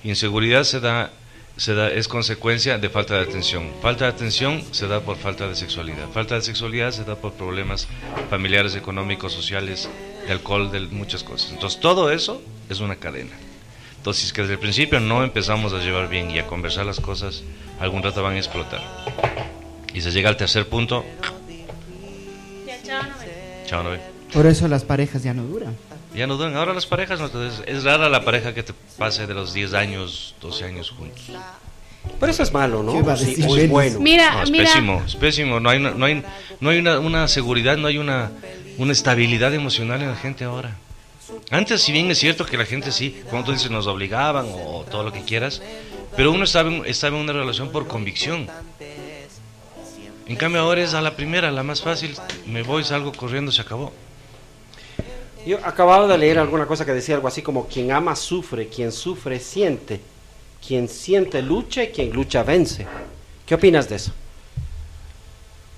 Inseguridad 0.04 0.64
se 0.64 0.80
da, 0.80 1.12
se 1.58 1.74
da, 1.74 1.90
es 1.90 2.08
consecuencia 2.08 2.78
de 2.78 2.90
falta 2.90 3.16
de 3.16 3.22
atención. 3.24 3.72
Falta 3.82 4.06
de 4.06 4.12
atención 4.12 4.64
se 4.72 4.88
da 4.88 5.02
por 5.02 5.18
falta 5.18 5.48
de 5.48 5.56
sexualidad. 5.56 6.08
Falta 6.14 6.36
de 6.36 6.42
sexualidad 6.42 6.92
se 6.92 7.04
da 7.04 7.16
por 7.16 7.34
problemas 7.34 7.88
familiares, 8.30 8.76
económicos, 8.76 9.34
sociales, 9.34 9.90
de 10.26 10.32
alcohol, 10.34 10.72
de 10.72 10.82
muchas 10.82 11.24
cosas. 11.24 11.52
Entonces 11.52 11.80
todo 11.80 12.12
eso 12.12 12.42
es 12.70 12.80
una 12.80 12.96
cadena. 12.98 13.32
Entonces, 13.98 14.22
si 14.22 14.28
es 14.28 14.34
que 14.34 14.42
desde 14.42 14.54
el 14.54 14.60
principio 14.60 15.00
no 15.00 15.24
empezamos 15.24 15.74
a 15.74 15.80
llevar 15.80 16.08
bien 16.08 16.32
y 16.32 16.40
a 16.40 16.48
conversar 16.48 16.86
las 16.86 17.00
cosas, 17.00 17.44
algún 17.80 18.02
rato 18.04 18.24
van 18.24 18.34
a 18.36 18.38
explotar. 18.38 18.82
Y 19.94 20.02
se 20.02 20.12
llega 20.12 20.30
al 20.30 20.38
tercer 20.38 20.68
punto, 20.70 21.04
chao, 23.66 23.84
no 23.84 23.90
ve. 23.92 24.00
Por 24.34 24.46
eso 24.46 24.68
las 24.68 24.84
parejas 24.84 25.24
ya 25.24 25.34
no 25.34 25.44
duran. 25.44 25.76
Ya 26.16 26.28
no 26.28 26.36
duran. 26.38 26.56
Ahora 26.56 26.74
las 26.74 26.86
parejas, 26.86 27.20
no, 27.20 27.28
es, 27.44 27.62
es 27.66 27.84
rara 27.84 28.10
la 28.10 28.24
pareja 28.24 28.54
que 28.54 28.64
te 28.64 28.74
pase 28.98 29.28
de 29.28 29.34
los 29.34 29.54
10 29.54 29.74
años, 29.74 30.36
12 30.42 30.66
años 30.66 30.90
juntos. 30.92 31.22
Pero 32.20 32.32
eso 32.32 32.44
es 32.44 32.54
malo, 32.54 32.84
¿no? 32.84 32.94
¿Qué 32.94 33.00
iba 33.00 33.14
a 33.14 33.18
Sí, 33.18 33.36
o 33.46 33.58
es 33.58 33.70
bueno. 33.70 34.00
Mira, 34.00 34.34
No, 34.36 34.44
es 34.44 34.52
mira. 34.52 34.64
pésimo, 34.66 35.04
es 35.06 35.16
pésimo. 35.16 35.60
No 35.60 35.70
hay, 35.70 35.78
una- 35.80 35.92
no 35.92 36.06
hay, 36.06 36.24
no 36.62 36.70
hay 36.70 36.80
una, 36.80 37.00
una 37.00 37.28
seguridad, 37.28 37.76
no 37.78 37.88
hay 37.88 37.98
una, 37.98 38.32
una 38.78 38.94
estabilidad 38.94 39.54
emocional 39.54 40.02
en 40.02 40.10
la 40.10 40.16
gente 40.16 40.46
ahora. 40.46 40.76
Antes, 41.50 41.82
si 41.82 41.92
bien 41.92 42.10
es 42.12 42.20
cierto 42.20 42.46
que 42.46 42.58
la 42.58 42.66
gente 42.66 42.92
sí, 42.92 43.22
como 43.30 43.44
tú 43.44 43.52
dices, 43.52 43.70
nos 43.70 43.88
obligaban 43.88 44.48
o 44.52 44.86
todo 44.90 45.04
lo 45.04 45.12
que 45.12 45.24
quieras, 45.24 45.62
pero 46.16 46.32
uno 46.32 46.44
estaba 46.44 46.70
en, 46.70 46.86
estaba 46.86 47.18
en 47.18 47.24
una 47.24 47.34
relación 47.34 47.72
por 47.72 47.88
convicción. 47.88 48.48
En 50.28 50.36
cambio 50.36 50.62
ahora 50.62 50.82
es 50.82 50.94
a 50.94 51.02
la 51.02 51.16
primera, 51.16 51.52
la 51.52 51.64
más 51.64 51.82
fácil, 51.82 52.16
me 52.46 52.62
voy, 52.62 52.84
salgo 52.84 53.14
corriendo, 53.14 53.52
se 53.52 53.62
acabó. 53.62 53.94
Yo 55.46 55.58
acababa 55.64 56.08
de 56.08 56.18
leer 56.18 56.40
alguna 56.40 56.66
cosa 56.66 56.86
que 56.86 56.92
decía 56.92 57.16
algo 57.16 57.30
así 57.30 57.42
como 57.42 57.68
quien 57.68 57.92
ama 57.92 58.16
sufre, 58.16 58.68
quien 58.68 58.92
sufre 58.92 59.40
siente, 59.40 60.02
quien 60.66 60.90
siente 60.90 61.42
lucha 61.42 61.84
y 61.84 61.88
quien 61.88 62.12
lucha 62.12 62.44
vence. 62.44 62.86
¿Qué 63.46 63.56
opinas 63.56 63.88
de 63.88 63.96
eso? 63.96 64.12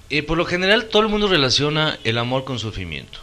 Eh, 0.09 0.23
por 0.23 0.39
lo 0.39 0.45
general, 0.45 0.85
todo 0.85 1.03
el 1.03 1.09
mundo 1.09 1.27
relaciona 1.27 1.99
el 2.03 2.17
amor 2.17 2.43
con 2.43 2.57
sufrimiento. 2.57 3.19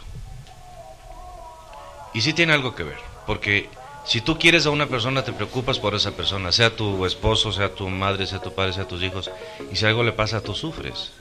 Y 2.17 2.21
sí 2.21 2.33
tiene 2.33 2.51
algo 2.53 2.73
que 2.73 2.81
ver, 2.81 2.97
porque 3.27 3.69
si 4.03 4.21
tú 4.21 4.39
quieres 4.39 4.65
a 4.65 4.71
una 4.71 4.87
persona, 4.87 5.23
te 5.23 5.33
preocupas 5.33 5.77
por 5.77 5.93
esa 5.93 6.13
persona, 6.13 6.51
sea 6.51 6.75
tu 6.75 7.05
esposo, 7.05 7.51
sea 7.51 7.75
tu 7.75 7.87
madre, 7.89 8.25
sea 8.25 8.39
tu 8.39 8.51
padre, 8.53 8.73
sea 8.73 8.87
tus 8.87 9.03
hijos, 9.03 9.29
y 9.71 9.75
si 9.75 9.85
algo 9.85 10.03
le 10.03 10.13
pasa, 10.13 10.41
tú 10.41 10.55
sufres. 10.55 11.11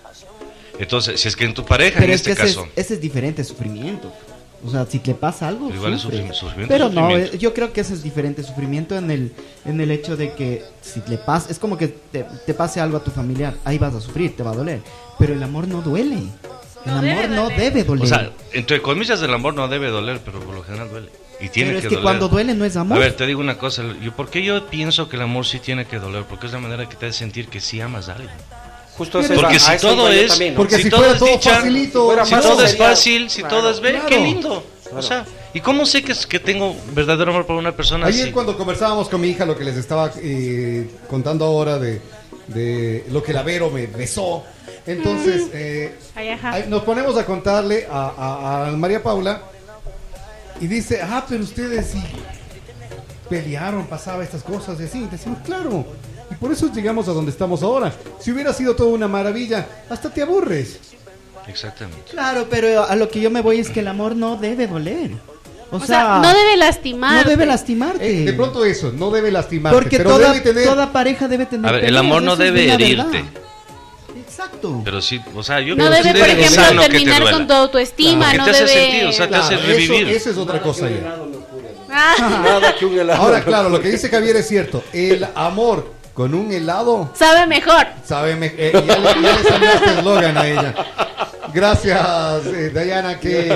Entonces, 0.79 1.21
si 1.21 1.29
es 1.29 1.37
que 1.37 1.45
en 1.45 1.53
tu 1.53 1.67
pareja, 1.67 1.99
Pero 2.01 2.07
en 2.13 2.15
es 2.15 2.23
que 2.23 2.31
este 2.31 2.45
ese, 2.45 2.55
caso, 2.55 2.69
es, 2.75 2.87
ese 2.87 2.95
es 2.95 3.01
diferente 3.03 3.45
sufrimiento. 3.45 4.11
O 4.65 4.71
sea, 4.71 4.87
si 4.87 4.99
te 5.01 5.15
pasa 5.15 5.49
algo, 5.49 5.67
Pero 5.67 5.77
igual 5.77 5.93
es 5.93 6.01
sufrimiento 6.01 6.35
Pero 6.67 6.89
no, 6.89 7.03
sufrimiento. 7.03 7.35
eh, 7.35 7.39
yo 7.39 7.53
creo 7.53 7.75
que 7.75 7.83
ese 7.83 7.93
es 7.93 8.03
diferente 8.03 8.43
sufrimiento 8.43 8.97
en 8.97 9.11
el 9.11 9.33
en 9.67 9.79
el 9.83 9.91
hecho 9.91 10.17
de 10.17 10.33
que 10.33 10.65
si 10.81 11.03
le 11.09 11.19
pasa, 11.19 11.51
es 11.51 11.59
como 11.59 11.77
que 11.77 11.89
te, 11.89 12.25
te 12.47 12.55
pase 12.55 12.81
algo 12.81 12.97
a 12.97 13.05
tu 13.05 13.11
familiar, 13.11 13.55
ahí 13.67 13.77
vas 13.77 13.95
a 13.95 14.01
sufrir, 14.01 14.35
te 14.35 14.43
va 14.43 14.53
a 14.53 14.55
doler. 14.55 14.81
Pero 15.19 15.35
el 15.35 15.43
amor 15.43 15.69
no 15.69 15.83
duele. 15.83 16.23
El 16.87 16.93
No 16.93 16.99
amor 16.99 17.05
debe 17.23 17.29
no 17.29 17.49
debe 17.51 17.85
doler. 17.85 18.05
o 18.05 18.07
sea, 18.07 18.31
entre 18.53 18.81
comillas, 18.81 19.21
el 19.21 19.35
amor 19.35 19.55
no 19.55 19.69
debe 19.69 19.89
doler, 19.89 20.21
pero 20.25 20.41
por 20.41 20.55
lo 20.55 20.63
general 20.63 20.89
duele. 20.89 21.11
Y 21.41 21.49
tiene 21.51 21.71
pero 21.71 21.79
es 21.79 21.83
que, 21.83 21.89
que 21.91 21.95
doler. 21.97 22.03
cuando 22.05 22.29
duele 22.29 22.55
no 22.55 22.65
es 22.65 22.77
amor. 22.77 22.97
A 22.97 23.01
ver, 23.01 23.13
te 23.15 23.27
digo 23.27 23.41
una 23.41 23.59
cosa, 23.59 23.83
yo, 24.03 24.13
¿por 24.13 24.31
qué 24.31 24.43
yo 24.43 24.67
pienso 24.69 25.09
que 25.09 25.17
el 25.17 25.23
amor 25.23 25.45
sí 25.45 25.59
tiene 25.59 25.85
que 25.87 25.99
doler? 25.99 26.25
Porque 26.25 26.47
es 26.47 26.53
la 26.53 26.61
manera 26.61 26.89
que 26.89 26.97
te 26.97 27.07
hace 27.07 27.19
sentir 27.19 27.49
que 27.49 27.61
sí 27.61 27.81
amas 27.81 28.09
a 28.09 28.13
alguien. 28.15 28.31
Justo 28.97 29.21
eso 29.21 29.35
Porque 29.35 29.59
si 29.59 29.77
todo 29.79 30.09
es- 30.11 30.29
también, 30.29 30.55
¿no? 30.55 30.59
Porque 30.59 30.77
Si 30.77 30.85
si, 30.85 30.89
todo 30.91 31.01
fuera 31.01 31.13
es 31.15 31.19
todo 31.19 31.29
dicha, 31.31 31.55
facilito, 31.57 32.25
Si 32.25 32.35
todo 32.41 32.65
es 32.65 32.77
fácil, 32.79 33.29
si 33.31 33.41
Claro. 33.43 33.57
todo 33.59 33.71
es 33.71 33.81
ver, 33.81 33.93
Claro. 33.97 34.09
qué 34.09 34.19
lindo. 34.19 34.67
O 34.95 35.03
sea, 35.03 35.27
¿y 35.53 35.61
cómo 35.61 35.85
sé 35.85 36.03
que, 36.03 36.13
es- 36.13 36.27
que 36.27 36.39
tengo 36.39 36.75
verdadero 36.93 37.33
amor 37.33 37.45
por 37.45 37.57
una 37.57 37.73
persona 37.73 38.07
Ayer 38.07 38.23
así? 38.27 38.33
cuando 38.33 38.57
conversábamos 38.57 39.09
con 39.11 39.21
mi 39.21 39.29
hija, 39.29 39.45
lo 39.45 39.59
que 39.59 39.65
les 39.65 39.77
estaba 39.77 40.13
eh, 40.23 40.89
contando 41.11 41.45
ahora 41.45 41.79
de, 41.79 42.01
de 42.47 43.05
lo 43.11 43.23
que 43.23 43.33
la 43.35 43.43
Vero 43.43 43.69
me 43.71 43.87
besó. 43.87 44.45
Entonces, 44.87 45.49
eh, 45.53 45.95
nos 46.69 46.83
ponemos 46.85 47.17
a 47.19 47.25
contarle 47.27 47.87
a, 47.91 48.13
a- 48.17 48.69
a 48.69 48.73
María 48.73 49.03
Paula 49.03 49.43
y 50.61 50.67
dice, 50.67 51.01
ah, 51.03 51.25
pero 51.29 51.43
ustedes 51.43 51.87
sí 51.93 52.03
pelearon, 53.29 53.87
pasaba 53.87 54.23
estas 54.23 54.43
cosas 54.43 54.81
y 54.81 54.85
así. 54.85 55.07
Decimos, 55.11 55.39
claro. 55.45 55.85
Y 56.31 56.35
por 56.37 56.53
eso 56.53 56.71
llegamos 56.73 57.09
a 57.09 57.13
donde 57.13 57.31
estamos 57.31 57.63
ahora. 57.63 57.93
Si 58.21 58.31
hubiera 58.33 58.53
sido 58.53 58.75
toda 58.77 58.91
una 58.91 59.09
maravilla, 59.09 59.67
hasta 59.91 60.11
te 60.13 60.23
aburres. 60.23 60.79
Exactamente. 61.49 62.11
Claro, 62.11 62.47
pero 62.51 62.85
a 62.85 62.97
lo 62.97 63.09
que 63.09 63.21
yo 63.21 63.31
me 63.31 63.41
voy 63.41 63.61
es 63.61 63.69
que 63.71 63.81
el 63.81 63.89
amor 63.89 64.17
no 64.17 64.37
debe 64.37 64.67
doler. 64.67 65.13
O, 65.71 65.77
O 65.77 65.81
sea, 65.81 66.21
no 66.23 66.33
debe 66.33 66.57
lastimar. 66.57 67.25
no 67.25 67.31
debe 67.31 67.45
lastimarte. 67.47 68.23
Eh, 68.23 68.25
de 68.25 68.33
pronto 68.33 68.65
eso, 68.65 68.93
no 68.93 69.11
debe 69.11 69.31
lastimarte, 69.33 69.77
porque 69.81 69.97
pero 69.99 70.11
toda, 70.11 70.29
debe 70.33 70.41
tener... 70.41 70.65
toda 70.65 70.93
pareja 70.93 71.27
debe 71.29 71.47
tener 71.47 71.69
A 71.69 71.73
ver, 71.73 71.85
el 71.85 71.97
amor 71.97 72.23
no 72.23 72.37
debe 72.37 72.73
herirte. 72.73 73.03
verdad. 73.05 73.31
Exacto. 74.39 74.83
Pero 74.85 75.01
sí, 75.01 75.21
o 75.35 75.43
sea, 75.43 75.61
yo 75.61 75.75
No 75.77 75.89
debe, 75.89 76.13
por 76.13 76.29
ejemplo, 76.29 76.83
te 76.83 76.89
terminar 76.91 77.23
duela. 77.23 77.37
con 77.39 77.47
tu 77.47 77.53
autoestima. 77.55 78.31
Que 78.33 78.39
no 78.39 78.45
te 78.45 78.51
hace 78.51 78.65
debe... 78.65 78.81
sentir, 78.83 79.05
o 79.07 79.13
sea, 79.13 79.25
te 79.27 79.29
Claro, 79.31 79.45
hace 79.45 79.55
eso, 79.55 79.67
revivir. 79.67 80.09
eso 80.09 80.31
es 80.31 80.37
otra 80.37 80.61
cosa 80.61 80.91
ya. 80.91 81.17
Ah, 81.91 82.43
Nada 82.45 82.75
que 82.75 82.85
un 82.85 82.99
helado. 82.99 83.23
Ahora, 83.23 83.43
claro, 83.43 83.69
lo 83.71 83.81
que 83.81 83.89
dice 83.91 84.09
Javier 84.11 84.37
es 84.37 84.47
cierto. 84.49 84.85
El 84.93 85.27
amor 85.35 85.95
con 86.13 86.35
un 86.35 86.53
helado, 86.53 87.11
sabe 87.15 87.47
mejor. 87.47 87.87
sabe, 88.05 88.37
me- 88.37 88.53
eh, 88.57 88.73
ya, 88.73 88.81
le, 88.99 89.23
ya 89.23 89.37
le 89.37 89.43
salió 89.49 89.71
este 89.71 89.91
eslogan 89.99 90.37
a 90.37 90.47
ella. 90.47 90.75
Gracias, 91.55 92.47
eh, 92.47 92.71
Dayana, 92.75 93.19
que 93.19 93.49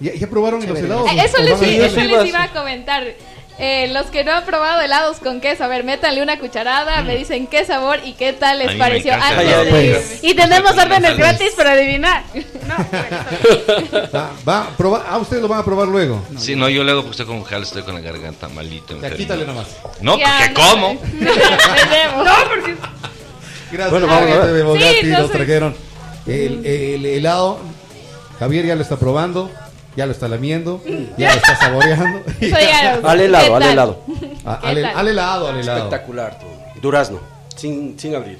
¿ya, 0.00 0.14
ya 0.14 0.26
probaron 0.28 0.66
los 0.66 0.78
helados. 0.78 1.08
Eh, 1.10 1.16
Eso 1.24 1.38
¿O 1.38 1.42
les, 1.42 1.52
eso 1.62 1.84
eso 1.84 2.00
les 2.00 2.26
iba 2.26 2.42
a 2.42 2.52
comentar. 2.52 3.04
Eh, 3.58 3.88
los 3.92 4.06
que 4.06 4.24
no 4.24 4.32
han 4.32 4.44
probado 4.44 4.80
helados 4.80 5.18
con 5.18 5.40
queso, 5.40 5.62
a 5.62 5.68
ver, 5.68 5.84
métanle 5.84 6.22
una 6.22 6.40
cucharada, 6.40 7.02
me 7.02 7.16
dicen 7.16 7.46
qué 7.46 7.64
sabor 7.64 8.00
y 8.04 8.14
qué 8.14 8.32
tal 8.32 8.58
les 8.58 8.74
pareció 8.74 9.14
antes. 9.14 9.68
Pues. 9.70 10.18
Y 10.24 10.34
tenemos 10.34 10.72
órdenes 10.72 11.16
gratis 11.16 11.52
para 11.56 11.72
adivinar. 11.72 12.24
No, 12.64 12.76
Va, 14.14 14.30
va 14.48 14.62
a 14.62 14.68
probar, 14.70 15.04
ah, 15.06 15.18
ustedes 15.18 15.42
lo 15.42 15.48
van 15.48 15.60
a 15.60 15.64
probar 15.64 15.86
luego. 15.86 16.22
Sí, 16.38 16.56
no, 16.56 16.66
yo 16.70 16.82
le 16.82 16.92
hago 16.92 17.02
porque 17.02 17.20
estoy 17.20 17.26
con 17.26 17.44
jal, 17.44 17.62
estoy 17.62 17.82
con 17.82 17.94
la 17.94 18.00
garganta. 18.00 18.48
Ya, 18.48 18.62
enfermo. 18.62 19.16
quítale 19.18 19.44
nomás. 19.44 19.66
No, 20.00 20.18
Ya, 20.18 20.34
porque 20.38 20.54
no, 20.54 20.70
como. 20.70 20.98
Tenemos. 21.00 22.24
no, 22.24 22.32
porque 22.48 22.74
Gracias, 23.70 23.90
Bueno, 23.90 24.06
vamos 24.06 24.30
a 24.30 24.46
ver. 24.46 24.94
Sí, 25.00 25.06
nos 25.08 25.30
trajeron 25.30 25.76
el, 26.26 26.64
el 26.64 27.04
helado. 27.06 27.58
Javier 28.38 28.64
ya 28.64 28.76
lo 28.76 28.82
está 28.82 28.96
probando, 28.96 29.50
ya 29.96 30.06
lo 30.06 30.12
está 30.12 30.28
lamiendo, 30.28 30.82
ya 31.16 31.30
lo 31.32 31.36
está 31.36 31.56
saboreando. 31.56 32.22
Al 32.26 32.34
¿qué 32.38 33.24
helado, 33.24 33.56
al 33.56 33.62
helado. 33.62 34.02
Ah, 34.46 34.58
¿Qué 34.60 34.68
al, 34.68 35.08
helado, 35.08 35.48
al 35.48 35.58
helado. 35.58 35.78
Espectacular 35.84 36.38
todo. 36.38 36.50
Durazno, 36.82 37.18
sin, 37.56 37.98
sin 37.98 38.14
abrir. 38.14 38.36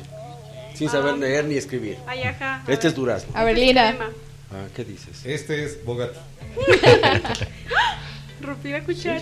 Sin 0.75 0.91
saber 0.91 1.15
leer 1.15 1.47
ni 1.47 1.57
escribir. 1.57 1.97
Ay, 2.07 2.25
ajá. 2.25 2.63
Este 2.69 2.89
es 2.89 2.95
durazno. 2.95 3.33
A 3.35 3.43
ver, 3.45 3.57
Lina. 3.57 3.89
Crema. 3.91 4.11
Ah, 4.53 4.67
¿Qué 4.77 4.85
dices? 4.85 5.25
Este 5.25 5.65
es 5.65 5.83
Bogatti. 5.83 6.19
Rompí 8.43 8.69
la 8.71 8.81
cuchara. 8.83 9.21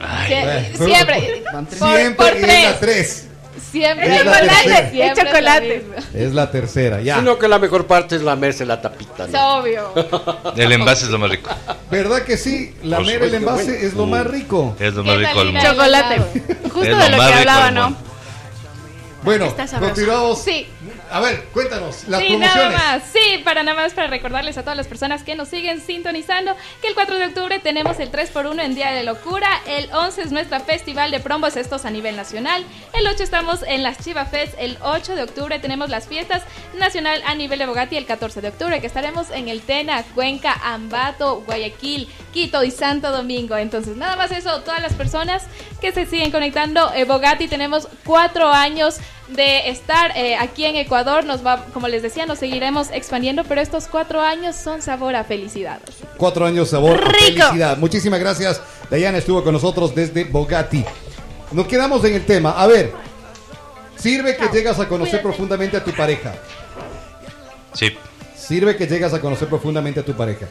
Ay, 0.00 0.72
siempre. 0.76 1.42
Tres. 1.42 1.42
Por- 1.52 1.88
Siempre 1.96 2.14
por 2.14 2.26
es 2.36 2.40
tres. 2.42 2.64
la 2.64 2.78
3. 2.78 3.27
Siempre. 3.60 4.16
Es 4.16 4.24
la 4.24 4.32
tercera. 4.40 4.90
Siempre 4.90 5.06
Es 5.06 5.28
chocolate. 5.28 5.86
lo. 6.12 6.18
Es 6.20 6.34
la 6.34 6.50
tercera, 6.50 7.00
ya. 7.00 7.16
Sino 7.18 7.38
que 7.38 7.48
la 7.48 7.58
mejor 7.58 7.86
parte 7.86 8.16
es 8.16 8.22
lamerse 8.22 8.64
la 8.66 8.80
tapita. 8.80 9.24
Es 9.24 9.30
¿no? 9.30 9.58
obvio. 9.58 9.92
el 10.56 10.72
envase 10.72 11.04
es 11.06 11.10
lo 11.10 11.18
más 11.18 11.30
rico. 11.30 11.50
¿Verdad 11.90 12.22
que 12.22 12.36
sí? 12.36 12.74
La 12.82 12.98
Por 12.98 13.06
mera 13.06 13.24
el 13.26 13.34
envase 13.34 13.64
bueno. 13.64 13.86
es 13.86 13.94
lo 13.94 14.06
más 14.06 14.26
rico. 14.26 14.76
Es 14.78 14.94
lo 14.94 15.02
¿Qué 15.02 15.08
más 15.10 15.18
rico 15.18 15.38
del 15.38 15.52
mundo. 15.52 15.68
Chocolate. 15.70 16.18
Justo 16.64 16.82
Es 16.82 16.90
lo 16.90 16.96
de 16.98 17.08
lo 17.10 17.16
más 17.16 17.28
que 17.32 17.38
hablaba, 17.38 17.70
¿no? 17.70 17.96
Bueno, 19.22 19.54
continuamos. 19.80 20.42
Sí. 20.42 20.66
A 21.10 21.20
ver, 21.20 21.44
cuéntanos, 21.52 22.04
las 22.08 22.20
sí, 22.20 22.28
promociones. 22.28 22.54
nada 22.54 22.70
más. 22.70 23.02
Sí, 23.10 23.38
para 23.44 23.62
nada 23.62 23.80
más 23.80 23.94
para 23.94 24.08
recordarles 24.08 24.58
a 24.58 24.62
todas 24.62 24.76
las 24.76 24.86
personas 24.86 25.22
que 25.22 25.34
nos 25.34 25.48
siguen 25.48 25.80
sintonizando 25.80 26.54
que 26.82 26.88
el 26.88 26.94
4 26.94 27.18
de 27.18 27.26
octubre 27.26 27.58
tenemos 27.58 27.98
el 28.00 28.12
3x1 28.12 28.62
en 28.62 28.74
Día 28.74 28.90
de 28.92 29.02
Locura, 29.04 29.48
el 29.66 29.90
11 29.92 30.22
es 30.22 30.32
nuestra 30.32 30.60
festival 30.60 31.10
de 31.10 31.20
promos 31.20 31.56
estos 31.56 31.84
a 31.84 31.90
nivel 31.90 32.16
nacional, 32.16 32.64
el 32.92 33.06
8 33.06 33.22
estamos 33.22 33.62
en 33.66 33.82
las 33.82 33.98
Chiva 33.98 34.26
Fest, 34.26 34.54
el 34.58 34.76
8 34.82 35.14
de 35.14 35.22
octubre 35.22 35.58
tenemos 35.58 35.88
las 35.88 36.06
fiestas 36.06 36.42
nacional 36.74 37.22
a 37.26 37.34
nivel 37.34 37.58
de 37.58 37.66
Bogotá 37.66 37.88
el 37.92 38.06
14 38.06 38.40
de 38.40 38.48
octubre 38.48 38.80
que 38.80 38.86
estaremos 38.86 39.30
en 39.30 39.48
el 39.48 39.62
Tena, 39.62 40.02
Cuenca, 40.14 40.52
Ambato, 40.62 41.42
Guayaquil, 41.46 42.08
Quito 42.32 42.64
y 42.64 42.70
Santo 42.70 43.10
Domingo. 43.10 43.56
Entonces, 43.56 43.96
nada 43.96 44.16
más 44.16 44.30
eso, 44.32 44.60
todas 44.62 44.82
las 44.82 44.94
personas 44.94 45.44
que 45.80 45.92
se 45.92 46.06
siguen 46.06 46.30
conectando, 46.30 46.92
eh, 46.94 47.04
Bogati 47.04 47.48
tenemos 47.48 47.88
cuatro 48.04 48.48
años 48.48 48.98
de 49.28 49.68
estar 49.68 50.16
eh, 50.16 50.36
aquí 50.36 50.64
en 50.64 50.76
Ecuador, 50.76 51.24
nos 51.24 51.44
va, 51.44 51.66
como 51.74 51.88
les 51.88 52.02
decía, 52.02 52.26
nos 52.26 52.38
seguiremos 52.38 52.88
expandiendo, 52.90 53.44
pero 53.44 53.60
estos 53.60 53.86
cuatro 53.86 54.20
años 54.20 54.56
son 54.56 54.82
sabor 54.82 55.16
a 55.16 55.24
felicidad. 55.24 55.80
Cuatro 56.16 56.46
años 56.46 56.70
sabor 56.70 57.02
a 57.04 57.10
felicidad. 57.10 57.76
Muchísimas 57.76 58.20
gracias. 58.20 58.60
Dayana 58.90 59.18
estuvo 59.18 59.44
con 59.44 59.52
nosotros 59.52 59.94
desde 59.94 60.24
Bogati. 60.24 60.84
Nos 61.52 61.66
quedamos 61.66 62.04
en 62.04 62.14
el 62.14 62.24
tema. 62.24 62.52
A 62.52 62.66
ver, 62.66 62.92
sirve 63.96 64.36
que 64.36 64.48
llegas 64.48 64.80
a 64.80 64.88
conocer 64.88 65.22
profundamente 65.22 65.76
a 65.76 65.84
tu 65.84 65.92
pareja. 65.92 66.34
Sí. 67.74 67.96
Sirve 68.36 68.76
que 68.76 68.86
llegas 68.86 69.12
a 69.12 69.20
conocer 69.20 69.48
profundamente 69.48 70.00
a 70.00 70.04
tu 70.04 70.14
pareja. 70.14 70.46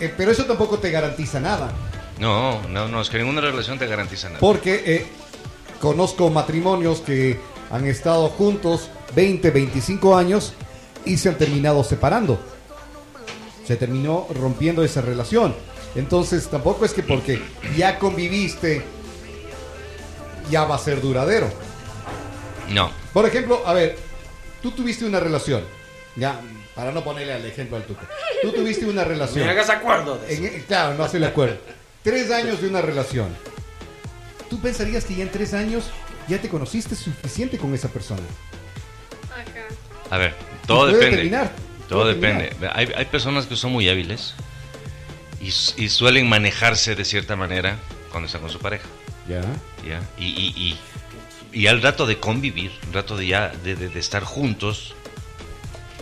Eh, 0.00 0.12
pero 0.16 0.30
eso 0.30 0.44
tampoco 0.44 0.78
te 0.78 0.90
garantiza 0.90 1.40
nada. 1.40 1.72
No, 2.18 2.66
no, 2.68 2.88
no, 2.88 3.00
es 3.00 3.10
que 3.10 3.18
ninguna 3.18 3.40
relación 3.40 3.78
te 3.78 3.86
garantiza 3.86 4.28
nada. 4.28 4.40
Porque 4.40 4.82
eh, 4.86 5.06
conozco 5.80 6.30
matrimonios 6.30 7.00
que 7.00 7.38
han 7.70 7.86
estado 7.86 8.28
juntos 8.28 8.90
20, 9.14 9.50
25 9.50 10.16
años 10.16 10.52
y 11.04 11.16
se 11.18 11.28
han 11.28 11.36
terminado 11.38 11.84
separando. 11.84 12.38
Se 13.66 13.76
terminó 13.76 14.26
rompiendo 14.34 14.82
esa 14.84 15.00
relación. 15.02 15.54
Entonces 15.94 16.48
tampoco 16.48 16.84
es 16.84 16.92
que 16.92 17.02
porque 17.02 17.42
ya 17.76 17.98
conviviste 17.98 18.82
ya 20.50 20.64
va 20.64 20.76
a 20.76 20.78
ser 20.78 21.00
duradero. 21.00 21.50
No. 22.70 22.90
Por 23.12 23.26
ejemplo, 23.26 23.62
a 23.66 23.72
ver, 23.72 23.96
tú 24.62 24.70
tuviste 24.70 25.04
una 25.04 25.20
relación, 25.20 25.62
ya, 26.16 26.40
para 26.74 26.92
no 26.92 27.02
ponerle 27.04 27.32
al 27.34 27.44
ejemplo 27.44 27.76
al 27.76 27.84
tuco. 27.84 28.00
Tú 28.42 28.52
tuviste 28.52 28.86
una 28.86 29.04
relación. 29.04 29.44
Me 29.44 29.50
hagas 29.50 29.68
acuerdo 29.70 30.18
de 30.18 30.32
eso. 30.32 30.44
En- 30.44 30.62
claro, 30.62 30.94
no 30.96 31.04
estoy 31.04 31.20
de 31.20 31.26
acuerdo. 31.26 31.56
Tres 32.02 32.30
años 32.30 32.60
de 32.62 32.68
una 32.68 32.80
relación. 32.80 33.28
¿Tú 34.48 34.58
pensarías 34.60 35.04
que 35.04 35.16
ya 35.16 35.24
en 35.24 35.30
tres 35.30 35.52
años 35.52 35.84
ya 36.28 36.40
te 36.40 36.48
conociste 36.48 36.94
suficiente 36.94 37.58
con 37.58 37.74
esa 37.74 37.88
persona? 37.88 38.22
A 40.10 40.16
ver, 40.18 40.34
todo 40.66 40.86
depende. 40.86 41.16
terminar, 41.16 41.52
Todo 41.88 42.06
depende. 42.06 42.50
Hay, 42.72 42.88
hay 42.96 43.04
personas 43.06 43.46
que 43.46 43.56
son 43.56 43.72
muy 43.72 43.88
hábiles 43.88 44.34
y, 45.40 45.50
suelen 45.88 46.28
manejarse 46.28 46.94
de 46.94 47.04
cierta 47.04 47.36
manera 47.36 47.76
cuando 48.10 48.26
están 48.26 48.40
con 48.40 48.50
su 48.50 48.58
pareja. 48.58 48.86
Ya. 49.28 49.42
¿ya? 49.86 50.00
Y, 50.18 50.26
y, 50.26 50.54
y, 50.56 50.78
y 51.60 51.66
al 51.66 51.82
rato 51.82 52.06
de 52.06 52.18
convivir, 52.18 52.72
al 52.88 52.94
rato 52.94 53.16
de 53.16 53.26
ya 53.26 53.48
de, 53.62 53.76
de- 53.76 53.88
de 53.88 54.00
estar 54.00 54.24
juntos, 54.24 54.94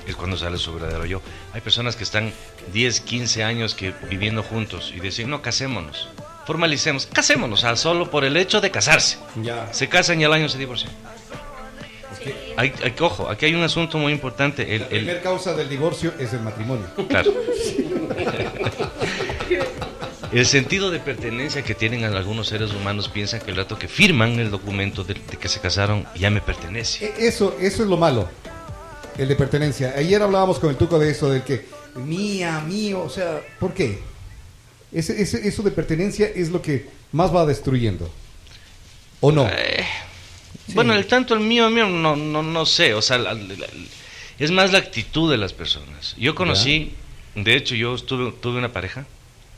es 0.06 0.14
cuando 0.14 0.36
sale 0.36 0.56
su 0.58 0.72
verdadero 0.72 1.04
yo. 1.04 1.20
Hay 1.52 1.60
personas 1.60 1.96
que 1.96 2.04
están 2.04 2.32
10, 2.72 3.00
15 3.00 3.42
años 3.42 3.74
que 3.74 3.92
viviendo 4.08 4.42
juntos 4.44 4.92
y 4.94 5.00
dicen, 5.00 5.28
no, 5.28 5.42
casémonos, 5.42 6.08
formalicemos, 6.46 7.06
casémonos, 7.06 7.58
o 7.58 7.62
sea, 7.62 7.76
solo 7.76 8.10
por 8.10 8.24
el 8.24 8.36
hecho 8.36 8.60
de 8.60 8.70
casarse. 8.70 9.18
Ya. 9.42 9.72
Se 9.72 9.88
casan 9.88 10.20
y 10.20 10.24
al 10.24 10.32
año 10.32 10.48
se 10.48 10.58
divorcian. 10.58 10.90
Hay, 12.56 12.72
hay 12.82 12.94
ojo, 13.00 13.28
aquí 13.28 13.46
hay 13.46 13.54
un 13.54 13.62
asunto 13.62 13.98
muy 13.98 14.12
importante. 14.12 14.74
El, 14.74 14.80
La 14.82 14.86
el- 14.86 14.90
primera 14.98 15.20
causa 15.22 15.52
del 15.54 15.68
divorcio 15.68 16.12
es 16.18 16.32
el 16.32 16.40
matrimonio. 16.40 16.86
Claro. 17.08 17.32
El 20.32 20.44
sentido 20.44 20.90
de 20.90 20.98
pertenencia 20.98 21.62
que 21.62 21.74
tienen 21.74 22.04
algunos 22.04 22.48
seres 22.48 22.72
humanos 22.72 23.08
piensan 23.08 23.40
que 23.40 23.52
el 23.52 23.56
rato 23.56 23.78
que 23.78 23.86
firman 23.88 24.38
el 24.40 24.50
documento 24.50 25.04
de, 25.04 25.14
de 25.14 25.36
que 25.38 25.48
se 25.48 25.60
casaron 25.60 26.04
ya 26.16 26.30
me 26.30 26.40
pertenece. 26.40 27.06
E- 27.06 27.26
Eso, 27.28 27.56
eso 27.60 27.82
es 27.84 27.88
lo 27.88 27.96
malo. 27.96 28.28
El 29.16 29.28
de 29.28 29.36
pertenencia. 29.36 29.94
Ayer 29.96 30.20
hablábamos 30.20 30.58
con 30.58 30.68
el 30.70 30.76
tuco 30.76 30.98
de 30.98 31.10
eso, 31.10 31.30
del 31.30 31.42
que 31.42 31.66
mía, 31.94 32.60
mío, 32.66 33.02
o 33.02 33.08
sea, 33.08 33.40
¿por 33.60 33.72
qué? 33.72 34.00
Ese, 34.92 35.20
ese- 35.20 35.46
eso 35.48 35.62
de 35.62 35.70
pertenencia 35.70 36.26
es 36.34 36.50
lo 36.50 36.62
que 36.62 36.88
más 37.12 37.34
va 37.34 37.44
destruyendo. 37.46 38.10
¿O 39.20 39.32
no? 39.32 39.46
Eh, 39.48 39.84
Bueno, 40.68 40.94
el 40.94 41.06
tanto 41.06 41.34
el 41.34 41.40
mío, 41.40 41.70
mío, 41.70 41.86
no, 41.88 42.16
no, 42.16 42.42
no 42.42 42.66
sé. 42.66 42.94
O 42.94 43.02
sea, 43.02 43.18
la- 43.18 43.34
la- 43.34 43.54
la- 43.54 43.66
es 44.38 44.50
más 44.50 44.72
la 44.72 44.78
actitud 44.78 45.30
de 45.30 45.36
las 45.38 45.52
personas. 45.52 46.14
Yo 46.18 46.34
conocí, 46.34 46.92
de 47.34 47.54
hecho, 47.56 47.74
yo 47.74 47.94
estuve, 47.94 48.32
tuve 48.32 48.58
una 48.58 48.72
pareja, 48.72 49.06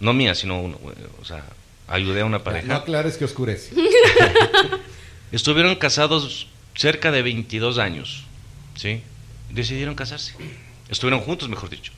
no 0.01 0.13
mía, 0.13 0.35
sino, 0.35 0.61
uno, 0.61 0.79
o 1.21 1.25
sea, 1.25 1.45
ayudé 1.89 2.21
a 2.21 2.25
una 2.25 2.39
No 2.39 2.45
pareja. 2.45 2.77
aclares 2.77 3.17
que 3.17 3.25
oscurece. 3.25 3.75
Estuvieron 5.33 5.75
casados 5.77 6.47
cerca 6.75 7.11
de 7.11 7.23
22 7.23 7.79
años, 7.79 8.25
¿sí? 8.77 9.03
Decidieron 9.51 9.95
casarse. 9.95 10.35
Estuvieron 10.89 11.21
juntos, 11.21 11.49
mejor 11.49 11.69
dicho. 11.71 11.93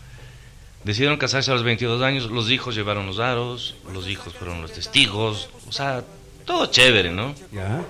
Decidieron 0.84 1.18
casarse 1.18 1.50
a 1.50 1.54
los 1.54 1.62
22 1.62 2.02
años, 2.02 2.30
los 2.30 2.50
hijos 2.50 2.74
llevaron 2.74 3.06
los 3.06 3.18
aros, 3.18 3.74
los 3.92 4.08
hijos 4.08 4.32
fueron 4.32 4.62
los 4.62 4.72
testigos, 4.72 5.50
o 5.68 5.72
sea, 5.72 6.04
todo 6.46 6.66
chévere, 6.66 7.10
¿no? 7.10 7.34
¿Ya? 7.52 7.84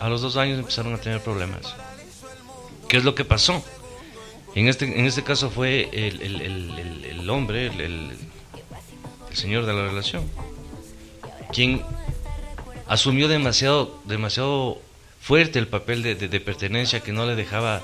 A 0.00 0.08
los 0.08 0.20
dos 0.20 0.36
años 0.36 0.58
empezaron 0.58 0.94
a 0.94 0.98
tener 0.98 1.20
problemas. 1.22 1.74
¿Qué 2.88 2.96
es 2.96 3.04
lo 3.04 3.14
que 3.14 3.24
pasó? 3.24 3.62
En 4.54 4.66
este, 4.68 4.86
en 4.86 5.06
este 5.06 5.22
caso 5.22 5.50
fue 5.50 5.88
el, 5.92 6.20
el- 6.22 6.40
el- 7.04 7.30
hombre, 7.30 7.66
el, 7.68 8.10
señor 9.32 9.66
de 9.66 9.74
la 9.74 9.82
relación, 9.82 10.24
quien 11.52 11.82
asumió 12.88 13.28
demasiado, 13.28 14.00
demasiado 14.06 14.80
fuerte 15.20 15.58
el 15.58 15.68
papel 15.68 16.02
de, 16.02 16.14
de- 16.16 16.28
de 16.28 16.40
pertenencia 16.40 17.00
que 17.00 17.12
no 17.12 17.26
le 17.26 17.36
dejaba 17.36 17.82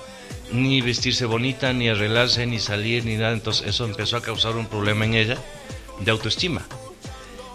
ni 0.53 0.81
vestirse 0.81 1.25
bonita, 1.25 1.73
ni 1.73 1.89
arreglarse, 1.89 2.47
ni 2.47 2.59
salir, 2.59 3.05
ni 3.05 3.17
nada. 3.17 3.33
Entonces 3.33 3.67
eso 3.67 3.85
empezó 3.85 4.17
a 4.17 4.23
causar 4.23 4.57
un 4.57 4.67
problema 4.67 5.05
en 5.05 5.15
ella 5.15 5.39
de 6.01 6.11
autoestima. 6.11 6.63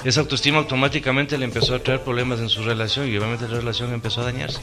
Esa 0.03 0.21
autoestima 0.21 0.59
automáticamente 0.59 1.37
le 1.37 1.45
empezó 1.45 1.75
a 1.75 1.79
traer 1.79 2.01
problemas 2.01 2.39
en 2.39 2.49
su 2.49 2.63
relación 2.63 3.07
y 3.07 3.17
obviamente 3.17 3.47
la 3.47 3.57
relación 3.57 3.93
empezó 3.93 4.21
a 4.21 4.25
dañarse. 4.25 4.61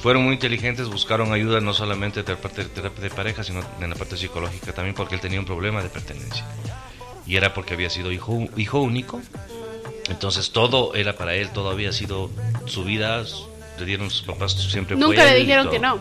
Fueron 0.00 0.22
muy 0.22 0.34
inteligentes, 0.34 0.88
buscaron 0.88 1.32
ayuda 1.32 1.60
no 1.60 1.74
solamente 1.74 2.22
de 2.22 2.32
la 2.32 2.40
parte 2.40 2.62
de 2.62 2.68
terapia 2.68 3.02
de 3.02 3.10
pareja, 3.10 3.42
sino 3.42 3.60
en 3.80 3.90
la 3.90 3.96
parte 3.96 4.16
psicológica 4.16 4.72
también 4.72 4.94
porque 4.94 5.16
él 5.16 5.20
tenía 5.20 5.40
un 5.40 5.46
problema 5.46 5.82
de 5.82 5.88
pertenencia. 5.88 6.44
Y 7.26 7.36
era 7.36 7.54
porque 7.54 7.74
había 7.74 7.90
sido 7.90 8.12
hijo, 8.12 8.46
hijo 8.56 8.80
único. 8.80 9.20
Entonces 10.08 10.52
todo 10.52 10.94
era 10.94 11.16
para 11.16 11.34
él, 11.34 11.50
todo 11.50 11.70
había 11.70 11.92
sido 11.92 12.30
su 12.66 12.84
vida, 12.84 13.24
le 13.80 13.84
dieron 13.84 14.10
sus 14.10 14.22
papás 14.22 14.52
siempre 14.52 14.94
Nunca 14.94 15.24
le 15.24 15.34
dijeron 15.34 15.70
que 15.70 15.80
no. 15.80 15.98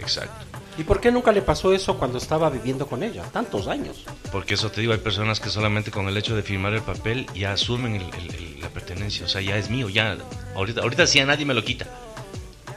Exacto. 0.00 0.46
¿Y 0.78 0.82
por 0.84 1.00
qué 1.00 1.12
nunca 1.12 1.30
le 1.32 1.42
pasó 1.42 1.72
eso 1.74 1.98
cuando 1.98 2.18
estaba 2.18 2.48
viviendo 2.48 2.86
con 2.86 3.02
ella? 3.02 3.22
Tantos 3.32 3.66
años. 3.68 4.04
Porque 4.32 4.54
eso 4.54 4.70
te 4.70 4.80
digo, 4.80 4.92
hay 4.92 4.98
personas 5.00 5.38
que 5.40 5.50
solamente 5.50 5.90
con 5.90 6.08
el 6.08 6.16
hecho 6.16 6.34
de 6.34 6.42
firmar 6.42 6.72
el 6.72 6.80
papel 6.82 7.26
ya 7.34 7.52
asumen 7.52 7.96
el- 7.96 8.02
el- 8.14 8.34
el- 8.34 8.60
la 8.60 8.68
pertenencia, 8.70 9.26
o 9.26 9.28
sea, 9.28 9.40
ya 9.42 9.56
es 9.56 9.68
mío, 9.68 9.88
ya, 9.88 10.16
ahorita, 10.54 10.80
ahorita 10.82 11.06
sí 11.06 11.18
a 11.20 11.26
nadie 11.26 11.44
me 11.44 11.54
lo 11.54 11.62
quita. 11.64 11.86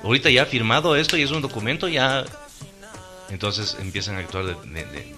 Ahorita 0.04 0.30
ya 0.30 0.46
firmado 0.46 0.96
esto 0.98 1.16
y 1.18 1.22
es 1.22 1.32
un 1.32 1.42
documento, 1.42 1.88
ya... 1.88 2.26
Entonces 3.30 3.78
empiezan 3.80 4.16
a 4.18 4.20
actuar 4.20 4.46
de, 4.46 4.54
de- 4.56 4.86
de- 4.86 5.16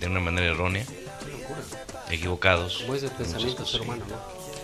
de 0.00 0.06
una 0.06 0.18
manera 0.20 0.46
errónea, 0.48 0.84
equivocados. 2.10 2.78
Como 2.82 2.94
es 2.94 3.02
el 3.04 3.10
pensamiento 3.10 3.62
del 3.62 3.66
ser 3.70 3.80
humano, 3.82 4.04
¿no? 4.08 4.16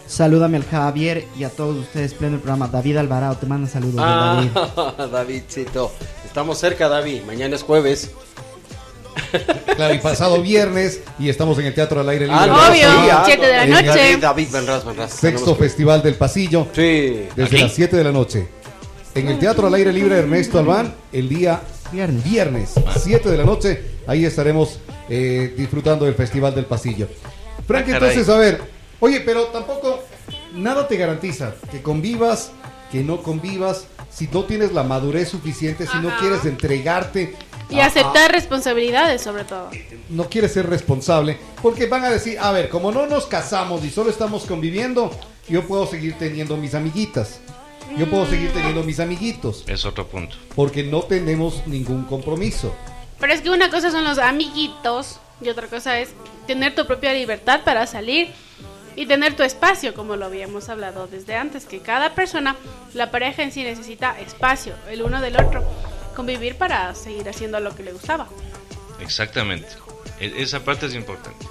Salúdame 0.06 0.58
al 0.58 0.64
Javier 0.64 1.26
y 1.38 1.44
a 1.44 1.48
todos 1.50 1.76
ustedes, 1.76 2.12
pleno 2.12 2.34
el 2.34 2.40
programa. 2.40 2.68
David 2.68 2.98
Alvarado, 2.98 3.36
te 3.36 3.46
manda 3.46 3.68
saludos. 3.68 3.96
David. 3.96 4.50
Ah, 4.54 5.08
Davidcito. 5.12 5.90
Estamos 6.32 6.56
cerca, 6.56 6.88
David. 6.88 7.24
Mañana 7.26 7.56
es 7.56 7.62
jueves. 7.62 8.10
Claro, 9.76 9.92
y 9.92 9.98
pasado 9.98 10.40
viernes 10.42 11.00
y 11.18 11.28
estamos 11.28 11.58
en 11.58 11.66
el 11.66 11.74
Teatro 11.74 12.00
al 12.00 12.08
Aire 12.08 12.24
Libre. 12.26 12.40
Ah, 12.40 12.44
Obvio, 12.70 12.88
Pasillo, 12.88 12.88
sí, 13.04 13.10
ah, 13.10 13.22
siete 13.26 13.46
de 13.46 13.52
la 13.52 13.66
noche. 13.66 14.16
David, 14.16 14.48
vendrás. 14.50 15.12
Sexto 15.12 15.54
Festival 15.56 16.02
del 16.02 16.14
Pasillo. 16.14 16.68
Sí. 16.74 17.28
Desde 17.36 17.42
¿Aquí? 17.44 17.58
las 17.58 17.74
7 17.74 17.96
de 17.98 18.04
la 18.04 18.12
noche. 18.12 18.48
En 19.14 19.28
el 19.28 19.38
Teatro 19.38 19.66
al 19.66 19.74
Aire 19.74 19.92
Libre 19.92 20.20
Ernesto 20.20 20.58
Albán, 20.58 20.94
el 21.12 21.28
día 21.28 21.60
Viernes. 21.92 22.24
viernes, 22.24 22.70
7 22.96 23.28
de 23.30 23.36
la 23.36 23.44
noche. 23.44 23.82
Ahí 24.06 24.24
estaremos 24.24 24.78
eh, 25.10 25.52
disfrutando 25.54 26.06
del 26.06 26.14
Festival 26.14 26.54
del 26.54 26.64
Pasillo. 26.64 27.08
Frank, 27.68 27.84
Ah, 27.88 27.92
entonces, 27.92 28.26
a 28.30 28.38
ver, 28.38 28.58
oye, 29.00 29.20
pero 29.20 29.48
tampoco 29.48 30.02
nada 30.54 30.88
te 30.88 30.96
garantiza 30.96 31.52
que 31.70 31.82
convivas, 31.82 32.52
que 32.90 33.02
no 33.02 33.22
convivas, 33.22 33.84
si 34.12 34.28
no 34.28 34.44
tienes 34.44 34.72
la 34.72 34.82
madurez 34.82 35.28
suficiente, 35.30 35.86
si 35.86 35.98
no 35.98 36.16
quieres 36.18 36.44
entregarte. 36.44 37.34
Y 37.70 37.80
a- 37.80 37.86
aceptar 37.86 38.30
responsabilidades, 38.32 39.22
sobre 39.22 39.44
todo. 39.44 39.70
no 40.10 40.28
quieres 40.28 40.52
ser 40.52 40.68
responsable, 40.68 41.38
porque 41.62 41.86
van 41.86 42.04
a 42.04 42.10
decir, 42.10 42.38
a 42.38 42.52
ver, 42.52 42.68
como 42.68 42.92
no 42.92 43.06
nos 43.06 43.26
casamos 43.26 43.82
y 43.84 43.90
solo 43.90 44.10
estamos 44.10 44.44
conviviendo, 44.44 45.10
yo 45.48 45.66
puedo 45.66 45.86
seguir 45.86 46.14
teniendo 46.18 46.56
mis 46.56 46.74
amiguitas. 46.74 47.40
yo 47.98 48.08
puedo 48.08 48.24
seguir 48.26 48.50
teniendo 48.52 48.82
mis 48.84 49.00
amiguitos, 49.00 49.64
Es 49.66 49.84
otro 49.84 50.06
punto. 50.06 50.36
porque 50.54 50.82
no 50.82 51.02
tenemos 51.02 51.66
ningún 51.66 52.04
compromiso. 52.04 52.74
Pero 53.20 53.32
es 53.34 53.40
que 53.40 53.50
una 53.50 53.70
cosa 53.70 53.90
son 53.90 54.04
los 54.04 54.18
amiguitos 54.18 55.18
y 55.42 55.48
otra 55.48 55.66
cosa 55.66 55.98
es 55.98 56.10
tener 56.46 56.74
tu 56.74 56.86
propia 56.86 57.12
libertad 57.12 57.60
para 57.64 57.86
salir 57.86 58.28
y 58.96 59.06
tener 59.06 59.34
tu 59.36 59.42
espacio, 59.42 59.94
como 59.94 60.16
lo 60.16 60.26
habíamos 60.26 60.68
hablado 60.68 61.06
desde 61.06 61.36
antes, 61.36 61.64
que 61.64 61.80
cada 61.80 62.14
persona, 62.14 62.56
la 62.94 63.10
pareja 63.10 63.42
en 63.42 63.52
sí 63.52 63.62
necesita 63.62 64.18
espacio, 64.20 64.74
el 64.90 65.02
uno 65.02 65.20
del 65.20 65.36
otro, 65.36 65.64
convivir 66.14 66.56
para 66.56 66.94
seguir 66.94 67.28
haciendo 67.28 67.58
lo 67.60 67.74
que 67.74 67.82
le 67.82 67.92
gustaba. 67.92 68.28
Exactamente. 69.00 69.68
E- 70.20 70.34
Esa 70.38 70.64
parte 70.64 70.86
es 70.86 70.94
importante. 70.94 71.46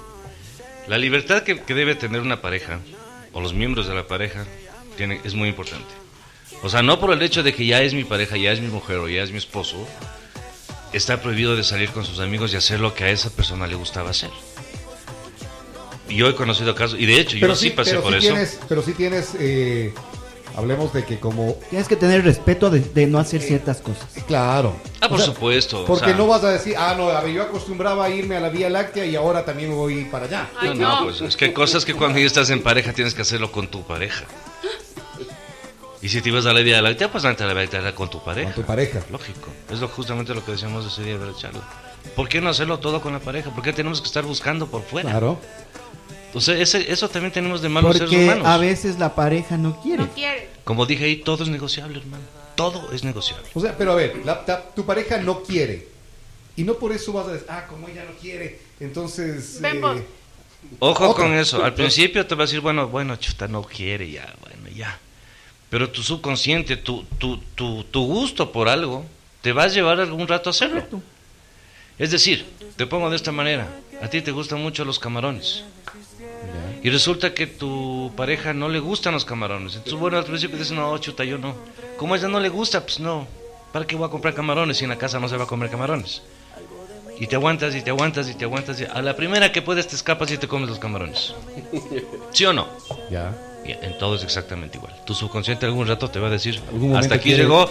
La 0.88 0.98
libertad 0.98 1.42
que, 1.42 1.60
que 1.60 1.74
debe 1.74 1.94
tener 1.94 2.20
una 2.20 2.40
pareja, 2.40 2.80
o 3.32 3.40
los 3.40 3.54
miembros 3.54 3.86
de 3.86 3.94
la 3.94 4.06
pareja, 4.06 4.44
tiene, 4.96 5.20
es 5.24 5.34
muy 5.34 5.48
importante. 5.48 5.92
O 6.62 6.68
sea, 6.68 6.82
no 6.82 7.00
por 7.00 7.12
el 7.12 7.22
hecho 7.22 7.42
de 7.42 7.52
que 7.54 7.66
ya 7.66 7.82
es 7.82 7.92
mi 7.94 8.04
pareja, 8.04 8.36
ya 8.36 8.52
es 8.52 8.60
mi 8.60 8.68
mujer 8.68 8.98
o 8.98 9.08
ya 9.08 9.22
es 9.22 9.32
mi 9.32 9.38
esposo, 9.38 9.86
está 10.92 11.20
prohibido 11.20 11.56
de 11.56 11.64
salir 11.64 11.90
con 11.90 12.04
sus 12.04 12.20
amigos 12.20 12.52
y 12.52 12.56
hacer 12.56 12.78
lo 12.78 12.94
que 12.94 13.04
a 13.04 13.10
esa 13.10 13.30
persona 13.30 13.66
le 13.66 13.74
gustaba 13.74 14.10
hacer. 14.10 14.30
Yo 16.14 16.28
he 16.28 16.34
conocido 16.34 16.74
casos, 16.74 16.98
y 16.98 17.06
de 17.06 17.20
hecho 17.20 17.36
yo 17.36 17.54
sí, 17.56 17.70
pasé 17.70 17.90
pero 17.92 18.02
por 18.02 18.12
sí 18.12 18.18
eso. 18.18 18.28
Tienes, 18.28 18.58
pero 18.68 18.82
sí 18.82 18.92
tienes, 18.92 19.30
eh, 19.38 19.92
hablemos 20.56 20.92
de 20.92 21.04
que 21.04 21.18
como, 21.18 21.56
Tienes 21.70 21.88
que 21.88 21.96
tener 21.96 22.24
respeto 22.24 22.70
de, 22.70 22.80
de 22.80 23.06
no 23.06 23.18
hacer 23.18 23.40
ciertas 23.42 23.78
cosas. 23.80 24.06
claro. 24.26 24.74
Ah, 25.00 25.08
por 25.08 25.18
O 25.18 25.22
sea, 25.24 25.32
supuesto. 25.34 25.80
o 25.82 25.84
Porque 25.84 26.06
sea, 26.06 26.14
no 26.16 26.26
vas 26.26 26.44
a 26.44 26.50
decir, 26.50 26.74
ah, 26.78 26.94
no, 26.96 27.08
a 27.08 27.20
ver, 27.22 27.32
yo 27.34 27.42
acostumbraba 27.42 28.04
a 28.04 28.10
irme 28.10 28.36
a 28.36 28.40
la 28.40 28.48
Vía 28.50 28.70
Láctea 28.70 29.04
y 29.06 29.16
ahora 29.16 29.44
también 29.44 29.70
me 29.70 29.74
voy 29.76 30.04
para 30.04 30.26
allá. 30.26 30.48
Ay, 30.60 30.68
No, 30.70 30.74
no. 30.74 30.98
no, 31.00 31.04
pues 31.04 31.20
es 31.20 31.36
que 31.36 31.46
hay 31.46 31.52
cosas 31.52 31.84
que 31.84 31.94
cuando 31.94 32.18
ya 32.18 32.26
estás 32.26 32.50
en 32.50 32.62
pareja 32.62 32.92
tienes 32.92 33.14
que 33.14 33.22
hacerlo 33.22 33.50
con 33.50 33.68
tu 33.68 33.82
pareja. 33.82 34.24
Y 36.00 36.08
si 36.08 36.20
te 36.20 36.30
ibas 36.30 36.46
a 36.46 36.52
la 36.52 36.60
la 36.60 36.90
vida, 36.90 37.12
pues 37.12 37.24
antes 37.24 37.46
la 37.46 37.54
vida 37.54 37.78
era 37.78 37.94
con 37.94 38.10
tu 38.10 38.22
pareja. 38.24 38.52
Con 38.52 38.62
tu 38.62 38.66
pareja. 38.66 39.00
Lógico. 39.10 39.50
Es 39.70 39.78
lo, 39.78 39.86
justamente 39.86 40.34
lo 40.34 40.44
que 40.44 40.50
decíamos 40.52 40.84
ese 40.84 41.04
día 41.04 41.16
de 41.16 41.26
la 41.26 41.36
charla. 41.36 41.60
¿Por 42.16 42.28
qué 42.28 42.40
no 42.40 42.50
hacerlo 42.50 42.80
todo 42.80 43.00
con 43.00 43.12
la 43.12 43.20
pareja? 43.20 43.50
¿Por 43.50 43.62
qué 43.62 43.72
tenemos 43.72 44.00
que 44.00 44.08
estar 44.08 44.24
buscando 44.24 44.66
por 44.66 44.82
fuera? 44.82 45.10
Claro. 45.10 45.38
O 46.34 46.40
sea, 46.40 46.56
ese- 46.58 46.90
eso 46.90 47.08
también 47.08 47.32
tenemos 47.32 47.60
de 47.62 47.68
malos 47.68 47.92
seres 47.96 48.10
Porque 48.10 48.24
humanos. 48.24 48.46
a 48.46 48.56
veces 48.58 48.98
la 48.98 49.14
pareja 49.14 49.56
no 49.56 49.80
quiere. 49.82 50.02
No 50.04 50.08
quiere. 50.10 50.48
Como 50.64 50.86
dije 50.86 51.04
ahí, 51.04 51.16
todo 51.16 51.42
es 51.44 51.50
negociable, 51.50 51.98
hermano. 51.98 52.24
Todo 52.54 52.92
es 52.92 53.02
negociable. 53.04 53.48
O 53.54 53.60
sea, 53.60 53.76
pero 53.76 53.92
a 53.92 53.94
ver, 53.96 54.20
la- 54.24 54.44
ta- 54.44 54.62
tu 54.74 54.84
pareja 54.86 55.18
no 55.18 55.42
quiere. 55.42 55.88
Y 56.56 56.64
no 56.64 56.74
por 56.74 56.92
eso 56.92 57.12
vas 57.12 57.26
a 57.28 57.32
decir, 57.32 57.46
ah, 57.50 57.66
como 57.66 57.88
ella 57.88 58.04
no 58.04 58.12
quiere, 58.20 58.60
entonces... 58.80 59.58
Ven 59.60 59.82
eh. 59.84 60.04
Ojo 60.78 61.14
con 61.14 61.32
eso. 61.34 61.64
Al 61.64 61.74
principio 61.74 62.26
te 62.26 62.34
va 62.34 62.44
a 62.44 62.46
decir, 62.46 62.60
bueno, 62.60 62.86
bueno, 62.88 63.16
chuta, 63.16 63.48
no 63.48 63.62
quiere 63.62 64.10
ya, 64.10 64.32
bueno, 64.40 64.68
ya. 64.76 64.98
Pero 65.70 65.90
tu 65.90 66.02
subconsciente, 66.02 66.76
tu, 66.76 67.04
tu, 67.18 67.38
tu, 67.54 67.82
tu 67.84 68.06
gusto 68.06 68.52
por 68.52 68.68
algo, 68.68 69.04
te 69.40 69.52
va 69.52 69.64
a 69.64 69.68
llevar 69.68 69.98
algún 70.00 70.28
rato 70.28 70.50
a 70.50 70.52
hacerlo. 70.52 70.84
Es 71.98 72.10
decir, 72.10 72.46
te 72.76 72.86
pongo 72.86 73.08
de 73.10 73.16
esta 73.16 73.32
manera, 73.32 73.68
a 74.02 74.08
ti 74.08 74.20
te 74.20 74.30
gustan 74.30 74.60
mucho 74.60 74.84
los 74.84 74.98
camarones. 74.98 75.64
Y 76.82 76.90
resulta 76.90 77.32
que 77.32 77.46
tu 77.46 78.12
pareja 78.16 78.52
no 78.52 78.68
le 78.68 78.80
gustan 78.80 79.14
los 79.14 79.24
camarones. 79.24 79.74
Entonces, 79.76 79.98
bueno, 80.00 80.18
al 80.18 80.24
principio 80.24 80.58
dices, 80.58 80.72
no, 80.72 80.96
chuta, 80.98 81.22
yo 81.24 81.38
no. 81.38 81.54
Como 81.96 82.14
a 82.14 82.16
ella 82.18 82.28
no 82.28 82.40
le 82.40 82.48
gusta, 82.48 82.80
pues 82.84 82.98
no. 82.98 83.26
¿Para 83.72 83.86
qué 83.86 83.94
voy 83.96 84.06
a 84.06 84.10
comprar 84.10 84.34
camarones 84.34 84.78
si 84.78 84.84
en 84.84 84.90
la 84.90 84.98
casa 84.98 85.20
no 85.20 85.28
se 85.28 85.36
va 85.36 85.44
a 85.44 85.46
comer 85.46 85.70
camarones? 85.70 86.22
Y 87.20 87.26
te 87.28 87.36
aguantas 87.36 87.74
y 87.76 87.82
te 87.82 87.90
aguantas 87.90 88.28
y 88.28 88.34
te 88.34 88.44
aguantas. 88.44 88.80
y 88.80 88.84
a 88.84 89.00
la 89.00 89.14
primera 89.14 89.52
que 89.52 89.62
puedes 89.62 89.86
te 89.86 89.94
escapas 89.94 90.30
y 90.32 90.38
te 90.38 90.48
comes 90.48 90.68
los 90.68 90.78
camarones. 90.80 91.34
¿Sí 92.32 92.44
o 92.46 92.52
no? 92.52 92.66
Ya. 93.10 93.32
Ya, 93.64 93.78
en 93.80 93.96
todo 93.96 94.16
es 94.16 94.24
exactamente 94.24 94.78
igual. 94.78 94.92
Tu 95.06 95.14
subconsciente 95.14 95.66
algún 95.66 95.86
rato 95.86 96.10
te 96.10 96.18
va 96.18 96.26
a 96.26 96.30
decir, 96.30 96.60
hasta 96.96 97.14
aquí 97.14 97.28
quiere- 97.28 97.44
llegó, 97.44 97.70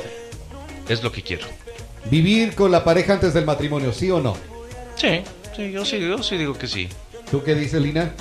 es 0.87 1.03
lo 1.03 1.11
que 1.11 1.21
quiero. 1.21 1.45
Vivir 2.05 2.55
con 2.55 2.71
la 2.71 2.81
pareja 2.85 3.13
antes 3.13 3.33
del 3.33 3.43
matrimonio, 3.43 3.91
¿sí 3.91 4.09
o 4.09 4.21
no? 4.21 4.37
Sí, 4.95 5.21
sí, 5.53 5.69
yo 5.69 5.83
sí, 5.83 5.99
yo 5.99 6.23
sí 6.23 6.37
digo 6.37 6.53
que 6.57 6.67
sí. 6.67 6.87
¿Tú 7.29 7.43
qué 7.43 7.55
dices, 7.55 7.81
Lina? 7.81 8.13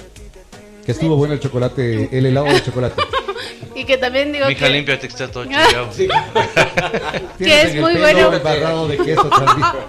Que 0.90 0.94
estuvo 0.94 1.14
bueno 1.14 1.35
el 1.35 1.40
chocolate, 1.40 2.09
el 2.11 2.26
helado 2.26 2.46
de 2.46 2.61
chocolate. 2.64 3.00
Y 3.76 3.85
que 3.85 3.96
también 3.96 4.33
digo 4.33 4.46
Mija, 4.48 4.66
que, 4.66 4.72
límpiate 4.72 5.07
que 5.07 5.12
está 5.12 5.31
todo 5.31 5.44
chillado. 5.44 5.88
Tienes 7.38 7.64
es 7.64 7.70
en 7.70 7.76
el 7.76 7.81
muy 7.81 7.94
bueno. 7.94 8.88
de 8.88 8.98
queso 8.98 9.31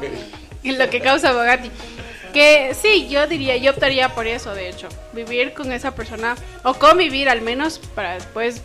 y 0.63 0.71
lo 0.73 0.89
que 0.89 1.01
causa 1.01 1.33
Bogatti. 1.33 1.71
Que 2.31 2.75
sí, 2.79 3.09
yo 3.09 3.25
diría, 3.25 3.57
yo 3.57 3.71
optaría 3.71 4.13
por 4.13 4.27
eso, 4.27 4.53
de 4.53 4.69
hecho. 4.69 4.87
Vivir 5.13 5.53
con 5.53 5.73
esa 5.73 5.95
persona, 5.95 6.35
o 6.63 6.75
convivir 6.75 7.27
al 7.27 7.41
menos, 7.41 7.79
para 7.95 8.13
después 8.13 8.61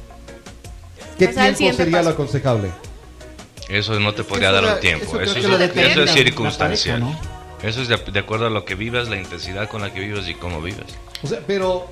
¿Qué 1.18 1.29
tiempo 1.29 1.77
sería 1.77 1.99
paso. 1.99 2.11
lo 2.11 2.11
aconsejable? 2.11 2.70
Eso 3.70 3.99
no 3.99 4.12
te 4.14 4.22
podría 4.22 4.53
dar 4.53 4.64
un 4.75 4.81
tiempo. 4.81 5.18
eso 5.18 5.38
Eso, 5.38 5.59
que 5.59 5.64
es, 5.64 5.77
eso 5.92 6.03
es 6.03 6.11
circunstancial. 6.12 7.01
pareja, 7.01 7.20
Eso 7.62 7.83
es 7.83 7.88
de, 7.88 7.96
de 7.96 8.20
acuerdo 8.20 8.46
a 8.46 8.51
lo 8.51 8.66
que 8.66 8.75
vivas, 8.75 9.09
la 9.09 9.16
intensidad 9.16 9.68
con 9.68 9.81
la 9.81 9.92
que 9.92 10.01
vivas 10.01 10.29
y 10.29 10.35
cómo 10.35 10.61
vivas. 10.61 10.87
O 11.22 11.27
sea, 11.27 11.40
pero, 11.46 11.88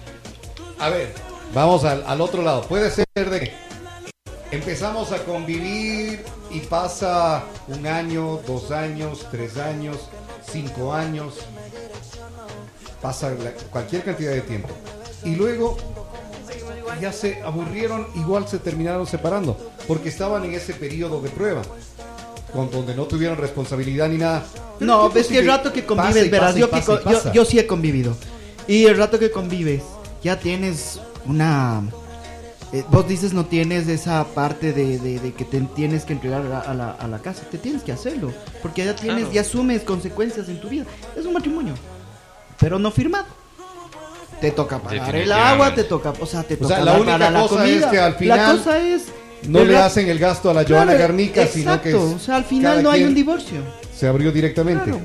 a 0.85 0.90
ver, 0.90 1.12
vamos 1.55 1.85
al, 1.85 2.05
al 2.07 2.20
otro 2.20 2.42
lado. 2.42 2.62
Puede 2.62 2.90
ser 2.90 3.07
de 3.14 3.40
que 3.40 3.53
empezamos 4.51 5.12
a 5.12 5.18
convivir 5.25 6.23
y 6.51 6.61
pasa 6.61 7.44
un 7.68 7.87
año, 7.87 8.40
dos 8.47 8.70
años, 8.70 9.27
tres 9.31 9.57
años, 9.57 9.97
cinco 10.51 10.92
años, 10.92 11.35
pasa 13.01 13.31
la- 13.31 13.53
cualquier 13.70 14.05
cantidad 14.05 14.33
de 14.33 14.42
tiempo. 14.42 14.68
Y 15.25 15.37
luego 15.37 15.77
ya 17.01 17.12
se 17.12 17.42
aburrieron, 17.42 18.07
igual 18.14 18.47
se 18.47 18.59
terminaron 18.59 19.07
separando, 19.07 19.57
porque 19.88 20.09
estaban 20.11 20.44
en 20.44 20.55
ese 20.55 20.75
periodo 20.75 21.20
de 21.20 21.31
prueba, 21.31 21.62
con 22.53 22.70
donde 22.70 22.94
no 22.94 23.05
tuvieron 23.05 23.38
responsabilidad 23.38 24.09
ni 24.09 24.18
nada. 24.18 24.44
Pero 24.79 24.92
No, 24.92 25.11
ves 25.11 25.29
que 25.29 25.38
el 25.38 25.47
rato 25.47 25.73
que 25.73 25.85
convives, 25.87 26.31
verás, 26.31 26.55
yo, 26.57 26.68
yo 27.33 27.44
sí 27.44 27.59
he 27.59 27.66
convivido. 27.66 28.14
Y 28.66 28.85
el 28.87 28.97
rato 28.97 29.18
que 29.18 29.31
convives, 29.31 29.83
ya 30.24 30.40
tienes 30.40 31.00
una... 31.26 31.82
eh, 32.72 32.82
vos 32.90 33.06
dices 33.06 33.32
no 33.32 33.44
tienes 33.46 33.87
esa 33.87 34.24
parte 34.24 34.72
de, 34.72 34.98
de- 34.98 35.20
de 35.20 35.32
que 35.32 35.44
te 35.44 35.60
tienes 35.60 36.04
que 36.04 36.14
entregar 36.14 36.40
a 36.40 36.48
la, 36.48 36.58
a 36.60 36.74
la- 36.74 36.90
a 36.92 37.06
la 37.06 37.18
casa, 37.20 37.42
te 37.50 37.58
tienes 37.58 37.82
que 37.82 37.92
hacerlo, 37.92 38.32
porque 38.62 38.84
ya 38.84 38.96
tienes, 38.96 39.20
Claro. 39.24 39.32
ya 39.34 39.40
asumes 39.42 39.82
consecuencias 39.82 40.48
en 40.48 40.60
tu 40.60 40.68
vida. 40.68 40.84
Es 41.16 41.24
un 41.26 41.34
matrimonio, 41.34 41.74
pero 42.58 42.78
no 42.80 42.90
firmado. 42.90 43.26
Te 44.40 44.50
toca 44.50 44.78
pagar 44.80 45.14
el 45.14 45.30
agua, 45.30 45.74
te 45.74 45.84
toca, 45.84 46.12
o 46.20 46.26
sea, 46.26 46.42
te 46.42 46.54
O 46.54 46.58
toca 46.58 46.74
sea, 46.76 46.84
la 46.84 46.94
única 46.94 47.12
para 47.12 47.30
la 47.30 47.40
cosa 47.42 47.54
comida. 47.56 47.87
es 47.87 47.92
que 47.92 47.98
al 47.98 48.14
final 48.16 48.38
la 48.38 48.52
cosa 48.52 48.78
es 48.78 49.02
No 49.48 49.62
le 49.64 49.76
hacen 49.78 50.08
el 50.08 50.18
gasto 50.18 50.50
a 50.50 50.54
la 50.54 50.64
Joana 50.64 50.84
Claro, 50.92 50.98
Garnica, 51.00 51.46
sino 51.46 51.80
que 51.80 51.90
exacto, 51.90 52.08
es- 52.08 52.14
o 52.16 52.18
sea, 52.18 52.37
al 52.37 52.44
final 52.44 52.82
no 52.82 52.90
hay 52.90 53.04
un 53.04 53.14
divorcio. 53.14 53.60
se 53.96 54.06
abrió 54.08 54.32
directamente. 54.32 54.84
Claro. 54.84 55.00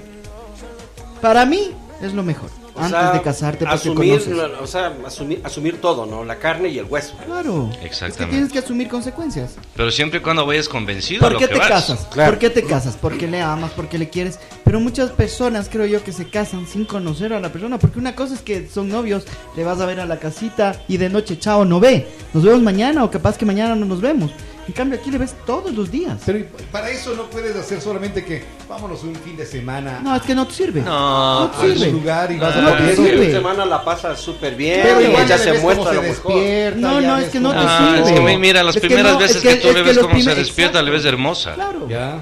Para 1.22 1.46
mí 1.46 1.72
es 2.02 2.14
lo 2.14 2.24
mejor. 2.24 2.50
O 2.80 2.84
Antes 2.84 3.00
sea, 3.00 3.12
de 3.12 3.22
casarte, 3.22 3.66
porque 3.66 3.76
asumir, 3.76 4.12
conoces. 4.22 4.38
la- 4.38 4.60
o 4.62 4.68
sea, 4.68 4.94
asumir, 5.06 5.42
asumir 5.44 5.82
todo, 5.82 6.06
¿no? 6.06 6.24
La 6.24 6.38
carne 6.38 6.70
y 6.70 6.80
el 6.80 6.86
hueso. 6.86 7.14
Claro. 7.26 7.70
Es 7.74 7.78
que 7.80 7.86
Exactamente. 7.88 8.36
tienes 8.38 8.54
que 8.54 8.60
asumir 8.60 8.88
consecuencias. 8.88 9.56
Pero 9.76 9.92
siempre 9.92 10.20
y 10.20 10.22
cuando 10.22 10.46
vayas 10.46 10.70
convencido 10.70 11.20
¿Por 11.20 11.34
lo 11.34 11.40
qué 11.40 11.48
que 11.48 11.54
te 11.56 11.60
vas. 11.60 11.68
casas? 11.68 12.08
Claro. 12.12 12.32
¿Por 12.32 12.40
qué 12.40 12.50
te 12.50 12.64
casas? 12.64 12.96
Porque 13.00 13.28
le 13.28 13.42
amas, 13.42 13.72
porque 13.76 13.98
le 13.98 14.08
quieres. 14.10 14.40
Pero 14.64 14.80
muchas 14.80 15.10
personas 15.12 15.68
creo 15.70 15.86
yo 15.86 16.04
que 16.04 16.14
se 16.14 16.30
casan 16.30 16.68
sin 16.68 16.86
conocer 16.86 17.34
a 17.34 17.40
la 17.42 17.52
persona. 17.52 17.78
Porque 17.80 18.00
una 18.00 18.16
cosa 18.16 18.34
es 18.36 18.42
que 18.42 18.68
son 18.70 18.88
novios, 18.88 19.26
le 19.58 19.64
vas 19.66 19.82
a 19.82 19.86
ver 19.86 20.00
a 20.00 20.06
la 20.06 20.18
casita 20.20 20.82
y 20.88 20.96
de 20.98 21.10
noche, 21.10 21.38
chao, 21.38 21.66
no 21.66 21.80
ve. 21.82 22.08
Nos 22.34 22.44
vemos 22.46 22.62
mañana 22.62 23.04
o 23.04 23.12
capaz 23.12 23.38
que 23.38 23.46
mañana 23.46 23.76
no 23.76 23.86
nos 23.86 24.00
vemos. 24.00 24.32
En 24.70 24.74
cambio 24.74 25.00
aquí 25.00 25.10
le 25.10 25.18
ves 25.18 25.34
todos 25.48 25.74
los 25.74 25.90
días. 25.90 26.22
Pero 26.28 26.46
para 26.72 26.92
eso 26.92 27.16
no 27.16 27.24
puedes 27.24 27.56
hacer 27.56 27.82
solamente 27.82 28.24
que 28.24 28.44
vámonos 28.70 29.02
un 29.04 29.16
fin 29.16 29.36
de 29.36 29.44
semana 29.44 30.00
No, 30.04 30.16
es 30.16 30.22
que 30.22 30.36
no 30.36 30.46
te 30.46 30.54
sirve. 30.54 30.82
No, 30.82 31.48
No 31.48 31.52
a 31.52 31.60
sirve. 31.60 31.88
un 31.88 31.94
lugar 31.94 32.32
y 32.32 32.38
vas 32.38 32.56
No 32.56 32.68
a 32.68 32.78
te 32.78 32.84
poder- 32.84 32.96
sirve. 32.96 33.26
Una 33.26 33.32
semana 33.40 33.66
la 33.66 33.84
pasa 33.84 34.16
súper 34.16 34.54
bien. 34.54 34.82
Pero 34.84 35.02
y 35.02 35.06
igual 35.06 35.24
ella 35.26 35.38
ya 35.38 35.44
se 35.44 35.54
muestra 35.54 35.74
cómo 35.76 35.84
lo 35.86 35.90
se 36.04 36.08
mejor. 36.08 36.34
despierta, 36.36 36.80
No, 36.80 37.02
no, 37.02 37.18
es 37.18 37.30
que 37.30 37.40
no 37.40 37.52
te 37.52 37.58
Ah, 37.60 37.94
sirve. 37.96 38.10
es 38.12 38.20
que 38.20 38.26
mi- 38.28 38.38
mira, 38.38 38.62
las 38.62 38.76
Es 38.76 38.82
que 38.84 38.88
primeras 38.90 39.14
no, 39.14 39.20
es 39.22 39.28
veces 39.28 39.42
que- 39.42 39.50
que, 39.50 39.56
tú 39.56 39.68
es 39.70 39.74
le 39.74 39.80
que 39.82 39.88
ves 39.90 39.98
cómo 39.98 40.10
se 40.14 40.20
primer- 40.20 40.38
despierta, 40.38 40.82
le 40.84 40.92
ves 40.92 41.00
exacto. 41.00 41.16
hermosa. 41.16 41.54
Claro. 41.56 41.88
Ya. 41.90 42.20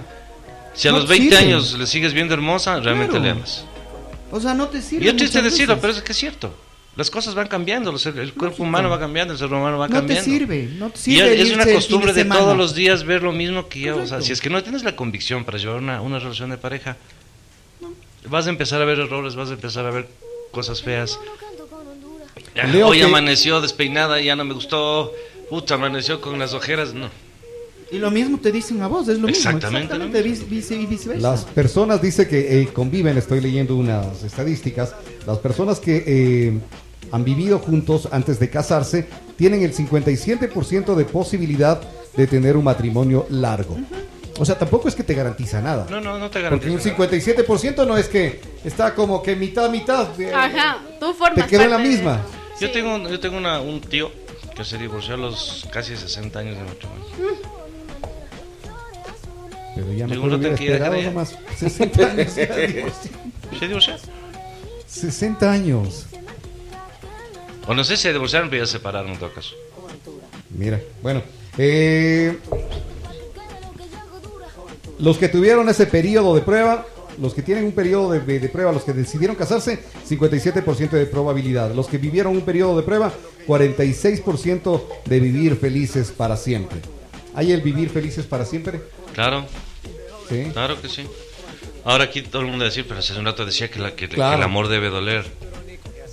Si 0.73 0.88
a 0.88 0.91
No 0.91 0.99
los 0.99 1.07
20 1.10 1.36
sirve. 1.36 1.49
años 1.51 1.77
le 1.77 1.86
sigues 1.86 2.13
viendo 2.13 2.33
hermosa, 2.33 2.79
realmente 2.79 3.10
Claro. 3.12 3.25
le 3.25 3.31
amas. 3.31 3.65
O 4.31 4.39
sea, 4.39 4.53
no 4.53 4.69
te 4.69 4.81
sirve. 4.81 5.03
Y 5.05 5.10
es 5.10 5.17
triste 5.17 5.41
decirlo, 5.41 5.77
pero 5.81 5.91
es 5.91 6.01
que 6.01 6.13
es 6.13 6.17
cierto. 6.17 6.53
Las 6.97 7.12
cosas 7.12 7.36
van 7.36 7.47
cambiando, 7.47 7.91
el 7.95 8.33
cuerpo 8.33 8.63
humano 8.63 8.89
va 8.89 8.99
cambiando, 8.99 9.31
el 9.33 9.38
ser 9.39 9.47
humano 9.53 9.77
va 9.77 9.88
No 9.88 9.93
te 9.93 9.99
cambiando. 9.99 10.23
sirve, 10.23 10.67
no 10.79 10.89
te 10.89 10.97
Y 10.99 11.01
sirve. 11.03 11.41
es, 11.41 11.47
es 11.49 11.53
una 11.53 11.65
costumbre 11.71 12.12
de, 12.12 12.25
todos 12.25 12.57
los 12.57 12.73
días 12.73 13.03
ver 13.05 13.21
lo 13.21 13.31
mismo 13.31 13.67
que 13.69 13.81
ya, 13.81 13.91
o 13.93 13.97
sea, 13.97 14.05
Correcto. 14.05 14.25
si 14.25 14.31
es 14.33 14.41
que 14.41 14.49
no 14.49 14.63
tienes 14.63 14.83
la 14.83 14.95
convicción 14.95 15.45
para 15.45 15.60
llevar 15.60 15.77
una, 15.77 16.01
una 16.01 16.17
relación 16.17 16.49
de 16.49 16.57
pareja, 16.57 16.97
vas 18.29 18.47
a 18.47 18.49
empezar 18.49 18.81
a 18.81 18.86
ver 18.86 18.99
errores, 18.99 19.36
vas 19.36 19.49
a 19.51 19.53
empezar 19.53 19.86
a 19.86 19.91
ver 19.91 20.07
cosas 20.51 20.81
feas. 20.81 21.19
Ya, 22.55 22.86
hoy 22.86 22.97
que- 22.97 23.03
amaneció 23.03 23.62
despeinada, 23.62 24.19
ya 24.19 24.36
no 24.36 24.43
me 24.43 24.55
gustó. 24.55 25.13
Puta, 25.51 25.75
amaneció 25.75 26.19
con 26.19 26.39
las 26.39 26.53
ojeras, 26.53 26.93
no. 26.95 27.10
Y 27.91 27.99
lo 27.99 28.12
mismo 28.12 28.38
te 28.39 28.51
dicen 28.51 28.81
a 28.81 28.88
vos, 28.88 29.07
es 29.07 29.17
lo 29.19 29.29
Exactamente 29.29 29.93
mismo. 29.93 30.05
lo 30.10 30.17
Exactamente, 30.17 30.23
vice- 30.23 30.45
vice- 30.75 30.75
y 30.81 30.86
viceversa. 30.88 31.29
Las 31.31 31.45
personas, 31.45 32.01
dice 32.01 32.27
que 32.27 32.62
eh, 32.63 32.67
conviven, 32.73 33.17
estoy 33.17 33.39
leyendo 33.39 33.75
unas 33.75 34.23
estadísticas, 34.23 34.93
las 35.25 35.38
personas 35.38 35.79
que 35.79 36.03
eh, 36.05 36.60
han 37.12 37.24
vivido 37.24 37.60
juntos 37.60 38.08
antes 38.12 38.39
de 38.39 38.50
casarse 38.50 39.08
tienen 39.38 39.62
el 39.63 39.74
57% 39.74 40.96
de 40.96 41.06
posibilidad 41.06 41.82
de 42.15 42.28
tener 42.28 42.58
un 42.58 42.63
matrimonio 42.63 43.26
largo. 43.30 43.78
O 44.39 44.46
sea, 44.46 44.58
tampoco 44.58 44.88
es 44.88 44.96
que 44.96 45.04
te 45.04 45.13
garantiza 45.15 45.62
nada. 45.62 45.88
No, 45.89 46.00
no, 46.02 46.17
no 46.20 46.30
te 46.30 46.41
Porque 46.48 46.67
un 46.70 46.76
garantizo. 46.78 46.89
nada. 46.89 47.12
57% 47.12 47.88
no 47.88 47.98
es 47.98 48.08
que 48.08 48.39
está 48.63 48.93
como 48.93 49.22
que 49.24 49.36
mitad, 49.36 49.70
mitad. 49.70 50.08
eh, 50.20 50.32
Ajá, 50.34 50.78
tú 51.00 51.13
formas 51.13 51.46
Te 51.46 51.50
quedó 51.50 51.63
en 51.63 51.70
la 51.72 51.78
misma. 51.80 52.22
Yo 52.60 52.72
tengo, 52.72 52.98
yo 53.10 53.20
tengo 53.20 53.38
una- 53.38 53.60
un 53.62 53.82
tío 53.82 54.12
que 54.56 54.63
se 54.63 54.78
divorció 54.78 55.13
a 55.15 55.17
los 55.17 55.67
casi 55.72 55.96
60 55.96 56.39
años 56.39 56.56
de 56.58 56.63
matrimonio. 56.63 57.06
Pero 59.76 59.93
ya 59.93 60.08
me 60.08 60.13
Digo, 60.15 60.28
no 60.28 60.39
te 60.39 60.48
hubiera 60.50 60.56
esperado 60.56 60.91
creer. 60.93 61.06
nomás. 61.08 61.36
60 61.58 62.06
años. 62.08 62.32
¿Se 63.60 63.67
divorció? 63.67 63.93
60 64.88 65.52
años. 65.52 66.06
O 67.67 67.73
no 67.73 67.84
sé 67.84 67.97
si 67.97 68.03
se 68.03 68.13
divorciaron, 68.13 68.49
pero 68.49 68.63
ya 68.63 68.65
se 68.67 68.73
separaron 68.73 69.12
en 69.12 69.17
todo 69.19 69.32
caso. 69.34 69.56
Mira, 70.49 70.80
bueno. 71.01 71.21
eh, 71.58 72.38
los 74.99 75.17
que 75.17 75.27
tuvieron 75.30 75.67
ese 75.69 75.86
periodo 75.86 76.34
de 76.36 76.41
prueba, 76.41 76.86
los 77.21 77.34
que 77.34 77.41
tienen 77.41 77.65
un 77.65 77.71
periodo 77.71 78.12
de, 78.12 78.19
de- 78.21 78.39
de 78.39 78.49
prueba, 78.49 78.71
los 78.71 78.84
que 78.84 78.93
decidieron 78.93 79.36
casarse, 79.36 79.80
57% 80.08 80.89
de 80.91 81.06
probabilidad. 81.06 81.73
Los 81.73 81.88
que 81.88 81.97
vivieron 81.97 82.34
un 82.34 82.41
periodo 82.41 82.77
de 82.77 82.84
prueba, 82.84 83.12
46% 83.47 84.82
de 85.06 85.19
vivir 85.19 85.56
felices 85.58 86.12
para 86.12 86.38
siempre. 86.38 86.80
¿Hay 87.36 87.51
el 87.51 87.62
vivir 87.62 87.89
felices 87.89 88.25
para 88.25 88.45
siempre? 88.45 88.82
Claro, 89.13 89.45
Sí. 90.30 90.47
claro 90.53 90.82
que 90.82 90.89
sí. 90.89 91.03
Ahora 91.86 92.06
aquí 92.06 92.21
todo 92.21 92.41
el 92.41 92.47
mundo 92.49 92.65
decir, 92.65 92.86
pero 92.88 92.99
hace 92.99 93.17
un 93.17 93.25
rato 93.25 93.45
decía 93.45 93.69
que, 93.69 93.80
la- 93.80 93.95
que- 93.95 94.06
el 94.06 94.21
amor 94.21 94.67
debe 94.67 94.89
doler. 94.89 95.25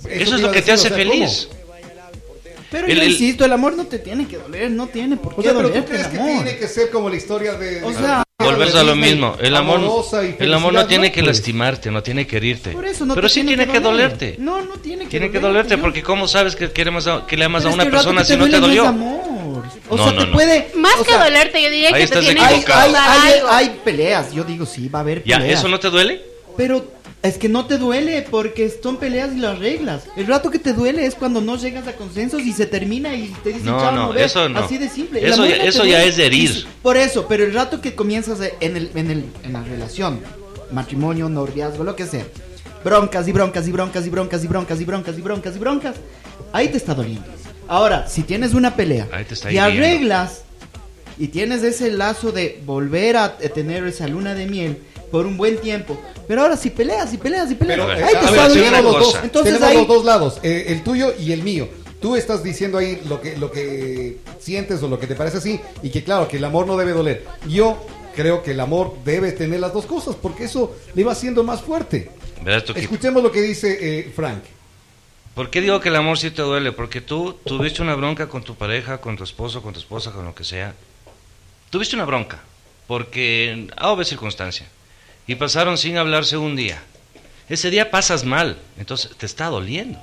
Eso, 0.09 0.35
es 0.35 0.41
lo 0.41 0.51
que 0.51 0.61
te 0.61 0.71
hace 0.71 0.87
o 0.87 0.89
sea, 0.95 0.97
¿cómo? 1.03 1.11
feliz. 1.11 1.47
Pero 2.71 2.87
El- 2.87 2.97
yo 2.97 3.03
insisto, 3.05 3.45
el 3.45 3.53
amor 3.53 3.75
no 3.75 3.85
te 3.85 3.99
tiene 3.99 4.27
que 4.27 4.37
doler, 4.37 4.69
no 4.71 4.87
tiene 4.87 5.17
por 5.17 5.33
O 5.33 5.35
qué 5.37 5.43
sea, 5.43 5.53
pero 5.53 5.69
tú 5.71 5.85
crees 5.85 6.05
el 6.05 6.11
que 6.11 6.17
amor. 6.17 6.29
tiene 6.43 6.57
que 6.57 6.67
ser 6.67 6.89
como 6.89 7.09
la 7.09 7.15
historia 7.15 7.53
de... 7.53 7.83
O 7.83 7.93
sea, 7.93 8.23
Volverse 8.37 8.77
a 8.77 8.83
lo 8.83 8.95
mismo. 8.97 9.37
El 9.39 9.55
amor, 9.55 9.79
el 10.39 10.53
amor 10.53 10.73
no 10.73 10.85
tiene 10.85 11.09
que 11.11 11.21
lastimarte, 11.21 11.89
no 11.89 12.03
tiene 12.03 12.27
que 12.27 12.35
herirte. 12.37 12.71
Por 12.71 12.85
eso 12.85 13.05
no 13.05 13.15
pero 13.15 13.27
te 13.27 13.33
sí 13.33 13.43
tiene 13.45 13.65
que 13.65 13.79
doler. 13.79 14.09
dolerte. 14.09 14.35
No, 14.39 14.61
no 14.61 14.73
tiene 14.73 15.05
que 15.05 15.09
Tiene 15.09 15.31
que 15.31 15.39
dolerte, 15.39 15.47
dolerte 15.69 15.75
yo- 15.77 15.81
porque 15.81 16.03
¿cómo 16.03 16.27
sabes 16.27 16.53
que, 16.55 16.69
queremos 16.71 17.07
a- 17.07 17.25
que 17.25 17.37
le 17.37 17.45
amas 17.45 17.63
Pero 17.63 17.69
a 17.69 17.71
es 17.71 17.75
una 17.75 17.83
que 17.85 17.91
persona 17.91 18.21
que 18.21 18.27
si 18.27 18.35
no 18.35 18.49
te 18.49 18.59
dolió? 18.59 18.83
es 18.83 18.89
amor. 18.89 19.63
O 19.89 19.95
No, 19.95 20.03
sea, 20.03 20.11
no, 20.11 20.19
te 20.19 20.25
no. 20.25 20.33
puede... 20.33 20.67
Más 20.75 20.95
o 20.99 21.03
que 21.05 21.13
dolerte, 21.13 21.61
yo 21.63 21.69
diría 21.69 21.93
que 21.93 22.07
te 22.07 22.19
tiene 22.19 22.35
que 22.41 22.45
hay, 22.73 22.93
hay, 22.93 23.33
hay, 23.49 23.79
peleas, 23.85 24.33
yo 24.33 24.43
digo 24.43 24.65
sí, 24.65 24.89
va 24.89 24.99
a 24.99 25.01
haber 25.03 25.23
¿Ya? 25.23 25.37
peleas. 25.37 25.59
¿Eso 25.59 25.69
no 25.69 25.79
te 25.79 25.89
duele? 25.89 26.21
Pero 26.57 26.85
es 27.27 27.37
que 27.37 27.49
no 27.49 27.65
te 27.65 27.77
duele 27.77 28.21
porque 28.29 28.69
son 28.81 28.97
peleas 28.97 29.33
y 29.33 29.37
las 29.39 29.59
reglas. 29.59 30.03
El 30.15 30.27
rato 30.27 30.49
que 30.51 30.59
te 30.59 30.73
duele 30.73 31.05
es 31.05 31.15
cuando 31.15 31.41
no 31.41 31.55
llegas 31.57 31.87
a 31.87 31.93
consensos 31.93 32.41
y 32.41 32.51
se 32.53 32.65
termina 32.65 33.15
y 33.15 33.27
te 33.43 33.49
dicen 33.49 33.65
No, 33.65 33.79
chao, 33.79 33.91
no, 33.95 34.13
ve". 34.13 34.23
eso 34.25 34.47
no. 34.49 34.59
Así 34.59 34.77
de 34.77 34.89
simple. 34.89 35.25
Eso 35.27 35.45
ya- 35.45 35.57
no 35.57 35.63
eso 35.63 35.85
ya 35.85 36.03
es 36.03 36.17
de 36.17 36.25
herir. 36.25 36.65
Por 36.81 36.97
eso, 36.97 37.25
pero 37.27 37.43
el 37.45 37.53
rato 37.53 37.81
que 37.81 37.95
comienzas 37.95 38.39
en, 38.59 38.77
el, 38.77 38.91
en, 38.95 39.11
el, 39.11 39.25
en 39.43 39.53
la 39.53 39.63
relación, 39.63 40.19
matrimonio, 40.71 41.29
noviazgo, 41.29 41.83
lo 41.83 41.95
que 41.95 42.05
sea, 42.05 42.25
broncas 42.83 43.27
y 43.27 43.31
broncas 43.31 43.67
y 43.67 43.71
broncas 43.71 44.05
y 44.05 44.09
broncas 44.09 44.43
y 44.43 44.47
broncas 44.47 44.81
y 44.81 44.85
broncas 44.85 45.17
y 45.17 45.21
broncas 45.21 45.55
y 45.55 45.59
broncas, 45.59 45.95
ahí 46.53 46.67
te 46.69 46.77
está 46.77 46.93
doliendo. 46.95 47.25
Ahora, 47.67 48.07
si 48.07 48.21
tienes 48.23 48.53
una 48.53 48.75
pelea 48.75 49.07
y 49.11 49.47
hiriendo. 49.47 49.63
arreglas 49.63 50.41
y 51.17 51.27
tienes 51.29 51.63
ese 51.63 51.91
lazo 51.91 52.31
de 52.31 52.61
volver 52.65 53.17
a 53.17 53.37
tener 53.37 53.85
esa 53.85 54.07
luna 54.07 54.33
de 54.33 54.47
miel 54.47 54.77
por 55.11 55.25
un 55.25 55.37
buen 55.37 55.57
tiempo. 55.57 55.97
Pero 56.27 56.41
ahora 56.41 56.57
si 56.57 56.69
peleas 56.69 57.13
y 57.13 57.17
peleas 57.17 57.51
y 57.51 57.55
peleas, 57.55 57.79
Pero, 57.79 58.05
ahí 58.05 58.13
te 58.13 58.25
está 58.25 58.49
doliendo. 58.49 58.81
los 58.81 58.99
dos. 58.99 59.19
Entonces 59.23 59.53
tenemos 59.53 59.69
ahí 59.69 59.77
los 59.77 59.87
dos 59.87 60.05
lados, 60.05 60.39
eh, 60.43 60.65
el 60.69 60.83
tuyo 60.83 61.13
y 61.17 61.31
el 61.31 61.43
mío. 61.43 61.69
Tú 62.01 62.15
estás 62.15 62.43
diciendo 62.43 62.77
ahí 62.77 63.01
lo 63.07 63.21
que, 63.21 63.37
lo 63.37 63.51
que 63.51 64.17
sientes 64.39 64.83
o 64.83 64.87
lo 64.87 64.99
que 64.99 65.07
te 65.07 65.15
parece 65.15 65.37
así, 65.37 65.59
y 65.81 65.89
que 65.89 66.03
claro, 66.03 66.27
que 66.27 66.37
el 66.37 66.43
amor 66.43 66.67
no 66.67 66.77
debe 66.77 66.91
doler. 66.91 67.25
Yo 67.47 67.77
creo 68.15 68.43
que 68.43 68.51
el 68.51 68.59
amor 68.59 68.95
debe 69.03 69.31
tener 69.31 69.59
las 69.59 69.73
dos 69.73 69.85
cosas, 69.85 70.15
porque 70.15 70.45
eso 70.45 70.75
le 70.93 71.03
va 71.03 71.13
haciendo 71.13 71.43
más 71.43 71.61
fuerte. 71.61 72.11
Escuchemos 72.75 73.23
lo 73.23 73.31
que 73.31 73.41
dice 73.41 73.77
eh, 73.99 74.11
Frank. 74.15 74.43
¿Por 75.33 75.49
qué 75.49 75.61
digo 75.61 75.79
que 75.79 75.89
el 75.89 75.95
amor 75.95 76.17
sí 76.17 76.31
te 76.31 76.41
duele? 76.41 76.71
Porque 76.71 77.01
tú 77.01 77.33
tuviste 77.45 77.81
una 77.81 77.95
bronca 77.95 78.27
con 78.27 78.43
tu 78.43 78.55
pareja, 78.55 78.99
con 78.99 79.17
tu 79.17 79.23
esposo, 79.23 79.61
con 79.61 79.73
tu 79.73 79.79
esposa, 79.79 80.11
con 80.11 80.25
lo 80.25 80.35
que 80.35 80.43
sea. 80.43 80.75
Tuviste 81.75 81.97
una 81.97 82.05
bronca, 82.05 82.39
porque 82.87 83.67
a 83.75 83.89
obvia 83.89 84.05
circunstancia. 84.05 84.65
Y 85.27 85.35
pasaron 85.35 85.77
sin 85.77 85.97
hablarse 85.97 86.37
un 86.37 86.55
día. 86.55 86.81
Ese 87.49 87.69
día 87.69 87.91
pasas 87.91 88.23
mal, 88.23 88.57
entonces 88.79 89.11
te 89.17 89.25
está 89.25 89.47
doliendo. 89.47 89.99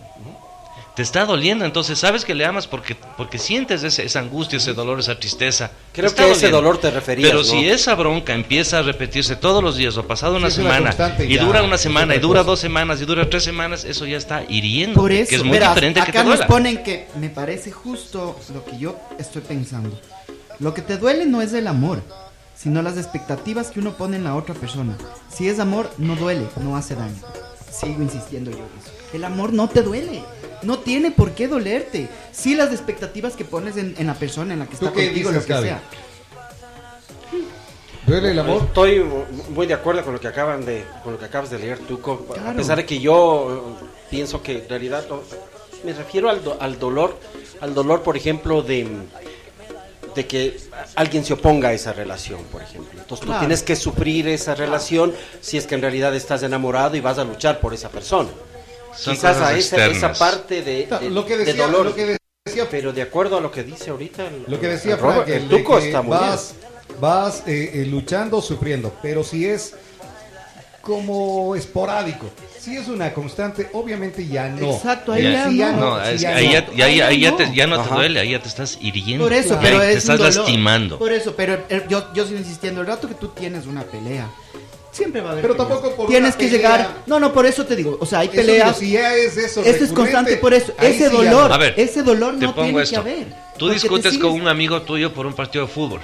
Te 0.94 1.00
está 1.00 1.24
doliendo, 1.24 1.64
entonces 1.64 1.98
sabes 1.98 2.26
que 2.26 2.34
le 2.34 2.44
amas 2.44 2.66
porque, 2.66 2.94
porque 3.16 3.38
sientes 3.38 3.82
ese- 3.84 4.04
esa 4.04 4.18
angustia, 4.20 4.58
ese 4.58 4.74
dolor, 4.74 5.00
esa 5.00 5.18
tristeza. 5.18 5.70
Creo 5.94 6.14
que 6.14 6.20
a 6.20 6.24
ese 6.26 6.34
doliendo. 6.50 6.56
dolor 6.58 6.78
te 6.78 6.90
referías, 6.90 7.30
Pero 7.30 7.38
¿no? 7.42 7.48
si 7.48 7.66
esa 7.66 7.94
bronca 7.94 8.34
empieza 8.34 8.80
a 8.80 8.82
repetirse 8.82 9.34
todos 9.36 9.64
los 9.64 9.78
días 9.78 9.96
o 9.96 10.06
pasado 10.06 10.36
una 10.36 10.50
Sí, 10.50 10.60
es 10.60 10.66
una 10.66 10.92
semana 10.92 11.24
y 11.24 11.36
ya, 11.36 11.42
dura 11.44 11.62
una 11.62 11.78
semana 11.78 12.14
y 12.14 12.18
dura 12.18 12.42
dos 12.42 12.60
semanas 12.60 13.00
y 13.00 13.06
dura 13.06 13.30
tres 13.30 13.44
semanas, 13.44 13.84
eso 13.84 14.04
ya 14.04 14.18
está 14.18 14.44
hiriendo. 14.46 15.00
Por 15.00 15.10
eso, 15.10 15.30
que 15.30 15.36
es 15.36 15.42
muy 15.42 15.52
verás, 15.52 15.70
diferente 15.74 16.00
que 16.02 16.10
acá 16.10 16.18
te 16.22 16.24
nos 16.28 16.36
duela. 16.36 16.46
ponen 16.48 16.82
que 16.82 17.06
me 17.16 17.30
parece 17.30 17.70
justo 17.72 18.38
lo 18.52 18.62
que 18.62 18.76
yo 18.76 18.94
estoy 19.18 19.40
pensando. 19.40 19.98
Lo 20.62 20.74
que 20.74 20.80
te 20.82 20.96
duele 20.96 21.26
no 21.26 21.42
es 21.42 21.52
el 21.54 21.66
amor, 21.66 22.00
sino 22.56 22.82
las 22.82 22.96
expectativas 22.96 23.72
que 23.72 23.80
uno 23.80 23.94
pone 23.94 24.16
en 24.16 24.22
la 24.24 24.36
otra 24.36 24.54
persona. 24.54 24.96
Si 25.28 25.48
es 25.48 25.58
amor, 25.58 25.90
no 25.98 26.14
duele, 26.14 26.46
no 26.62 26.76
hace 26.76 26.94
daño. 26.94 27.16
Sigo 27.70 28.00
insistiendo 28.00 28.50
yo 28.52 28.58
en 28.58 28.64
eso. 28.80 28.92
El 29.12 29.24
amor 29.24 29.52
no 29.52 29.68
te 29.68 29.82
duele. 29.82 30.22
No 30.62 30.78
tiene 30.78 31.10
por 31.10 31.32
qué 31.32 31.48
dolerte. 31.48 32.08
Si 32.30 32.54
las 32.54 32.70
expectativas 32.70 33.34
que 33.34 33.44
pones 33.44 33.76
en, 33.76 33.96
en 33.98 34.06
la 34.06 34.14
persona 34.14 34.52
en 34.52 34.60
la 34.60 34.66
que 34.66 34.76
¿Tú 34.76 34.86
está 34.86 34.96
qué 34.96 35.06
contigo, 35.06 35.30
dices, 35.30 35.42
lo 35.42 35.46
que 35.48 35.52
Gaby? 35.54 35.66
sea. 35.66 35.82
¿Duele 38.06 38.30
el 38.30 38.38
amor? 38.38 38.62
Estoy 38.64 39.04
muy 39.50 39.66
de 39.66 39.74
acuerdo 39.74 40.04
con 40.04 40.12
lo 40.14 40.20
que 40.20 40.28
acaban 40.28 40.64
de, 40.64 40.84
con 41.02 41.14
lo 41.14 41.18
que 41.18 41.24
acabas 41.24 41.50
de 41.50 41.58
leer, 41.58 41.78
Tuco. 41.80 42.26
A 42.30 42.34
Claro. 42.34 42.56
pesar 42.56 42.76
de 42.76 42.86
que 42.86 43.00
yo 43.00 43.76
eh, 43.80 43.86
pienso 44.10 44.42
que 44.42 44.58
en 44.62 44.68
realidad 44.68 45.04
me 45.84 45.92
refiero 45.92 46.28
al, 46.30 46.42
do- 46.44 46.56
al 46.60 46.78
dolor, 46.78 47.18
al 47.60 47.74
dolor, 47.74 48.02
por 48.02 48.16
ejemplo, 48.16 48.62
de 48.62 48.86
de 50.14 50.26
que 50.26 50.58
alguien 50.94 51.24
se 51.24 51.32
oponga 51.34 51.68
a 51.70 51.72
esa 51.72 51.92
relación, 51.92 52.42
por 52.50 52.62
ejemplo. 52.62 52.90
Entonces 53.00 53.20
tú 53.20 53.26
Claro. 53.26 53.40
tienes 53.40 53.62
que 53.62 53.76
sufrir 53.76 54.28
esa 54.28 54.54
relación 54.54 55.14
si 55.40 55.56
es 55.58 55.66
que 55.66 55.74
en 55.74 55.82
realidad 55.82 56.14
estás 56.14 56.42
enamorado 56.42 56.96
y 56.96 57.00
vas 57.00 57.18
a 57.18 57.24
luchar 57.24 57.60
por 57.60 57.72
esa 57.74 57.88
persona. 57.88 58.28
Son 58.96 59.14
Quizás 59.14 59.38
a 59.38 59.56
esa, 59.56 59.86
esa 59.86 60.12
parte 60.12 60.62
de, 60.62 60.86
de- 60.86 61.10
lo 61.10 61.24
que 61.24 61.36
de 61.38 61.44
decía, 61.46 61.66
dolor. 61.66 61.86
lo 61.86 61.94
que 61.94 62.16
decía 62.44 62.68
Pero 62.70 62.92
de 62.92 63.02
acuerdo 63.02 63.38
a 63.38 63.40
lo 63.40 63.50
que 63.50 63.62
dice 63.62 63.90
ahorita 63.90 64.26
el, 64.26 64.44
Lo 64.48 64.60
que 64.60 64.68
decía 64.68 64.94
el 64.94 65.00
Robert, 65.00 65.24
Frank, 65.24 65.28
el 65.36 65.42
el 65.44 65.48
de 65.48 65.58
Tuco 65.58 65.78
que 65.78 65.86
está 65.86 66.02
muy 66.02 66.10
vas, 66.16 66.54
vas 67.00 67.42
eh, 67.46 67.70
eh, 67.74 67.86
luchando, 67.86 68.42
sufriendo, 68.42 68.92
pero 69.02 69.24
si 69.24 69.46
es 69.46 69.74
como 70.82 71.54
esporádico, 71.56 72.26
si 72.60 72.76
es 72.76 72.88
una 72.88 73.12
constante, 73.14 73.68
obviamente 73.72 74.26
ya 74.26 74.48
no. 74.48 74.74
Exacto, 74.74 75.12
ahí 75.12 75.22
Ya- 75.22 75.48
sí, 75.48 75.56
no. 75.58 75.72
No, 75.72 76.04
Sí, 76.06 76.18
ya 76.18 76.36
ahí 76.36 76.46
no. 76.46 76.52
ya, 76.52 76.60
ya- 76.74 76.84
Ahí 76.86 76.96
ya- 76.96 77.10
ya 77.10 77.16
ya 77.16 77.30
no. 77.30 77.36
te, 77.36 77.54
ya 77.54 77.66
no 77.68 77.76
te 77.76 77.82
Ajá. 77.86 77.94
duele, 77.96 78.20
ahí 78.20 78.30
ya 78.32 78.42
te 78.42 78.48
estás 78.48 78.78
hiriendo. 78.80 79.24
Por 79.24 79.32
eso, 79.32 79.58
pero 79.62 79.80
es 79.80 79.92
te 79.92 79.98
estás 79.98 80.18
dolor. 80.18 80.34
lastimando. 80.34 80.98
Por 80.98 81.12
eso, 81.12 81.34
pero 81.36 81.54
eh, 81.68 81.86
yo, 81.88 82.12
yo 82.14 82.26
sigo 82.26 82.38
insistiendo, 82.38 82.80
el 82.80 82.86
rato 82.88 83.06
que 83.08 83.14
tú 83.14 83.28
tienes 83.28 83.66
una 83.66 83.82
pelea, 83.84 84.28
siempre 84.90 85.20
va 85.20 85.28
a 85.30 85.32
haber 85.32 85.42
Pero 85.42 85.54
peleas. 85.56 85.70
tampoco 85.70 85.96
por 85.96 86.08
Tienes 86.08 86.30
una 86.34 86.38
que 86.38 86.44
pelea. 86.46 86.56
llegar. 86.58 86.90
No, 87.06 87.20
no, 87.20 87.32
por 87.32 87.46
eso 87.46 87.64
te 87.64 87.76
digo, 87.76 87.96
o 88.00 88.04
sea, 88.06 88.18
hay 88.20 88.28
peleas. 88.28 88.76
si 88.76 88.90
ya 88.90 89.14
es 89.14 89.36
eso. 89.36 89.62
Esto 89.62 89.84
es 89.84 89.92
constante, 89.92 90.36
por 90.36 90.52
eso, 90.52 90.72
ese 90.80 91.08
sí 91.08 91.16
dolor, 91.16 91.48
no. 91.48 91.54
A 91.54 91.58
ver, 91.58 91.74
ese 91.76 92.02
dolor 92.02 92.34
te 92.38 92.44
no 92.46 92.54
pongo 92.54 92.66
tiene 92.66 92.82
esto. 92.82 93.02
que 93.04 93.10
haber. 93.10 93.26
Tú 93.56 93.68
discutes 93.70 94.18
con 94.18 94.32
un 94.32 94.48
amigo 94.48 94.82
tuyo 94.82 95.12
por 95.14 95.26
un 95.26 95.32
partido 95.34 95.66
de 95.66 95.72
fútbol. 95.72 96.00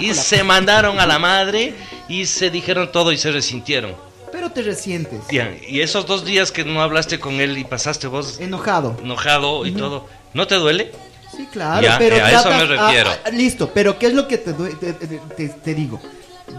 Y 0.00 0.14
se 0.14 0.42
mandaron 0.44 0.98
a 1.00 1.06
la 1.06 1.18
madre 1.18 1.74
y 2.08 2.26
se 2.26 2.50
dijeron 2.50 2.90
todo 2.92 3.12
y 3.12 3.18
se 3.18 3.30
resintieron. 3.30 3.94
Pero 4.32 4.50
te 4.50 4.62
resientes, 4.62 5.20
Bien, 5.28 5.58
y 5.66 5.80
esos 5.80 6.06
dos 6.06 6.24
días 6.24 6.52
que 6.52 6.64
no 6.64 6.82
hablaste 6.82 7.18
con 7.18 7.40
él 7.40 7.56
y 7.56 7.64
pasaste 7.64 8.06
vos 8.08 8.38
enojado. 8.40 8.96
enojado 9.02 9.64
y 9.64 9.72
todo, 9.72 10.06
¿no 10.34 10.46
te 10.46 10.56
duele? 10.56 10.92
Sí, 11.34 11.48
claro, 11.50 11.82
Ya, 11.82 11.98
pero 11.98 12.16
eh, 12.16 12.20
a 12.22 12.40
eso 12.40 12.48
me 12.50 12.56
ah, 12.56 12.64
refiero. 12.66 13.10
ah, 13.24 13.30
listo, 13.30 13.70
pero 13.72 13.98
¿qué 13.98 14.06
es 14.08 14.12
lo 14.14 14.28
que 14.28 14.36
te, 14.38 14.52
te- 14.52 14.92
te- 14.92 15.48
te 15.48 15.74
digo? 15.74 16.00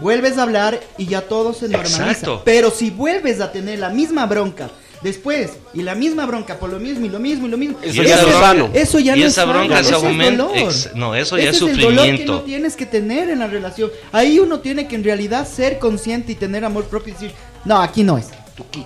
Vuelves 0.00 0.38
a 0.38 0.42
hablar 0.44 0.80
y 0.98 1.06
ya 1.06 1.20
todo 1.22 1.52
se 1.52 1.68
normaliza. 1.68 2.06
Exacto. 2.10 2.42
Pero 2.44 2.70
si 2.70 2.90
vuelves 2.90 3.40
a 3.40 3.52
tener 3.52 3.78
la 3.78 3.90
misma 3.90 4.26
bronca 4.26 4.70
después 5.02 5.50
y 5.74 5.82
la 5.82 5.94
misma 5.94 6.26
bronca 6.26 6.58
por 6.58 6.70
lo 6.70 6.78
mismo 6.78 7.06
y 7.06 7.08
lo 7.08 7.18
mismo 7.18 7.46
y 7.46 7.50
lo 7.50 7.56
mismo, 7.56 7.78
Eso 7.82 8.02
ya 8.02 8.14
es 8.16 8.20
sano. 8.20 8.70
Eso 8.74 8.98
ya 8.98 9.16
Y 9.16 9.20
no 9.20 9.26
esa 9.26 9.42
es 9.42 9.48
bronca 9.48 9.82
se 9.82 9.90
es 9.90 9.92
aumenta- 9.96 10.48
no, 10.94 11.14
eso 11.14 11.38
ya 11.38 11.50
Ese 11.50 11.64
es 11.64 11.70
el 11.70 11.76
dolor 11.80 11.94
que 11.94 12.00
sufrimiento. 12.00 12.32
no 12.32 12.40
tienes 12.42 12.76
que 12.76 12.86
tener 12.86 13.30
en 13.30 13.38
la 13.38 13.46
relación. 13.46 13.90
Ahí 14.12 14.38
uno 14.38 14.60
tiene 14.60 14.86
que 14.88 14.96
en 14.96 15.04
realidad 15.04 15.48
ser 15.48 15.78
consciente 15.78 16.32
y 16.32 16.34
tener 16.34 16.64
amor 16.64 16.84
propio 16.84 17.10
y 17.10 17.14
decir, 17.14 17.32
no, 17.64 17.80
aquí 17.80 18.02
no 18.02 18.18
es. 18.18 18.26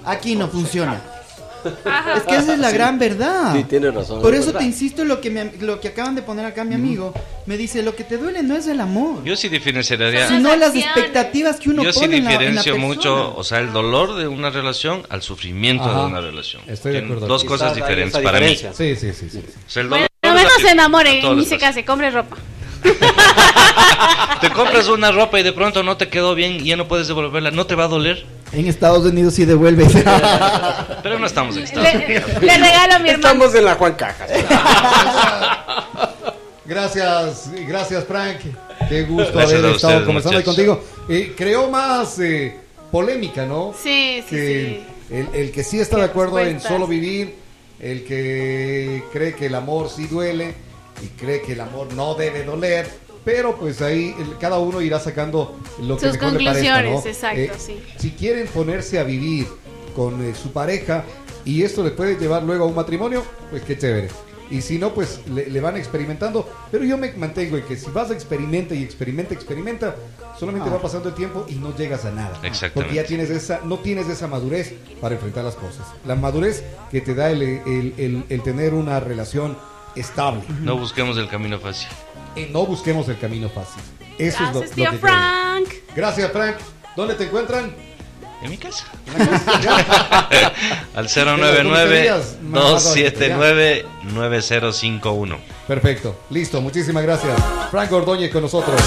Aquí 0.05 0.37
no 0.37 0.49
funciona. 0.49 1.03
Ajá. 1.85 2.17
Es 2.19 2.23
que 2.25 2.37
esa 2.37 2.55
es 2.55 2.59
la 2.59 2.71
gran 2.71 2.99
verdad. 2.99 3.55
Sí, 3.55 3.65
tiene 3.65 3.91
razón, 3.91 4.21
Por 4.23 4.35
es 4.35 4.41
eso 4.41 4.47
verdad. 4.49 4.61
te 4.61 4.67
insisto 4.67 5.03
en 5.03 5.09
lo 5.09 5.21
que, 5.21 5.31
me- 5.31 5.53
lo 5.61 5.81
que 5.81 5.89
acaban 5.89 6.15
de 6.15 6.23
poner 6.23 6.45
acá 6.47 6.65
mi 6.65 6.75
amigo. 6.75 7.13
Me 7.47 7.57
dice, 7.57 7.83
lo 7.83 7.95
que 7.95 8.05
te 8.05 8.17
duele 8.17 8.43
no 8.43 8.57
es 8.57 8.67
el 8.67 8.81
amor, 8.81 9.23
Yo 9.25 9.37
sí 9.37 9.49
diferenciaría. 9.49 10.29
Sí, 10.29 10.37
sino 10.37 10.55
Las 10.57 10.75
expectativas 10.75 11.57
que 11.57 11.71
uno 11.71 11.83
Yo 11.83 11.93
sí 11.93 12.01
pone 12.01 12.17
en 12.19 12.25
la, 12.25 12.31
en 12.31 12.37
la 12.37 12.41
diferencio 12.41 12.79
mucho, 12.79 13.37
o 13.37 13.45
sea, 13.45 13.59
el 13.61 13.73
dolor 13.73 14.15
de 14.17 14.27
una 14.29 14.51
relación 14.51 15.03
al 15.11 15.23
sufrimiento 15.23 15.85
Ajá. 15.85 16.01
de 16.01 16.07
una 16.07 16.21
relación. 16.21 16.63
Estoy 16.67 16.93
de 16.93 16.99
acuerdo. 16.99 17.27
Dos 17.27 17.45
cosas 17.45 17.75
diferentes 17.75 18.21
para 18.23 18.41
mí. 18.41 18.57
Sí, 18.57 18.67
sí, 18.75 18.97
sí, 18.97 19.13
sí. 19.13 19.29
sí. 19.31 19.39
O 19.67 19.71
sea, 19.71 19.83
el 19.83 19.89
Bueno, 19.89 20.07
dolor 20.23 20.35
no 20.35 20.41
es 20.41 20.45
menos 20.45 20.53
se 20.61 21.21
todos 21.21 21.43
y 21.43 21.45
se 21.47 21.59
case, 21.59 21.85
compre 21.85 22.11
ropa. 22.11 22.37
Te 24.41 24.51
compras 24.51 24.89
una 24.89 25.11
ropa 25.11 25.41
y 25.41 25.43
de 25.43 25.53
pronto 25.53 25.83
no 25.83 25.97
te 25.97 26.09
quedó 26.09 26.35
bien 26.35 26.57
y 26.61 26.65
ya 26.65 26.77
no 26.77 26.87
puedes 26.87 27.09
devolverla. 27.09 27.51
¿No 27.51 27.67
te 27.67 27.75
va 27.75 27.85
a 27.85 27.89
doler? 27.89 28.25
En 28.55 28.67
Estados 28.69 29.05
Unidos 29.05 29.35
sí 29.35 29.45
devuelve. 29.45 29.85
Pero 31.03 31.19
no 31.19 31.27
estamos 31.27 31.57
en 31.57 31.65
Estados 31.65 31.95
Le, 31.95 32.05
Unidos. 32.07 32.31
le 32.41 32.57
regalo 32.59 32.95
a 32.95 32.99
mi 33.01 33.09
hermano. 33.11 33.29
Estamos 33.29 33.55
en 33.55 33.65
la 33.65 33.75
Juan 33.75 33.95
Cajas. 33.95 34.31
Gracias, 36.67 37.51
gracias 37.69 38.05
Frank. 38.05 38.39
Qué 38.89 39.03
gusto 39.03 39.33
Gracias 39.35 39.59
haber 39.61 39.75
estado 39.75 39.93
ustedes, 39.93 40.07
conversando 40.07 40.39
muchachos. 40.39 40.55
contigo. 40.57 40.85
Eh, 41.11 41.35
creó 41.37 41.69
más 41.71 42.19
eh, 42.21 42.57
polémica, 42.91 43.45
¿no? 43.45 43.75
Sí, 43.81 44.23
sí, 44.29 44.35
que 44.35 44.85
sí. 45.11 45.15
El, 45.15 45.29
el 45.35 45.53
que 45.53 45.63
sí 45.63 45.79
está 45.79 45.99
de 45.99 46.05
acuerdo 46.05 46.39
en 46.41 46.61
solo 46.63 46.87
vivir, 46.87 47.35
el 47.81 48.05
que 48.05 49.05
cree 49.13 49.35
que 49.35 49.47
el 49.47 49.55
amor 49.57 49.91
sí 49.91 50.07
duele 50.07 50.55
y 51.03 51.09
cree 51.21 51.43
que 51.43 51.53
el 51.53 51.61
amor 51.61 51.93
no 51.93 52.15
debe 52.15 52.45
doler, 52.45 52.89
pero 53.25 53.57
pues 53.57 53.81
ahí 53.83 54.15
el- 54.19 54.37
cada 54.39 54.59
uno 54.59 54.81
irá 54.81 55.01
sacando 55.01 55.57
lo 55.81 55.97
que 55.97 56.07
Sus 56.09 56.13
mejor 56.21 56.41
le 56.41 56.45
parezca, 56.51 56.83
¿no? 56.83 56.93
conclusiones, 56.93 57.07
exacto, 57.07 57.41
Eh, 57.41 57.51
sí. 57.59 57.83
Si 57.99 58.11
quieren 58.13 58.47
ponerse 58.49 58.99
a 58.99 59.05
vivir 59.05 59.47
con 59.97 60.23
eh, 60.25 60.35
su 60.35 60.53
pareja 60.53 61.05
y 61.45 61.63
esto 61.63 61.83
les 61.83 61.93
puede 61.93 62.17
llevar 62.17 62.43
luego 62.43 62.65
a 62.65 62.67
un 62.69 62.75
matrimonio, 62.75 63.23
pues 63.51 63.63
qué 63.63 63.77
chévere. 63.79 64.09
Y 64.51 64.61
si 64.61 64.79
no, 64.79 64.93
pues 64.93 65.21
le, 65.33 65.49
le 65.49 65.61
van 65.61 65.77
experimentando. 65.79 66.47
Pero 66.71 66.85
yo 66.85 66.99
me 66.99 67.13
mantengo 67.15 67.57
en 67.57 67.63
que 67.65 67.77
si 67.77 67.91
vas 67.91 68.11
a 68.11 68.15
experimenta 68.15 68.75
y 68.75 68.83
experimenta, 68.83 69.33
experimenta, 69.33 69.97
solamente 70.39 70.69
va 70.69 70.81
pasando 70.83 71.09
el 71.09 71.15
tiempo 71.15 71.47
y 71.49 71.55
no 71.55 71.75
llegas 71.75 72.05
a 72.05 72.11
nada. 72.11 72.39
Exactamente. 72.43 72.71
Porque 72.75 72.95
ya 72.95 73.05
tienes 73.05 73.31
esa, 73.31 73.63
no 73.65 73.79
tienes 73.79 74.07
esa 74.09 74.27
madurez 74.29 74.75
para 75.01 75.15
enfrentar 75.15 75.45
las 75.45 75.55
cosas. 75.55 75.87
La 76.07 76.15
madurez 76.15 76.63
que 76.91 77.01
te 77.01 77.15
da 77.15 77.31
el, 77.31 77.41
el- 77.43 77.95
el- 77.97 78.25
el 78.29 78.43
tener 78.43 78.75
una 78.75 79.01
relación 79.01 79.57
estable. 79.97 80.43
No 80.61 80.77
busquemos 80.77 81.17
el 81.17 81.29
camino 81.29 81.59
fácil. 81.59 81.89
Y 82.37 82.47
no 82.47 82.67
busquemos 82.67 83.09
el 83.09 83.19
camino 83.19 83.49
fácil. 83.49 83.83
Eso 84.19 84.39
Gracias, 84.39 84.49
es 84.49 84.55
lo, 84.55 84.61
lo 84.61 84.69
tío 84.69 84.91
que 84.91 84.99
creo. 84.99 85.01
Frank. 85.01 85.69
Gracias, 85.95 86.33
Frank. 86.33 86.57
¿Dónde 86.97 87.15
te 87.15 87.25
encuentran? 87.25 87.75
En 88.43 88.51
mi 88.51 88.59
casa. 88.59 88.85
En 89.07 89.19
la 89.19 89.27
casa. 89.27 90.29
Al 90.95 91.05
Las 91.05 91.15
tonterías, 91.15 92.37
más 92.43 92.95
099-279-9051. 92.97 95.39
Perfecto. 95.67 96.17
Listo. 96.31 96.61
Muchísimas 96.61 97.03
gracias. 97.03 97.41
Frank 97.71 97.91
Ordóñez 97.93 98.31
con 98.31 98.43
nosotros. 98.43 98.79